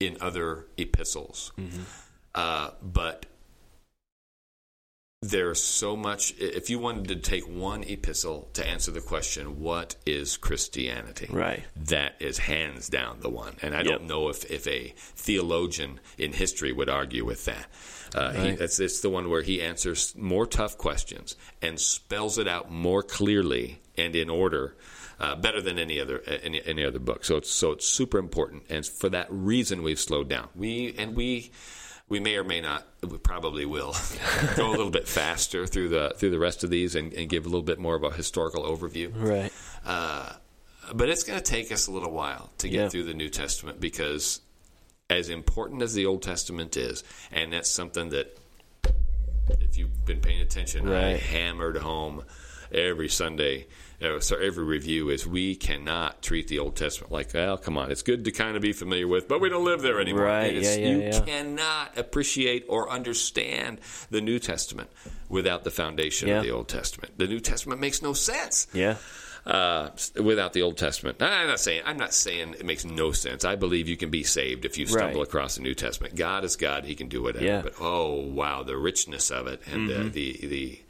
in 0.00 0.16
other 0.20 0.66
epistles, 0.76 1.52
Mm-hmm. 1.58 1.82
uh, 2.34 2.70
but 2.82 3.26
there's 5.24 5.62
so 5.62 5.94
much. 5.96 6.34
If 6.38 6.68
you 6.68 6.80
wanted 6.80 7.06
to 7.08 7.16
take 7.16 7.44
one 7.44 7.84
epistle 7.84 8.48
to 8.54 8.66
answer 8.66 8.90
the 8.90 9.00
question, 9.00 9.60
what 9.60 9.94
is 10.04 10.36
Christianity? 10.36 11.28
Right. 11.30 11.62
That 11.76 12.16
is 12.18 12.38
hands 12.38 12.88
down 12.88 13.20
the 13.20 13.28
one. 13.30 13.54
And 13.62 13.72
I 13.76 13.78
Yep. 13.82 13.86
don't 13.86 14.06
know 14.08 14.28
if, 14.30 14.44
if 14.50 14.66
a 14.66 14.92
theologian 14.96 16.00
in 16.18 16.32
history 16.32 16.72
would 16.72 16.88
argue 16.88 17.24
with 17.24 17.44
that. 17.44 17.68
Uh, 18.14 18.32
he, 18.32 18.38
Right. 18.50 18.58
that's, 18.58 18.78
it's 18.80 19.00
the 19.00 19.08
one 19.10 19.30
where 19.30 19.42
he 19.42 19.62
answers 19.62 20.14
more 20.16 20.46
tough 20.46 20.76
questions 20.76 21.36
and 21.62 21.80
spells 21.80 22.36
it 22.38 22.46
out 22.48 22.70
more 22.70 23.02
clearly 23.02 23.80
and 23.96 24.14
in 24.16 24.28
order. 24.30 24.76
Uh, 25.20 25.36
better 25.36 25.60
than 25.60 25.78
any 25.78 26.00
other 26.00 26.20
any, 26.42 26.60
any 26.66 26.84
other 26.84 26.98
book, 26.98 27.24
so 27.24 27.36
it's 27.36 27.48
so 27.50 27.70
it's 27.70 27.86
super 27.88 28.18
important, 28.18 28.64
and 28.68 28.84
for 28.84 29.08
that 29.08 29.28
reason 29.30 29.84
we've 29.84 30.00
slowed 30.00 30.28
down. 30.28 30.48
We 30.56 30.96
and 30.98 31.14
we 31.14 31.52
we 32.08 32.18
may 32.18 32.34
or 32.36 32.42
may 32.42 32.60
not, 32.60 32.84
we 33.08 33.18
probably 33.18 33.64
will 33.64 33.94
go 34.56 34.68
a 34.70 34.72
little 34.72 34.90
bit 34.90 35.06
faster 35.06 35.64
through 35.66 35.90
the 35.90 36.14
through 36.16 36.30
the 36.30 36.40
rest 36.40 36.64
of 36.64 36.70
these 36.70 36.96
and, 36.96 37.12
and 37.14 37.28
give 37.28 37.44
a 37.46 37.48
little 37.48 37.62
bit 37.62 37.78
more 37.78 37.94
of 37.94 38.02
a 38.02 38.10
historical 38.10 38.64
overview. 38.64 39.12
Right. 39.14 39.52
Uh, 39.86 40.32
but 40.92 41.08
it's 41.08 41.22
going 41.22 41.38
to 41.38 41.44
take 41.44 41.70
us 41.70 41.86
a 41.86 41.92
little 41.92 42.10
while 42.10 42.50
to 42.58 42.68
get 42.68 42.80
Yeah. 42.80 42.88
through 42.88 43.04
the 43.04 43.14
New 43.14 43.28
Testament 43.28 43.78
because, 43.78 44.40
as 45.12 45.28
important 45.28 45.82
as 45.82 45.94
the 45.94 46.06
Old 46.06 46.22
Testament 46.22 46.76
is, 46.76 47.04
and 47.30 47.52
that's 47.52 47.70
something 47.70 48.08
that, 48.10 48.36
if 49.60 49.76
you've 49.76 50.04
been 50.06 50.20
paying 50.20 50.40
attention, 50.40 50.88
I 50.88 51.16
hammered 51.16 51.76
home 51.76 52.24
every 52.72 53.08
Sunday. 53.08 53.66
Uh, 54.02 54.18
so 54.18 54.36
every 54.36 54.64
review 54.64 55.10
is 55.10 55.26
we 55.26 55.54
cannot 55.54 56.22
treat 56.22 56.48
the 56.48 56.58
Old 56.58 56.74
Testament 56.74 57.12
like, 57.12 57.32
well, 57.34 57.56
come 57.56 57.78
on, 57.78 57.92
it's 57.92 58.02
good 58.02 58.24
to 58.24 58.32
kind 58.32 58.56
of 58.56 58.62
be 58.62 58.72
familiar 58.72 59.06
with, 59.06 59.28
but 59.28 59.40
we 59.40 59.48
don't 59.48 59.64
live 59.64 59.80
there 59.80 60.00
anymore. 60.00 60.24
Right, 60.24 60.54
yeah, 60.54 60.74
yeah, 60.74 60.88
you 60.88 60.98
yeah. 61.02 61.20
cannot 61.20 61.96
appreciate 61.96 62.64
or 62.68 62.90
understand 62.90 63.80
the 64.10 64.20
New 64.20 64.40
Testament 64.40 64.90
without 65.28 65.62
the 65.62 65.70
foundation 65.70 66.30
of 66.30 66.42
the 66.42 66.50
Old 66.50 66.68
Testament. 66.68 67.16
The 67.16 67.28
New 67.28 67.38
Testament 67.38 67.80
makes 67.80 68.02
no 68.02 68.12
sense 68.12 68.66
Yeah. 68.72 68.96
Uh, 69.46 69.90
without 70.22 70.52
the 70.52 70.62
Old 70.62 70.76
Testament. 70.78 71.20
I'm 71.20 71.48
not 71.48 71.60
saying 71.60 71.82
I'm 71.84 71.96
not 71.96 72.14
saying 72.14 72.54
it 72.58 72.64
makes 72.64 72.84
no 72.84 73.12
sense. 73.12 73.44
I 73.44 73.56
believe 73.56 73.88
you 73.88 73.96
can 73.96 74.10
be 74.10 74.22
saved 74.22 74.64
if 74.64 74.78
you 74.78 74.86
stumble 74.86 75.20
Right. 75.20 75.28
across 75.28 75.56
the 75.56 75.62
New 75.62 75.74
Testament. 75.74 76.14
God 76.14 76.44
is 76.44 76.56
God; 76.56 76.84
He 76.84 76.94
can 76.94 77.08
do 77.08 77.22
whatever. 77.22 77.44
Yeah. 77.44 77.62
But 77.62 77.74
oh 77.80 78.20
wow, 78.20 78.62
the 78.62 78.76
richness 78.76 79.30
of 79.30 79.46
it 79.46 79.60
and 79.70 79.88
Mm-hmm. 79.88 80.10
the 80.10 80.32
the, 80.38 80.46
the 80.46 80.80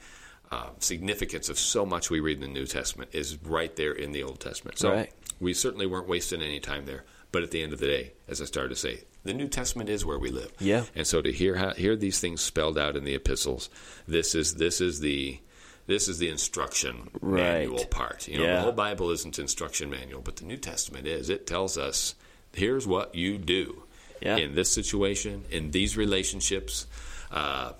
uh, 0.50 0.68
significance 0.80 1.48
of 1.48 1.58
so 1.58 1.86
much 1.86 2.10
we 2.10 2.20
read 2.20 2.36
in 2.36 2.42
the 2.42 2.60
New 2.60 2.66
Testament 2.66 3.10
is 3.14 3.38
right 3.42 3.74
there 3.76 3.92
in 3.92 4.12
the 4.12 4.22
Old 4.22 4.38
Testament. 4.40 4.78
So 4.78 4.90
Right. 4.92 5.12
we 5.40 5.54
certainly 5.54 5.86
weren't 5.86 6.08
wasting 6.08 6.42
any 6.42 6.60
time 6.60 6.84
there. 6.86 7.04
But 7.30 7.42
at 7.42 7.50
the 7.50 7.62
end 7.62 7.72
of 7.72 7.78
the 7.80 7.86
day, 7.86 8.12
as 8.28 8.42
I 8.42 8.44
started 8.44 8.68
to 8.68 8.76
say, 8.76 9.04
the 9.24 9.32
New 9.32 9.48
Testament 9.48 9.88
is 9.88 10.04
where 10.04 10.18
we 10.18 10.28
live. 10.30 10.52
Yeah. 10.60 10.84
And 10.94 11.06
so 11.06 11.22
to 11.22 11.32
hear 11.32 11.54
how, 11.56 11.70
hear 11.72 11.96
these 11.96 12.20
things 12.20 12.42
spelled 12.42 12.76
out 12.76 12.94
in 12.94 13.04
the 13.04 13.14
epistles, 13.14 13.70
this 14.06 14.34
is 14.34 14.56
this 14.56 14.82
is 14.82 15.00
the 15.00 15.40
this 15.92 16.08
is 16.08 16.18
the 16.18 16.28
instruction 16.28 16.94
Right. 17.20 17.68
manual 17.68 17.84
part. 17.86 18.26
You 18.28 18.38
know, 18.38 18.44
Yeah. 18.44 18.56
the 18.56 18.62
whole 18.62 18.72
Bible 18.86 19.10
isn't 19.10 19.38
instruction 19.38 19.90
manual, 19.90 20.22
but 20.22 20.36
the 20.36 20.44
New 20.44 20.56
Testament 20.56 21.06
is. 21.06 21.28
It 21.28 21.46
tells 21.46 21.76
us 21.78 22.14
here's 22.54 22.86
what 22.86 23.14
you 23.14 23.38
do 23.38 23.82
Yeah. 24.20 24.36
in 24.36 24.54
this 24.54 24.70
situation, 24.72 25.44
in 25.50 25.70
these 25.70 25.96
relationships. 25.96 26.86
Uh, 27.30 27.72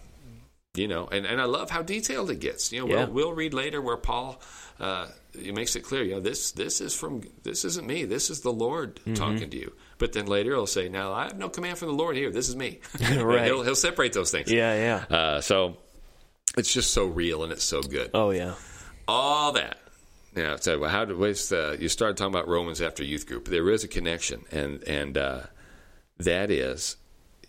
you 0.74 0.88
know, 0.88 1.06
and, 1.12 1.26
and 1.26 1.38
I 1.40 1.44
love 1.44 1.68
how 1.70 1.82
detailed 1.82 2.30
it 2.30 2.40
gets. 2.40 2.72
You 2.72 2.80
know, 2.80 2.88
Yeah. 2.88 3.04
we'll, 3.04 3.12
we'll 3.12 3.32
read 3.34 3.52
later 3.54 3.80
where 3.82 3.98
Paul 3.98 4.40
uh, 4.80 5.06
makes 5.34 5.76
it 5.76 5.82
clear. 5.84 6.02
You 6.02 6.14
know, 6.14 6.20
this 6.20 6.52
this 6.52 6.80
is 6.80 6.94
from 6.94 7.22
this 7.44 7.64
isn't 7.64 7.86
me. 7.86 8.04
This 8.06 8.30
is 8.30 8.40
the 8.40 8.52
Lord 8.52 8.96
Mm-hmm. 8.96 9.14
talking 9.14 9.50
to 9.50 9.56
you. 9.56 9.72
But 9.98 10.12
then 10.14 10.26
later 10.26 10.50
he'll 10.56 10.66
say, 10.66 10.88
"Now 10.88 11.12
I 11.12 11.24
have 11.28 11.38
no 11.38 11.48
command 11.50 11.76
from 11.78 11.88
the 11.88 11.94
Lord 11.94 12.16
here. 12.16 12.30
This 12.32 12.48
is 12.48 12.56
me." 12.56 12.80
Right. 13.00 13.44
he'll 13.44 13.62
he'll 13.62 13.74
separate 13.88 14.12
those 14.14 14.30
things. 14.32 14.50
Yeah, 14.50 14.74
yeah. 15.10 15.16
Uh, 15.16 15.40
so 15.42 15.76
it's 16.56 16.72
just 16.72 16.92
so 16.92 17.06
real 17.06 17.42
and 17.44 17.52
it's 17.52 17.64
so 17.64 17.82
good. 17.82 18.10
Oh, 18.14 18.30
yeah. 18.30 18.54
All 19.08 19.52
that. 19.52 19.78
Yeah. 20.36 20.56
So 20.56 20.78
well, 20.78 20.90
how 20.90 21.04
did 21.04 21.18
what's 21.18 21.48
the, 21.48 21.76
you 21.78 21.88
started 21.88 22.16
talking 22.16 22.34
about 22.34 22.48
Romans 22.48 22.80
after 22.80 23.04
youth 23.04 23.26
group? 23.26 23.48
There 23.48 23.68
is 23.70 23.84
a 23.84 23.88
connection, 23.88 24.44
and 24.50 24.82
and 24.84 25.18
uh, 25.18 25.40
that 26.18 26.50
is, 26.50 26.96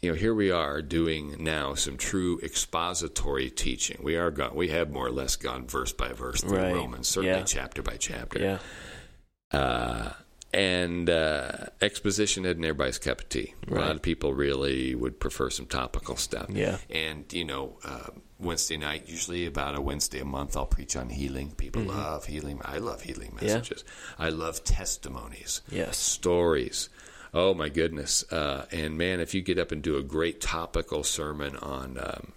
you 0.02 0.10
know, 0.12 0.16
here 0.18 0.34
we 0.36 0.52
are 0.52 0.82
doing 0.82 1.38
now 1.40 1.76
some 1.76 1.96
true 1.96 2.40
expository 2.44 3.50
teaching. 3.50 4.00
We 4.04 4.18
are 4.18 4.32
gone. 4.32 4.56
We 4.56 4.70
have 4.70 4.92
more 4.92 5.06
or 5.08 5.12
less 5.12 5.36
gone 5.38 5.66
verse 5.68 5.94
by 5.94 6.12
verse 6.12 6.42
through 6.42 6.58
Right. 6.58 6.74
Romans, 6.76 7.08
certainly 7.08 7.38
Yeah. 7.38 7.44
chapter 7.46 7.82
by 7.82 7.96
chapter. 7.98 8.40
Yeah. 8.40 9.58
Uh, 9.58 10.12
and 10.54 11.10
uh, 11.10 11.52
exposition 11.82 12.46
isn't 12.46 12.64
everybody's 12.64 13.00
cup 13.00 13.22
of 13.22 13.30
tea. 13.30 13.54
A 13.70 13.74
lot 13.74 13.92
of 13.96 14.02
people 14.02 14.34
really 14.34 14.94
would 14.96 15.20
prefer 15.20 15.50
some 15.50 15.66
topical 15.66 16.16
stuff. 16.16 16.48
Yeah. 16.50 16.78
And, 16.90 17.32
you 17.34 17.44
know, 17.46 17.78
uh, 17.84 18.08
Wednesday 18.40 18.78
night, 18.78 19.08
usually 19.08 19.46
about 19.46 19.76
a 19.76 19.82
Wednesday 19.82 20.20
a 20.20 20.26
month, 20.26 20.56
I'll 20.56 20.66
preach 20.66 20.96
on 20.96 21.10
healing. 21.10 21.52
People 21.52 21.84
love 21.84 22.26
healing. 22.26 22.62
I 22.64 22.78
love 22.78 23.02
healing 23.02 23.32
Mm-hmm. 23.32 23.46
Yeah. 23.46 23.54
messages. 23.56 23.84
I 24.20 24.30
love 24.30 24.64
testimonies, 24.64 25.62
Yes. 25.70 25.98
stories. 25.98 26.90
Oh, 27.34 27.54
my 27.56 27.70
goodness. 27.70 28.24
Uh, 28.32 28.66
and, 28.72 28.98
man, 28.98 29.20
if 29.20 29.34
you 29.34 29.42
get 29.42 29.58
up 29.58 29.72
and 29.72 29.82
do 29.82 29.98
a 29.98 30.04
great 30.04 30.40
topical 30.40 31.04
sermon 31.04 31.56
on, 31.58 31.98
um, 32.00 32.32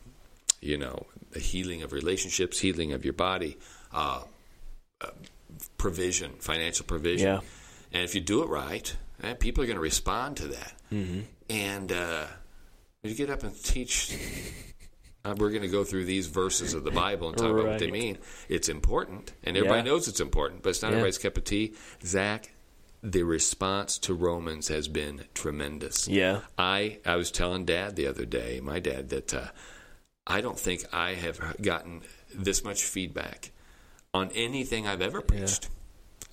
you 0.63 0.79
know, 0.79 1.07
the 1.33 1.41
healing 1.41 1.83
of 1.83 1.93
relationships, 1.93 2.61
healing 2.61 2.93
of 2.93 3.05
your 3.05 3.13
body, 3.13 3.59
uh, 3.93 4.23
uh, 5.03 5.11
provision, 5.77 6.33
financial 6.39 6.87
provision. 6.87 7.27
Yeah. 7.27 7.41
And 7.97 8.05
if 8.05 8.15
you 8.15 8.21
do 8.21 8.43
it 8.43 8.51
right, 8.51 8.95
eh, 9.23 9.33
people 9.33 9.65
are 9.65 9.67
going 9.67 9.79
to 9.79 9.81
respond 9.83 10.37
to 10.37 10.49
that. 10.49 10.75
Mm-hmm. 10.93 11.21
And 11.49 11.91
uh, 11.91 12.27
you 13.03 13.15
get 13.15 13.31
up 13.31 13.43
and 13.43 13.57
teach, 13.65 14.15
uh, 15.25 15.35
we're 15.39 15.49
going 15.49 15.63
to 15.63 15.69
go 15.69 15.83
through 15.83 16.05
these 16.05 16.27
verses 16.27 16.75
of 16.75 16.85
the 16.85 16.91
Bible 16.91 17.29
and 17.31 17.39
talk 17.39 17.51
about 17.51 17.65
what 17.65 17.79
they 17.79 17.91
mean. 17.91 18.19
It's 18.51 18.69
important, 18.69 19.33
and 19.43 19.57
everybody 19.57 19.79
Yeah. 19.79 19.95
knows 19.95 20.09
it's 20.09 20.21
important, 20.21 20.63
but 20.63 20.71
it's 20.71 20.83
not 20.83 20.89
Yeah. 20.89 20.99
everybody's 20.99 21.17
cup 21.17 21.39
of 21.39 21.45
tea. 21.45 21.73
Zach, 22.05 22.53
the 23.03 23.23
response 23.23 23.97
to 24.01 24.13
Romans 24.13 24.69
has 24.69 24.89
been 24.89 25.25
tremendous. 25.33 26.07
Yeah. 26.07 26.43
I 26.59 26.99
I 27.07 27.17
was 27.17 27.31
telling 27.31 27.65
Dad 27.65 27.97
the 27.97 28.07
other 28.09 28.27
day, 28.27 28.61
my 28.63 28.79
dad, 28.79 29.09
that 29.09 29.33
uh, 29.33 29.49
I 30.27 30.43
don't 30.43 30.61
think 30.61 30.85
I 30.93 31.15
have 31.15 31.41
gotten 31.63 32.03
this 32.35 32.63
much 32.63 32.85
feedback 32.85 33.53
on 34.13 34.31
anything 34.33 34.87
I've 34.87 35.01
ever 35.01 35.23
preached. 35.23 35.71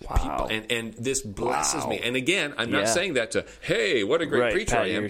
Wow. 0.09 0.15
People, 0.15 0.47
and 0.47 0.71
and 0.71 0.93
this 0.95 1.21
blesses 1.21 1.83
Wow. 1.83 1.89
me. 1.89 1.99
And 2.03 2.15
again, 2.15 2.53
I'm 2.57 2.71
not 2.71 2.89
saying 2.89 3.13
that 3.13 3.31
to 3.31 3.45
hey, 3.61 4.03
what 4.03 4.21
a 4.21 4.25
great 4.25 4.39
right. 4.41 4.53
preacher 4.53 4.77
I 4.77 4.87
am. 4.87 5.09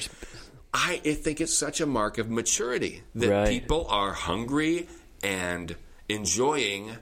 I 0.74 0.98
think 0.98 1.40
it's 1.42 1.54
such 1.54 1.82
a 1.82 1.86
mark 1.86 2.18
of 2.18 2.30
maturity 2.30 3.04
that 3.16 3.30
Right. 3.30 3.48
people 3.48 3.86
are 3.90 4.12
hungry 4.14 4.88
and 5.24 5.76
enjoying 6.10 6.98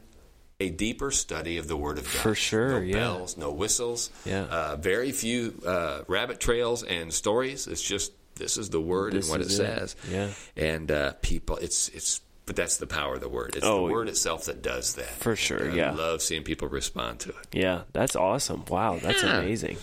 a 0.60 0.70
deeper 0.70 1.10
study 1.12 1.58
of 1.58 1.68
the 1.68 1.76
Word 1.76 1.98
of 1.98 2.04
God. 2.06 2.22
For 2.22 2.36
sure, 2.36 2.72
no 2.72 2.78
yeah. 2.80 2.94
bells, 2.96 3.36
no 3.38 3.52
whistles. 3.52 4.10
Yeah. 4.26 4.44
Uh, 4.44 4.76
very 4.76 5.12
few 5.12 5.60
uh, 5.66 6.04
rabbit 6.08 6.40
trails 6.40 6.84
and 6.84 7.12
stories. 7.14 7.66
It's 7.68 7.82
just 7.82 8.12
this 8.36 8.58
is 8.58 8.70
the 8.70 8.80
Word 8.82 9.14
This 9.14 9.26
and 9.26 9.32
what 9.32 9.42
it 9.42 9.48
it. 9.48 9.56
says. 9.56 9.96
Yeah. 10.10 10.30
And 10.56 10.92
uh, 10.92 11.14
people, 11.22 11.58
it's 11.58 11.90
it's. 11.90 12.22
But 12.52 12.58
that's 12.58 12.76
the 12.76 12.86
power 12.88 13.14
of 13.14 13.22
the 13.22 13.30
word. 13.30 13.56
It's 13.56 13.66
Oh, 13.66 13.88
the 13.88 13.94
word 13.94 14.10
itself 14.10 14.44
that 14.48 14.62
does 14.62 14.96
that. 14.96 15.06
For 15.08 15.38
sure, 15.38 15.68
And 15.68 15.74
yeah. 15.78 15.92
I 15.92 15.94
love 15.94 16.22
seeing 16.22 16.44
people 16.44 16.68
respond 16.68 17.22
to 17.22 17.30
it. 17.30 17.48
Yeah. 17.54 17.84
That's 17.94 18.14
awesome. 18.14 18.66
Wow. 18.68 19.00
That's 19.02 19.24
Yeah. 19.24 19.40
amazing. 19.40 19.78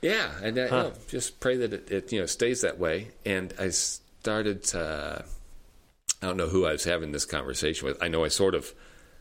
Yeah, 0.00 0.30
and 0.42 0.56
uh, 0.56 0.62
you 0.62 0.70
know, 0.70 0.92
just 1.08 1.38
pray 1.38 1.58
that 1.58 1.74
it, 1.74 1.90
it 1.90 2.12
you 2.12 2.20
know 2.20 2.24
stays 2.24 2.62
that 2.62 2.78
way. 2.78 3.08
And 3.26 3.52
I 3.60 3.68
started. 3.68 4.64
To, 4.68 5.22
I 6.22 6.26
don't 6.26 6.38
know 6.38 6.48
who 6.48 6.64
I 6.64 6.72
was 6.72 6.84
having 6.84 7.12
this 7.12 7.26
conversation 7.26 7.86
with. 7.86 8.02
I 8.02 8.08
know 8.08 8.24
I 8.24 8.28
sort 8.28 8.54
of 8.54 8.72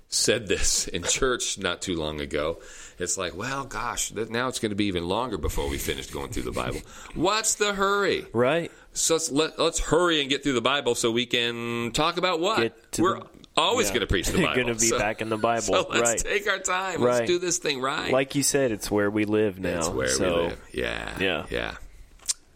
said 0.08 0.48
this 0.48 0.88
in 0.96 1.04
church 1.04 1.58
not 1.58 1.82
too 1.82 1.98
long 1.98 2.22
ago. 2.22 2.60
It's 3.00 3.18
like, 3.18 3.36
well, 3.36 3.66
gosh, 3.66 4.14
now 4.14 4.48
it's 4.48 4.60
going 4.60 4.70
to 4.70 4.76
be 4.78 4.86
even 4.86 5.06
longer 5.10 5.38
before 5.38 5.68
we 5.68 5.78
finish 5.78 6.08
going 6.10 6.30
through 6.32 6.44
the 6.44 6.52
Bible. 6.54 6.80
What's 7.16 7.56
the 7.56 7.74
hurry? 7.74 8.26
Right. 8.32 8.72
So 8.98 9.16
let's, 9.16 9.32
let, 9.32 9.60
let's 9.60 9.80
hurry 9.80 10.22
and 10.22 10.30
get 10.30 10.44
through 10.44 10.54
the 10.54 10.62
Bible 10.62 10.96
so 10.96 11.12
we 11.12 11.26
can 11.26 11.92
talk 11.94 12.18
about 12.18 12.40
what 12.40 12.74
we're 12.98 13.20
the- 13.20 13.26
always 13.56 13.88
Yeah. 13.88 13.94
going 13.94 14.02
to 14.02 14.08
preach 14.08 14.28
the 14.28 14.34
Bible. 14.42 14.44
You're 14.56 14.64
going 14.66 14.76
to 14.76 14.82
be 14.82 14.88
So- 14.88 14.98
back 15.00 15.22
in 15.22 15.30
the 15.30 15.38
Bible. 15.38 15.62
So 15.68 15.88
let's 15.90 16.02
right. 16.02 16.18
take 16.20 16.48
our 16.48 16.60
time. 16.60 17.02
Right. 17.04 17.20
Let's 17.20 17.28
do 17.28 17.40
this 17.40 17.58
thing 17.60 17.80
right. 17.82 18.12
like 18.12 18.36
you 18.36 18.44
said, 18.44 18.72
it's 18.72 18.90
where 18.90 19.10
we 19.10 19.26
live 19.26 19.60
now. 19.60 19.74
That's 19.76 19.90
where 19.90 20.08
so, 20.08 20.24
we 20.26 20.42
live. 20.48 20.62
Yeah. 20.74 21.18
Yeah. 21.20 21.46
Yeah. 21.50 21.76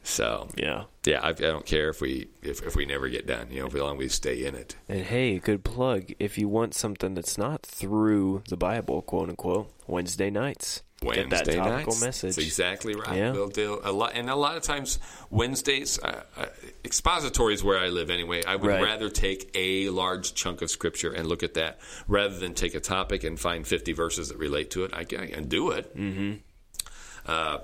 So 0.03 0.49
Yeah. 0.57 0.85
yeah, 1.05 1.19
I, 1.21 1.29
I 1.29 1.33
don't 1.33 1.65
care 1.65 1.89
if 1.89 2.01
we 2.01 2.27
if, 2.41 2.63
if 2.65 2.75
we 2.75 2.85
never 2.85 3.07
get 3.07 3.27
done. 3.27 3.47
You 3.51 3.61
know, 3.61 3.67
as 3.67 3.73
long 3.75 3.95
as 3.97 3.99
we 3.99 4.07
stay 4.09 4.43
in 4.45 4.55
it. 4.55 4.75
And 4.89 5.01
hey, 5.03 5.37
good 5.37 5.63
plug. 5.63 6.11
If 6.19 6.37
you 6.39 6.49
want 6.49 6.73
something 6.73 7.13
that's 7.13 7.37
not 7.37 7.61
through 7.63 8.41
the 8.49 8.57
Bible, 8.57 9.03
quote 9.03 9.29
unquote, 9.29 9.71
Wednesday 9.87 10.29
nights. 10.31 10.81
Wednesday 11.03 11.29
Get 11.29 11.45
that 11.45 11.55
topical 11.55 11.93
nights. 11.93 12.01
message. 12.01 12.35
That's 12.35 12.45
exactly 12.45 12.93
right. 12.93 13.17
Yeah. 13.17 13.31
We'll 13.31 13.47
do 13.47 13.81
a 13.83 13.91
lot, 13.91 14.11
and 14.13 14.29
a 14.29 14.35
lot 14.35 14.55
of 14.55 14.61
times 14.61 14.99
Wednesdays, 15.31 15.97
uh, 15.97 16.21
uh, 16.37 16.45
expository 16.85 17.55
is 17.55 17.63
where 17.63 17.79
I 17.79 17.87
live 17.87 18.11
anyway. 18.11 18.43
I 18.45 18.55
would 18.55 18.67
Right. 18.69 18.83
rather 18.83 19.09
take 19.09 19.49
a 19.55 19.89
large 19.89 20.35
chunk 20.35 20.61
of 20.61 20.69
scripture 20.69 21.11
and 21.11 21.27
look 21.27 21.41
at 21.41 21.55
that 21.55 21.79
rather 22.07 22.37
than 22.37 22.53
take 22.53 22.75
a 22.75 22.79
topic 22.79 23.23
and 23.23 23.39
find 23.39 23.65
fifty 23.65 23.93
verses 23.93 24.29
that 24.29 24.37
relate 24.37 24.69
to 24.71 24.83
it. 24.83 24.91
I 24.93 25.03
can, 25.03 25.21
I 25.21 25.27
can 25.27 25.47
do 25.47 25.71
it. 25.71 25.97
Mm-hmm. 25.97 26.33
Uh, 27.25 27.59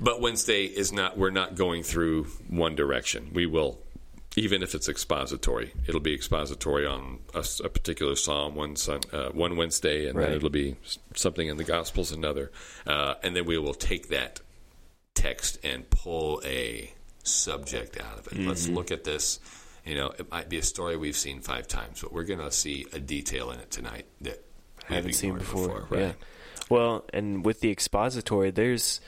but 0.00 0.20
Wednesday 0.20 0.64
is 0.66 0.92
not. 0.92 1.16
We're 1.16 1.30
not 1.30 1.54
going 1.54 1.82
through 1.82 2.24
one 2.48 2.74
direction. 2.74 3.30
We 3.32 3.46
will. 3.46 3.78
Even 4.36 4.62
if 4.64 4.74
it's 4.74 4.88
expository, 4.88 5.72
it'll 5.86 6.00
be 6.00 6.12
expository 6.14 6.84
on 6.86 7.20
a 7.34 7.68
particular 7.68 8.16
psalm 8.16 8.54
one 8.56 8.74
sun, 8.76 9.00
uh, 9.12 9.28
one 9.30 9.56
Wednesday, 9.56 10.06
and 10.08 10.18
Right. 10.18 10.26
then 10.26 10.36
it'll 10.36 10.50
be 10.50 10.76
something 11.14 11.46
in 11.46 11.56
the 11.56 11.64
Gospels 11.64 12.10
another, 12.10 12.50
uh, 12.86 13.14
and 13.22 13.36
then 13.36 13.44
we 13.44 13.58
will 13.58 13.74
take 13.74 14.08
that 14.08 14.40
text 15.14 15.58
and 15.62 15.88
pull 15.88 16.42
a 16.44 16.92
subject 17.22 18.00
out 18.00 18.18
of 18.18 18.26
it. 18.32 18.38
Let's 18.40 18.66
Mm-hmm. 18.66 18.74
look 18.74 18.90
at 18.90 19.04
this. 19.04 19.38
You 19.86 19.94
know, 19.94 20.12
it 20.18 20.30
might 20.30 20.48
be 20.48 20.58
a 20.58 20.62
story 20.62 20.96
we've 20.96 21.16
seen 21.16 21.40
five 21.40 21.68
times, 21.68 22.00
but 22.00 22.12
we're 22.12 22.24
going 22.24 22.40
to 22.40 22.50
see 22.50 22.86
a 22.92 22.98
detail 22.98 23.50
in 23.50 23.60
it 23.60 23.70
tonight 23.70 24.06
that 24.22 24.42
we've 24.88 24.96
haven't 24.96 25.12
seen 25.12 25.30
ignored 25.36 25.40
before. 25.40 25.86
right? 25.90 26.00
Yeah. 26.00 26.12
Well, 26.70 27.04
and 27.12 27.44
with 27.44 27.60
the 27.60 27.70
expository, 27.70 28.50
there's 28.50 29.00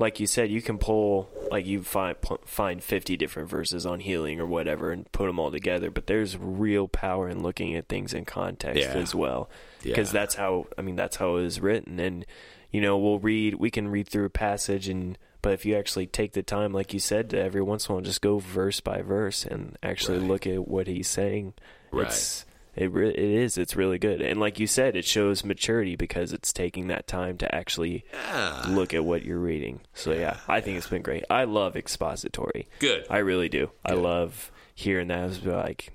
like 0.00 0.18
you 0.18 0.26
said, 0.26 0.50
you 0.50 0.62
can 0.62 0.78
pull 0.78 1.28
like 1.50 1.66
you 1.66 1.82
find 1.82 2.16
find 2.46 2.82
50 2.82 3.16
different 3.18 3.48
verses 3.50 3.84
on 3.84 4.00
healing 4.00 4.40
or 4.40 4.46
whatever 4.46 4.90
and 4.92 5.10
put 5.12 5.26
them 5.26 5.38
all 5.38 5.50
together, 5.50 5.90
but 5.90 6.06
there's 6.06 6.36
real 6.38 6.88
power 6.88 7.28
in 7.28 7.42
looking 7.42 7.74
at 7.76 7.86
things 7.88 8.14
in 8.14 8.24
context 8.24 8.80
Yeah. 8.80 8.94
as 8.94 9.14
well. 9.14 9.50
Because 9.82 10.08
Yeah. 10.12 10.20
that's 10.20 10.34
how 10.36 10.66
I 10.78 10.82
mean 10.82 10.96
that's 10.96 11.16
how 11.16 11.36
it 11.36 11.44
is 11.44 11.60
written 11.60 12.00
and 12.00 12.24
you 12.72 12.80
know, 12.80 12.96
we'll 12.98 13.18
read 13.18 13.54
we 13.56 13.70
can 13.70 13.88
read 13.88 14.08
through 14.08 14.24
a 14.24 14.30
passage 14.30 14.88
and 14.88 15.18
but 15.42 15.52
if 15.52 15.64
you 15.66 15.76
actually 15.76 16.06
take 16.06 16.32
the 16.32 16.42
time 16.42 16.72
like 16.72 16.94
you 16.94 17.00
said 17.00 17.28
to 17.30 17.38
every 17.40 17.62
once 17.62 17.86
in 17.86 17.92
a 17.92 17.94
while 17.96 18.02
just 18.02 18.22
go 18.22 18.38
verse 18.38 18.80
by 18.80 19.02
verse 19.02 19.44
and 19.44 19.76
actually 19.82 20.18
Right. 20.18 20.28
look 20.28 20.46
at 20.46 20.66
what 20.66 20.86
he's 20.86 21.08
saying. 21.08 21.52
Right. 21.92 22.06
It's 22.06 22.46
it 22.76 22.90
re- 22.92 23.10
it 23.10 23.18
is. 23.18 23.58
It's 23.58 23.76
really 23.76 23.98
good, 23.98 24.20
and 24.20 24.38
like 24.40 24.58
you 24.60 24.66
said, 24.66 24.96
it 24.96 25.04
shows 25.04 25.44
maturity 25.44 25.96
because 25.96 26.32
it's 26.32 26.52
taking 26.52 26.88
that 26.88 27.06
time 27.06 27.36
to 27.38 27.54
actually 27.54 28.04
Yeah. 28.12 28.64
look 28.68 28.94
at 28.94 29.04
what 29.04 29.24
you're 29.24 29.38
reading. 29.38 29.80
So 29.94 30.12
yeah, 30.12 30.38
I 30.48 30.60
think 30.60 30.78
it's 30.78 30.88
been 30.88 31.02
great. 31.02 31.24
I 31.30 31.44
love 31.44 31.76
expository. 31.76 32.68
Good. 32.78 33.06
I 33.10 33.18
really 33.18 33.48
do. 33.48 33.70
I 33.84 33.92
love 33.92 34.50
hearing 34.74 35.08
that 35.08 35.44
like 35.44 35.92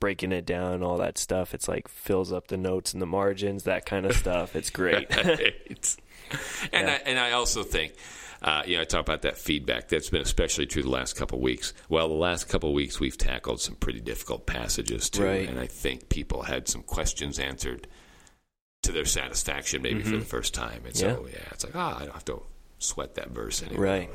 breaking 0.00 0.32
it 0.32 0.44
down, 0.44 0.82
all 0.82 0.98
that 0.98 1.16
stuff. 1.18 1.54
It's 1.54 1.68
like 1.68 1.88
fills 1.88 2.32
up 2.32 2.48
the 2.48 2.56
notes 2.58 2.92
and 2.92 3.00
the 3.00 3.06
margins, 3.06 3.62
that 3.64 3.86
kind 3.86 4.04
of 4.04 4.14
stuff. 4.16 4.54
It's 4.56 4.70
great. 4.70 5.08
Right. 5.16 5.96
And 6.72 6.88
Yeah. 6.88 6.94
I, 6.94 7.08
and 7.10 7.18
I 7.18 7.32
also 7.32 7.62
think, 7.62 7.92
uh, 8.44 8.62
you 8.66 8.76
know, 8.76 8.82
I 8.82 8.84
talk 8.84 9.00
about 9.00 9.22
that 9.22 9.38
feedback. 9.38 9.88
That's 9.88 10.10
been 10.10 10.20
especially 10.22 10.66
true 10.66 10.82
the 10.82 10.90
last 10.90 11.16
couple 11.16 11.38
of 11.38 11.42
weeks. 11.42 11.72
Well, 11.88 12.08
the 12.08 12.14
last 12.14 12.48
couple 12.48 12.68
of 12.68 12.74
weeks 12.74 13.00
we've 13.00 13.16
tackled 13.18 13.60
some 13.60 13.74
pretty 13.74 14.00
difficult 14.00 14.46
passages 14.46 15.08
too, 15.10 15.24
Right. 15.24 15.48
and 15.48 15.58
I 15.58 15.66
think 15.66 16.10
people 16.10 16.42
had 16.42 16.68
some 16.68 16.82
questions 16.82 17.38
answered 17.38 17.88
to 18.82 18.92
their 18.92 19.06
satisfaction, 19.06 19.80
maybe 19.80 20.02
for 20.02 20.18
the 20.18 20.24
first 20.24 20.52
time. 20.52 20.82
And 20.84 20.94
so, 20.94 21.26
yeah, 21.32 21.38
it's 21.52 21.64
like, 21.64 21.74
ah, 21.74 21.96
I 21.98 22.04
don't 22.04 22.12
have 22.12 22.24
to 22.26 22.42
sweat 22.78 23.14
that 23.14 23.30
verse 23.30 23.62
anymore. 23.62 23.82
Right. 23.82 24.10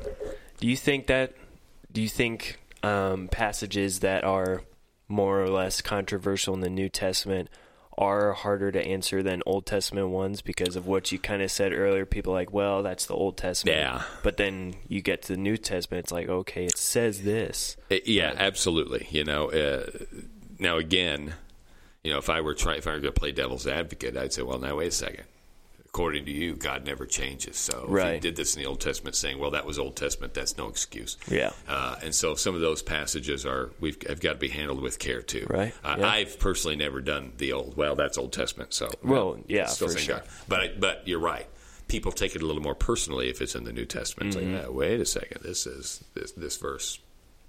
Do 0.60 0.68
you 0.68 0.76
think 0.76 1.08
that? 1.08 1.34
Do 1.92 2.00
you 2.00 2.08
think 2.08 2.60
um, 2.84 3.26
passages 3.26 3.98
that 4.00 4.22
are 4.22 4.62
more 5.08 5.42
or 5.42 5.48
less 5.50 5.82
controversial 5.82 6.54
in 6.54 6.60
the 6.60 6.70
New 6.70 6.88
Testament 6.88 7.48
are 8.00 8.32
harder 8.32 8.72
to 8.72 8.82
answer 8.84 9.22
than 9.22 9.42
Old 9.46 9.66
Testament 9.66 10.08
ones 10.08 10.40
because 10.40 10.74
of 10.74 10.86
what 10.86 11.12
you 11.12 11.18
kind 11.18 11.42
of 11.42 11.50
said 11.50 11.72
earlier? 11.72 12.06
People 12.06 12.32
are 12.32 12.36
like, 12.36 12.52
well, 12.52 12.82
that's 12.82 13.04
the 13.06 13.14
Old 13.14 13.36
Testament. 13.36 13.76
Yeah. 13.76 14.02
But 14.22 14.38
then 14.38 14.74
you 14.88 15.02
get 15.02 15.22
to 15.22 15.34
the 15.34 15.38
New 15.38 15.56
Testament, 15.58 16.04
it's 16.04 16.12
like, 16.12 16.28
okay, 16.28 16.64
it 16.64 16.78
says 16.78 17.22
this. 17.22 17.76
Uh, 17.90 17.96
Yeah, 18.06 18.32
absolutely. 18.36 19.06
You 19.10 19.24
know, 19.24 19.50
uh, 19.50 19.86
now 20.58 20.78
again, 20.78 21.34
You 22.02 22.10
know, 22.12 22.18
if 22.18 22.30
I 22.30 22.40
were 22.40 22.54
trying, 22.54 22.78
if 22.78 22.86
I 22.86 22.92
were 22.92 23.00
going 23.00 23.12
to 23.12 23.20
play 23.20 23.30
devil's 23.32 23.66
advocate, 23.66 24.16
I'd 24.16 24.32
say, 24.32 24.40
well, 24.40 24.58
now 24.58 24.76
wait 24.76 24.88
a 24.88 24.90
second. 24.90 25.24
According 25.92 26.24
to 26.26 26.30
you, 26.30 26.54
God 26.54 26.86
never 26.86 27.04
changes. 27.04 27.56
So 27.56 27.86
if 27.88 28.14
you 28.14 28.20
did 28.20 28.36
this 28.36 28.54
in 28.54 28.62
the 28.62 28.68
Old 28.68 28.80
Testament, 28.80 29.16
saying, 29.16 29.40
well, 29.40 29.50
that 29.50 29.66
was 29.66 29.76
Old 29.76 29.96
Testament, 29.96 30.34
that's 30.34 30.56
no 30.56 30.68
excuse. 30.68 31.16
Yeah. 31.28 31.50
Uh, 31.66 31.96
and 32.00 32.14
so 32.14 32.36
some 32.36 32.54
of 32.54 32.60
those 32.60 32.80
passages 32.80 33.44
are 33.44 33.70
we've 33.80 34.00
have 34.08 34.20
got 34.20 34.34
to 34.34 34.38
be 34.38 34.48
handled 34.48 34.82
with 34.82 35.00
care 35.00 35.20
too. 35.20 35.48
Right, 35.50 35.74
Uh, 35.82 35.96
yeah. 35.98 36.08
I've 36.08 36.38
personally 36.38 36.76
never 36.76 37.00
done 37.00 37.32
the 37.38 37.52
old. 37.54 37.76
Well, 37.76 37.96
that's 37.96 38.18
Old 38.18 38.32
Testament. 38.32 38.72
So 38.72 38.88
Well, 39.02 39.40
yeah, 39.48 39.66
still 39.66 39.88
for 39.88 39.98
sure. 39.98 40.18
God. 40.18 40.28
But 40.46 40.60
I, 40.60 40.68
but 40.78 41.08
you're 41.08 41.18
right. 41.18 41.48
People 41.88 42.12
take 42.12 42.36
it 42.36 42.42
a 42.42 42.46
little 42.46 42.62
more 42.62 42.76
personally 42.76 43.28
if 43.28 43.42
it's 43.42 43.56
in 43.56 43.64
the 43.64 43.72
New 43.72 43.84
Testament. 43.84 44.36
Mm-hmm. 44.36 44.54
like, 44.54 44.66
"Uh, 44.68 44.72
wait 44.72 45.00
a 45.00 45.04
second, 45.04 45.42
this 45.42 45.66
is 45.66 46.04
this 46.14 46.30
this 46.32 46.56
verse 46.56 47.00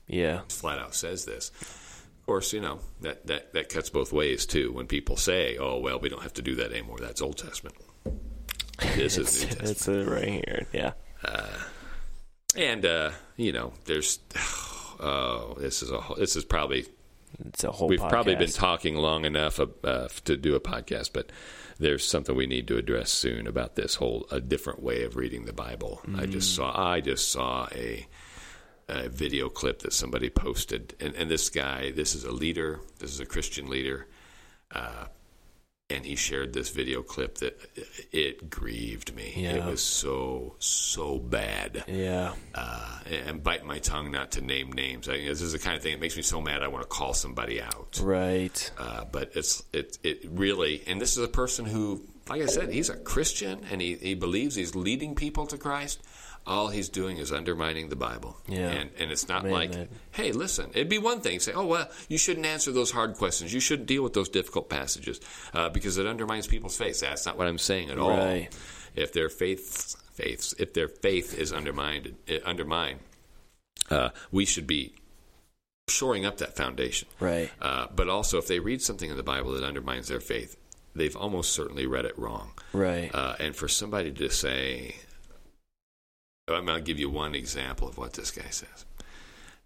Yeah. 0.07 0.41
flat 0.49 0.79
out 0.79 0.95
says 0.95 1.25
this. 1.25 1.51
Of 1.61 2.25
course, 2.25 2.53
you 2.53 2.59
know 2.61 2.79
that, 3.01 3.27
that 3.27 3.53
that 3.53 3.69
cuts 3.69 3.91
both 3.91 4.11
ways 4.11 4.47
too. 4.47 4.71
When 4.71 4.87
people 4.87 5.15
say, 5.15 5.57
"Oh, 5.59 5.77
well, 5.77 5.99
we 5.99 6.09
don't 6.09 6.23
have 6.23 6.33
to 6.33 6.41
do 6.41 6.55
that 6.55 6.71
anymore," 6.71 6.97
that's 6.99 7.21
Old 7.21 7.37
Testament. 7.37 7.75
This 8.95 9.17
is 9.17 9.43
New 9.43 9.49
Testament. 9.49 9.69
It's 9.69 9.87
uh, 9.87 10.05
right 10.05 10.27
here. 10.45 10.67
Yeah. 10.73 10.93
And 12.55 12.85
uh, 12.85 13.11
you 13.37 13.51
know, 13.53 13.73
there's 13.85 14.19
oh, 14.99 15.55
this 15.59 15.81
is 15.81 15.91
a 15.91 15.99
this 16.17 16.35
is 16.35 16.43
probably 16.43 16.85
It's 17.45 17.63
a 17.63 17.71
whole. 17.71 17.87
we've 17.87 17.99
probably 17.99 18.35
been 18.35 18.51
talking 18.51 18.95
long 18.95 19.25
enough 19.25 19.59
uh, 19.59 20.07
to 20.25 20.37
do 20.37 20.55
a 20.55 20.59
podcast, 20.59 21.11
but 21.13 21.31
there's 21.79 22.05
something 22.05 22.35
we 22.35 22.47
need 22.47 22.67
to 22.67 22.77
address 22.77 23.09
soon 23.09 23.47
about 23.47 23.75
this 23.75 23.95
whole 23.95 24.27
a 24.31 24.39
different 24.41 24.81
way 24.83 25.03
of 25.03 25.15
reading 25.15 25.45
the 25.45 25.53
Bible. 25.53 26.01
I 26.15 26.25
just 26.25 26.55
saw 26.55 26.77
I 26.77 26.99
just 27.01 27.29
saw 27.29 27.67
a, 27.73 28.05
a 28.87 29.09
video 29.09 29.49
clip 29.49 29.79
that 29.79 29.93
somebody 29.93 30.29
posted, 30.29 30.95
and, 30.99 31.15
and 31.15 31.31
this 31.31 31.49
guy, 31.49 31.91
this 31.91 32.13
is 32.13 32.23
a 32.23 32.31
leader, 32.31 32.81
this 32.99 33.11
is 33.11 33.19
a 33.19 33.25
Christian 33.25 33.67
leader, 33.69 34.07
uh, 34.75 35.05
and 35.93 36.05
he 36.05 36.15
shared 36.15 36.53
this 36.53 36.69
video 36.69 37.01
clip 37.01 37.37
that 37.39 37.59
it 38.11 38.49
grieved 38.49 39.15
me. 39.15 39.45
It 39.45 39.63
was 39.65 39.83
so 39.83 40.55
so 40.59 41.19
bad 41.19 41.83
Yeah. 41.87 42.33
uh, 42.55 42.99
and 43.27 43.43
bite 43.43 43.65
my 43.65 43.79
tongue 43.79 44.11
not 44.11 44.31
to 44.31 44.41
name 44.41 44.71
names. 44.71 45.07
I, 45.09 45.17
this 45.17 45.41
is 45.41 45.51
the 45.53 45.59
kind 45.59 45.75
of 45.77 45.83
thing 45.83 45.93
that 45.93 46.01
makes 46.01 46.15
me 46.15 46.23
so 46.23 46.41
mad. 46.41 46.63
I 46.63 46.67
want 46.67 46.83
to 46.83 46.87
call 46.89 47.13
somebody 47.13 47.61
out. 47.61 47.99
Right. 48.01 48.71
Uh, 48.77 49.05
but 49.05 49.31
it's 49.35 49.63
it 49.73 49.97
it 50.03 50.25
really, 50.31 50.83
and 50.87 50.99
this 51.01 51.17
is 51.17 51.23
a 51.23 51.27
person 51.27 51.65
who, 51.65 52.01
like 52.29 52.41
I 52.41 52.45
said, 52.47 52.69
he's 52.71 52.89
a 52.89 52.95
Christian 52.97 53.61
and 53.71 53.81
he, 53.81 53.95
he 53.95 54.13
believes 54.15 54.55
he's 54.55 54.75
leading 54.75 55.15
people 55.15 55.45
to 55.47 55.57
Christ. 55.57 56.01
All 56.45 56.69
he's 56.69 56.89
doing 56.89 57.17
is 57.17 57.31
undermining 57.31 57.89
the 57.89 57.95
Bible. 57.95 58.37
Yeah. 58.47 58.69
And 58.69 58.89
and 58.97 59.11
it's 59.11 59.27
not 59.27 59.43
Man, 59.43 59.51
like, 59.51 59.71
that- 59.73 59.89
hey, 60.11 60.31
listen, 60.31 60.71
it'd 60.73 60.89
be 60.89 60.97
one 60.97 61.21
thing 61.21 61.37
to 61.37 61.43
say, 61.43 61.53
oh 61.53 61.65
well, 61.65 61.89
you 62.09 62.17
shouldn't 62.17 62.45
answer 62.45 62.71
those 62.71 62.91
hard 62.91 63.15
questions. 63.15 63.53
You 63.53 63.59
shouldn't 63.59 63.87
deal 63.87 64.03
with 64.03 64.13
those 64.13 64.29
difficult 64.29 64.69
passages 64.69 65.21
uh, 65.53 65.69
because 65.69 65.97
it 65.97 66.05
undermines 66.07 66.47
people's 66.47 66.77
faith. 66.77 66.99
That's 66.99 67.25
not 67.25 67.37
what 67.37 67.47
I'm 67.47 67.57
saying 67.59 67.89
at 67.91 67.99
all. 67.99 68.09
Right. 68.17 68.49
If 68.95 69.13
their 69.13 69.29
faith 69.29 69.95
faiths 70.13 70.53
if 70.59 70.73
their 70.73 70.87
faith 70.87 71.37
is 71.37 71.53
undermined 71.53 72.15
uh, 72.29 72.37
undermined, 72.45 72.99
uh, 73.89 74.09
we 74.31 74.45
should 74.45 74.67
be 74.67 74.95
shoring 75.89 76.25
up 76.25 76.37
that 76.37 76.55
foundation. 76.55 77.07
Right. 77.19 77.51
Uh, 77.61 77.87
but 77.95 78.09
also, 78.09 78.37
if 78.37 78.47
they 78.47 78.59
read 78.59 78.81
something 78.81 79.09
in 79.09 79.17
the 79.17 79.23
Bible 79.23 79.51
that 79.53 79.63
undermines 79.63 80.07
their 80.07 80.19
faith, 80.21 80.57
they've 80.95 81.15
almost 81.15 81.53
certainly 81.53 81.85
read 81.85 82.05
it 82.05 82.17
wrong. 82.17 82.51
Right. 82.73 83.13
Uh, 83.13 83.35
and 83.39 83.55
for 83.55 83.67
somebody 83.67 84.11
to 84.11 84.29
say, 84.29 84.95
I'm 86.47 86.65
going 86.65 86.77
to 86.77 86.83
give 86.83 86.99
you 86.99 87.09
one 87.09 87.35
example 87.35 87.87
of 87.87 87.97
what 87.97 88.13
this 88.13 88.31
guy 88.31 88.49
says. 88.49 88.85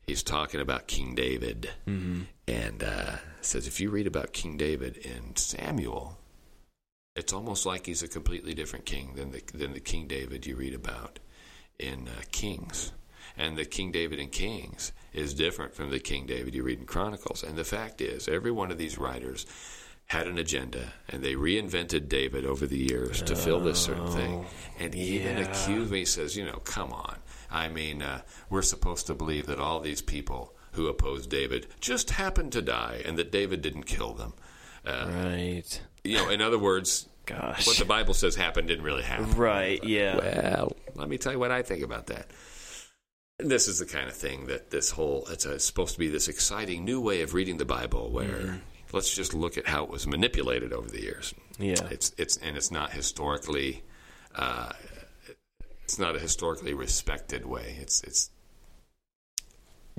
He's 0.05 0.23
talking 0.23 0.59
about 0.59 0.88
King 0.88 1.15
David, 1.15 1.71
mm-hmm. 1.88 2.23
and 2.47 2.84
uh, 2.84 3.15
says 3.41 3.65
if 3.65 3.80
you 3.80 3.89
read 3.89 4.05
about 4.05 4.34
King 4.34 4.55
David 4.55 4.97
in 4.97 5.36
Samuel, 5.36 6.19
it's 7.15 7.34
almost 7.34 7.65
like 7.65 7.86
he's 7.88 8.03
a 8.03 8.07
completely 8.07 8.53
different 8.53 8.86
king 8.86 9.13
than 9.15 9.32
the 9.32 9.41
than 9.53 9.73
the 9.73 9.80
King 9.80 10.07
David 10.07 10.45
you 10.45 10.55
read 10.55 10.76
about 10.76 11.19
in 11.80 12.07
uh, 12.07 12.21
Kings. 12.32 12.91
And 13.38 13.57
the 13.57 13.65
King 13.65 13.91
David 13.91 14.19
in 14.19 14.30
Kings 14.30 14.91
is 15.11 15.34
different 15.34 15.73
from 15.73 15.89
the 15.89 15.99
King 15.99 16.26
David 16.26 16.53
you 16.53 16.63
read 16.63 16.80
in 16.80 16.86
Chronicles. 16.86 17.43
And 17.43 17.57
the 17.57 17.63
fact 17.63 17.99
is, 17.99 18.28
every 18.28 18.51
one 18.51 18.71
of 18.71 18.78
these 18.78 18.97
writers 18.97 19.45
had 20.08 20.28
an 20.28 20.38
agenda, 20.38 20.93
and 21.10 21.24
they 21.24 21.34
reinvented 21.34 22.08
David 22.08 22.45
over 22.45 22.68
the 22.68 22.78
years 22.78 23.22
to 23.24 23.36
fill 23.36 23.60
this 23.60 23.80
certain 23.82 24.08
thing. 24.08 24.45
And 24.80 24.93
he 24.93 25.16
even 25.18 25.38
yeah. 25.38 25.45
accused 25.45 25.91
me, 25.91 26.06
says, 26.06 26.38
you 26.38 26.45
know, 26.45 26.60
come 26.64 26.93
on. 26.93 27.18
I 27.49 27.70
mean, 27.70 28.01
uh, 28.01 28.22
we're 28.49 28.62
supposed 28.62 29.08
to 29.08 29.16
believe 29.16 29.47
that 29.47 29.60
all 29.60 29.80
these 29.80 30.01
people 30.01 30.53
who 30.74 30.88
opposed 30.88 31.30
David 31.30 31.68
just 31.80 32.12
happened 32.12 32.51
to 32.51 32.62
die, 32.62 33.01
and 33.06 33.18
that 33.18 33.32
David 33.32 33.62
didn't 33.62 33.84
kill 33.84 34.14
them. 34.14 34.34
Uh, 34.86 35.10
Right. 35.10 35.82
You 36.03 36.18
know, 36.18 36.30
in 36.30 36.41
other 36.41 36.60
words, 36.60 37.10
Gosh. 37.26 37.66
what 37.66 37.78
the 37.78 37.86
Bible 37.86 38.14
says 38.14 38.36
happened 38.36 38.68
didn't 38.68 38.86
really 38.86 39.01
happen. 39.01 39.32
Right. 39.32 39.84
Yeah. 39.84 40.18
Well, 40.18 40.76
let 40.93 41.10
me 41.10 41.18
tell 41.18 41.32
you 41.32 41.39
what 41.39 41.49
I 41.49 41.64
think 41.64 41.82
about 41.84 42.08
that. 42.08 42.28
This 43.39 43.68
is 43.68 43.80
the 43.80 43.86
kind 43.86 44.08
of 44.08 44.16
thing 44.16 44.45
that 44.45 44.70
this 44.70 44.91
whole 44.91 45.26
it's, 45.30 45.45
a, 45.45 45.56
it's 45.56 45.66
supposed 45.66 45.93
to 45.93 45.99
be 45.99 46.08
this 46.10 46.28
exciting 46.28 46.86
new 46.86 47.01
way 47.01 47.22
of 47.22 47.34
reading 47.34 47.58
the 47.58 47.66
Bible 47.66 48.12
where 48.12 48.28
Mm-hmm. 48.28 48.58
Let's 48.92 49.14
just 49.14 49.34
look 49.34 49.58
at 49.58 49.68
how 49.68 49.84
it 49.84 49.90
was 49.90 50.08
manipulated 50.08 50.74
over 50.74 50.88
the 50.90 51.02
years. 51.02 51.34
Yeah. 51.60 51.76
It's 51.92 52.14
it's 52.18 52.38
and 52.38 52.56
it's 52.58 52.72
not 52.72 52.92
historically 52.92 53.84
uh, 54.36 54.72
it's 55.84 56.00
not 56.00 56.16
a 56.16 56.20
historically 56.20 56.74
respected 56.74 57.46
way. 57.46 57.78
It's 57.80 58.04
it's 58.04 58.30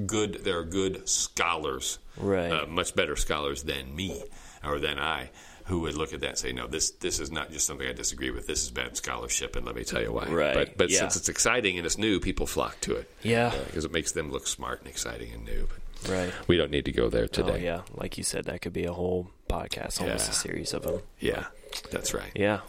good 0.05 0.45
there 0.45 0.59
are 0.59 0.65
good 0.65 1.09
scholars 1.09 1.99
Right. 2.19 2.53
uh, 2.53 2.67
much 2.67 2.95
better 2.95 3.17
scholars 3.17 3.63
than 3.63 3.95
me 3.97 4.23
or 4.63 4.79
than 4.79 4.99
I 4.99 5.31
who 5.65 5.81
would 5.81 5.95
look 5.97 6.13
at 6.13 6.21
that 6.21 6.29
and 6.29 6.39
say, 6.39 6.53
no, 6.53 6.67
this 6.69 6.91
this 6.93 7.19
is 7.19 7.33
not 7.33 7.51
just 7.51 7.67
something 7.67 7.89
I 7.89 7.93
disagree 7.93 8.31
with. 8.31 8.47
This 8.47 8.63
is 8.63 8.71
bad 8.71 8.97
scholarship, 8.97 9.57
and 9.57 9.67
let 9.67 9.75
me 9.75 9.83
tell 9.83 10.01
you 10.01 10.13
why. 10.13 10.27
Right, 10.27 10.55
But, 10.55 10.77
but 10.77 10.91
yeah. 10.91 11.01
since 11.01 11.17
it's 11.17 11.29
exciting 11.29 11.77
and 11.77 11.85
it's 11.85 11.99
new, 11.99 12.21
people 12.21 12.47
flock 12.47 12.81
to 12.83 12.95
it 12.95 13.11
yeah. 13.25 13.53
because 13.67 13.85
it 13.85 13.91
makes 13.91 14.13
them 14.13 14.31
look 14.31 14.47
smart 14.47 14.79
and 14.81 14.89
exciting 14.89 15.33
and 15.33 15.45
new. 15.45 15.67
But 15.69 15.79
Right. 16.09 16.33
we 16.47 16.57
don't 16.57 16.71
need 16.71 16.85
to 16.85 16.93
go 16.93 17.09
there 17.09 17.25
Oh 17.25 17.27
today. 17.27 17.65
yeah. 17.65 17.83
Like 17.95 18.17
you 18.19 18.25
said, 18.25 18.45
that 18.47 18.61
could 18.63 18.73
be 18.73 18.85
a 18.85 18.93
whole 18.93 19.31
podcast, 19.49 20.01
almost 20.01 20.27
Yeah. 20.27 20.31
a 20.31 20.35
series 20.35 20.73
of 20.75 20.83
them. 20.83 21.01
yeah, 21.21 21.47
that's 21.91 22.15
right. 22.15 22.31
Yeah. 22.35 22.61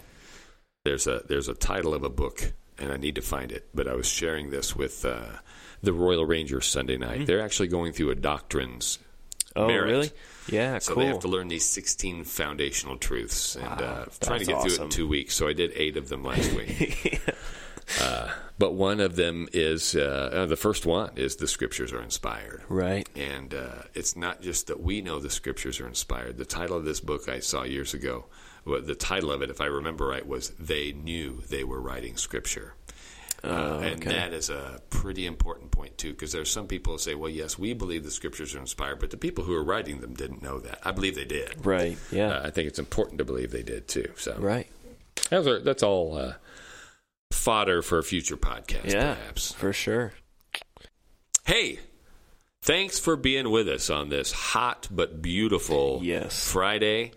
There's 0.86 1.08
a 1.08 1.22
there's 1.28 1.48
a 1.50 1.54
title 1.54 1.94
of 1.94 2.04
a 2.04 2.10
book, 2.10 2.54
and 2.78 2.92
I 2.92 2.98
need 2.98 3.16
to 3.16 3.22
find 3.22 3.52
it. 3.52 3.68
But 3.76 3.88
I 3.88 3.94
was 3.96 4.08
sharing 4.08 4.50
this 4.52 4.76
with 4.76 5.04
uh, 5.06 5.38
the 5.84 5.92
Royal 5.94 6.26
Rangers 6.26 6.66
Sunday 6.66 6.98
night. 6.98 7.28
They're 7.28 7.42
actually 7.44 7.68
going 7.68 7.92
through 7.94 8.12
a 8.12 8.16
doctrines 8.16 9.00
Oh 9.56 9.68
merit. 9.68 9.90
really? 9.90 10.12
Yeah. 10.50 10.78
So 10.80 10.94
cool. 10.94 11.04
they 11.04 11.10
have 11.10 11.20
to 11.20 11.28
learn 11.28 11.48
these 11.50 11.66
16 11.66 12.24
foundational 12.24 12.96
truths, 12.98 13.56
and 13.56 13.66
Wow, 13.66 13.76
uh, 13.78 14.06
trying 14.22 14.40
to 14.40 14.46
get 14.46 14.62
through 14.62 14.74
it 14.76 14.80
in 14.82 14.90
two 14.90 15.08
weeks. 15.08 15.36
So 15.36 15.48
I 15.48 15.54
did 15.54 15.72
eight 15.76 15.98
of 15.98 16.08
them 16.10 16.24
last 16.24 16.54
week. 16.54 17.20
uh, 18.02 18.30
but 18.58 18.74
one 18.74 19.00
of 19.00 19.16
them 19.16 19.48
is 19.54 19.96
uh, 19.96 20.30
uh, 20.34 20.46
the 20.46 20.56
first 20.56 20.86
one 20.86 21.12
is 21.16 21.36
the 21.36 21.48
scriptures 21.48 21.94
are 21.94 22.02
inspired, 22.02 22.64
right. 22.70 23.08
and 23.16 23.54
uh, 23.54 23.84
it's 23.94 24.16
not 24.16 24.42
just 24.42 24.68
that 24.68 24.82
we 24.82 25.02
know 25.02 25.20
the 25.20 25.30
scriptures 25.30 25.80
are 25.80 25.88
inspired. 25.88 26.38
The 26.38 26.46
title 26.46 26.78
of 26.78 26.86
this 26.86 27.00
book 27.00 27.30
I 27.30 27.40
saw 27.40 27.64
years 27.64 27.94
ago, 27.94 28.26
well, 28.66 28.82
the 28.82 28.96
title 28.96 29.32
of 29.32 29.42
it, 29.42 29.50
if 29.50 29.62
I 29.62 29.66
remember 29.66 30.08
right, 30.08 30.28
was 30.28 30.50
"They 30.52 30.92
Knew 30.92 31.42
They 31.50 31.64
Were 31.64 31.80
Writing 31.80 32.18
Scripture." 32.18 32.74
Uh, 33.44 33.48
Oh, 33.48 33.80
and 33.80 34.02
okay. 34.02 34.10
that 34.10 34.34
is 34.34 34.50
a 34.50 34.82
pretty 34.90 35.28
important 35.28 35.70
point 35.70 35.98
too, 36.00 36.12
because 36.12 36.32
there's 36.32 36.50
some 36.50 36.66
people 36.66 36.94
who 36.94 37.00
say, 37.00 37.14
"Well, 37.14 37.30
yes, 37.30 37.58
we 37.58 37.74
believe 37.74 38.04
the 38.04 38.12
scriptures 38.12 38.56
are 38.56 38.60
inspired," 38.60 39.00
but 39.00 39.12
the 39.12 39.18
people 39.18 39.44
who 39.44 39.54
are 39.54 39.64
writing 39.64 40.02
them 40.02 40.16
didn't 40.16 40.42
know 40.42 40.60
that. 40.60 40.80
I 40.84 40.92
believe 40.92 41.16
they 41.16 41.26
did. 41.26 41.64
Right. 41.66 41.98
Yeah. 42.12 42.30
Uh, 42.30 42.48
I 42.48 42.50
think 42.50 42.68
it's 42.68 42.80
important 42.80 43.20
to 43.20 43.26
believe 43.26 43.52
they 43.52 43.64
did 43.64 43.88
too. 43.88 44.12
So 44.18 44.36
right. 44.40 44.68
that's 45.30 45.84
all 45.84 46.18
uh, 46.18 46.34
fodder 47.38 47.82
for 47.82 47.98
a 48.00 48.04
future 48.04 48.38
podcast, 48.38 48.92
Yeah. 48.94 49.16
perhaps. 49.16 49.52
For 49.54 49.74
sure. 49.74 50.14
Hey, 51.46 51.80
thanks 52.62 53.00
for 53.00 53.16
being 53.16 53.50
with 53.50 53.68
us 53.70 53.90
on 53.90 54.10
this 54.10 54.32
hot 54.32 54.88
but 54.92 55.22
beautiful 55.22 56.00
Yes. 56.04 56.50
Friday 56.52 57.12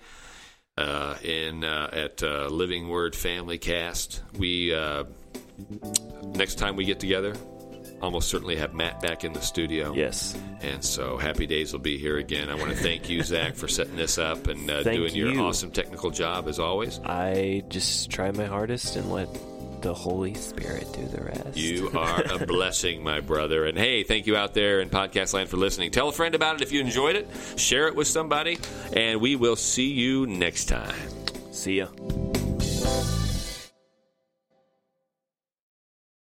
uh, 0.77 1.17
in 1.23 1.65
uh, 1.65 1.91
at 1.93 2.23
uh, 2.23 2.47
Living 2.47 2.89
Word 2.89 3.15
Family 3.17 3.59
Cast. 3.59 4.23
We 4.39 4.73
uh, 4.75 5.05
next 6.25 6.57
time 6.59 6.77
we 6.77 6.85
get 6.85 7.01
together, 7.01 7.35
almost 8.01 8.29
certainly 8.29 8.57
have 8.57 8.73
Matt 8.73 9.03
back 9.03 9.25
in 9.25 9.33
the 9.33 9.41
studio. 9.43 9.93
Yes. 9.95 10.39
And 10.61 10.83
so 10.85 11.17
Happy 11.19 11.47
Days 11.47 11.73
will 11.73 11.81
be 11.81 11.99
here 11.99 12.19
again. 12.19 12.49
I 12.49 12.55
want 12.55 12.71
to 12.71 12.77
thank 12.77 13.09
you, 13.11 13.23
Zach, 13.25 13.57
for 13.57 13.67
setting 13.69 13.97
this 13.97 14.17
up 14.17 14.47
and 14.47 14.71
uh, 14.71 14.83
doing 14.85 15.15
your 15.15 15.33
you. 15.33 15.41
awesome 15.43 15.71
technical 15.73 16.11
job 16.11 16.47
as 16.49 16.59
always. 16.61 17.01
I 17.05 17.65
just 17.69 18.11
try 18.11 18.31
my 18.31 18.47
hardest 18.47 18.95
and 18.97 19.11
let 19.11 19.29
the 19.83 19.95
Holy 19.95 20.35
Spirit 20.35 20.87
do 20.93 21.05
the 21.07 21.23
rest. 21.23 21.57
You 21.57 21.91
are 21.95 22.23
a 22.31 22.47
blessing, 22.47 23.03
my 23.03 23.21
brother. 23.21 23.65
And 23.67 23.79
hey, 23.79 24.03
thank 24.03 24.27
you 24.27 24.37
out 24.37 24.55
there 24.55 24.81
in 24.81 24.91
podcast 24.91 25.35
land 25.35 25.49
for 25.49 25.57
listening. 25.57 25.91
Tell 25.91 26.09
a 26.09 26.13
friend 26.13 26.35
about 26.35 26.57
it 26.57 26.63
if 26.63 26.73
you 26.73 26.81
enjoyed 26.81 27.17
it. 27.17 27.29
Share 27.57 27.89
it 27.89 27.95
with 27.95 28.09
somebody, 28.09 28.59
and 28.93 29.21
we 29.21 29.37
will 29.37 29.57
see 29.57 29.91
you 29.91 30.27
next 30.27 30.67
time. 30.67 30.95
See 31.51 31.79
ya. 31.79 31.89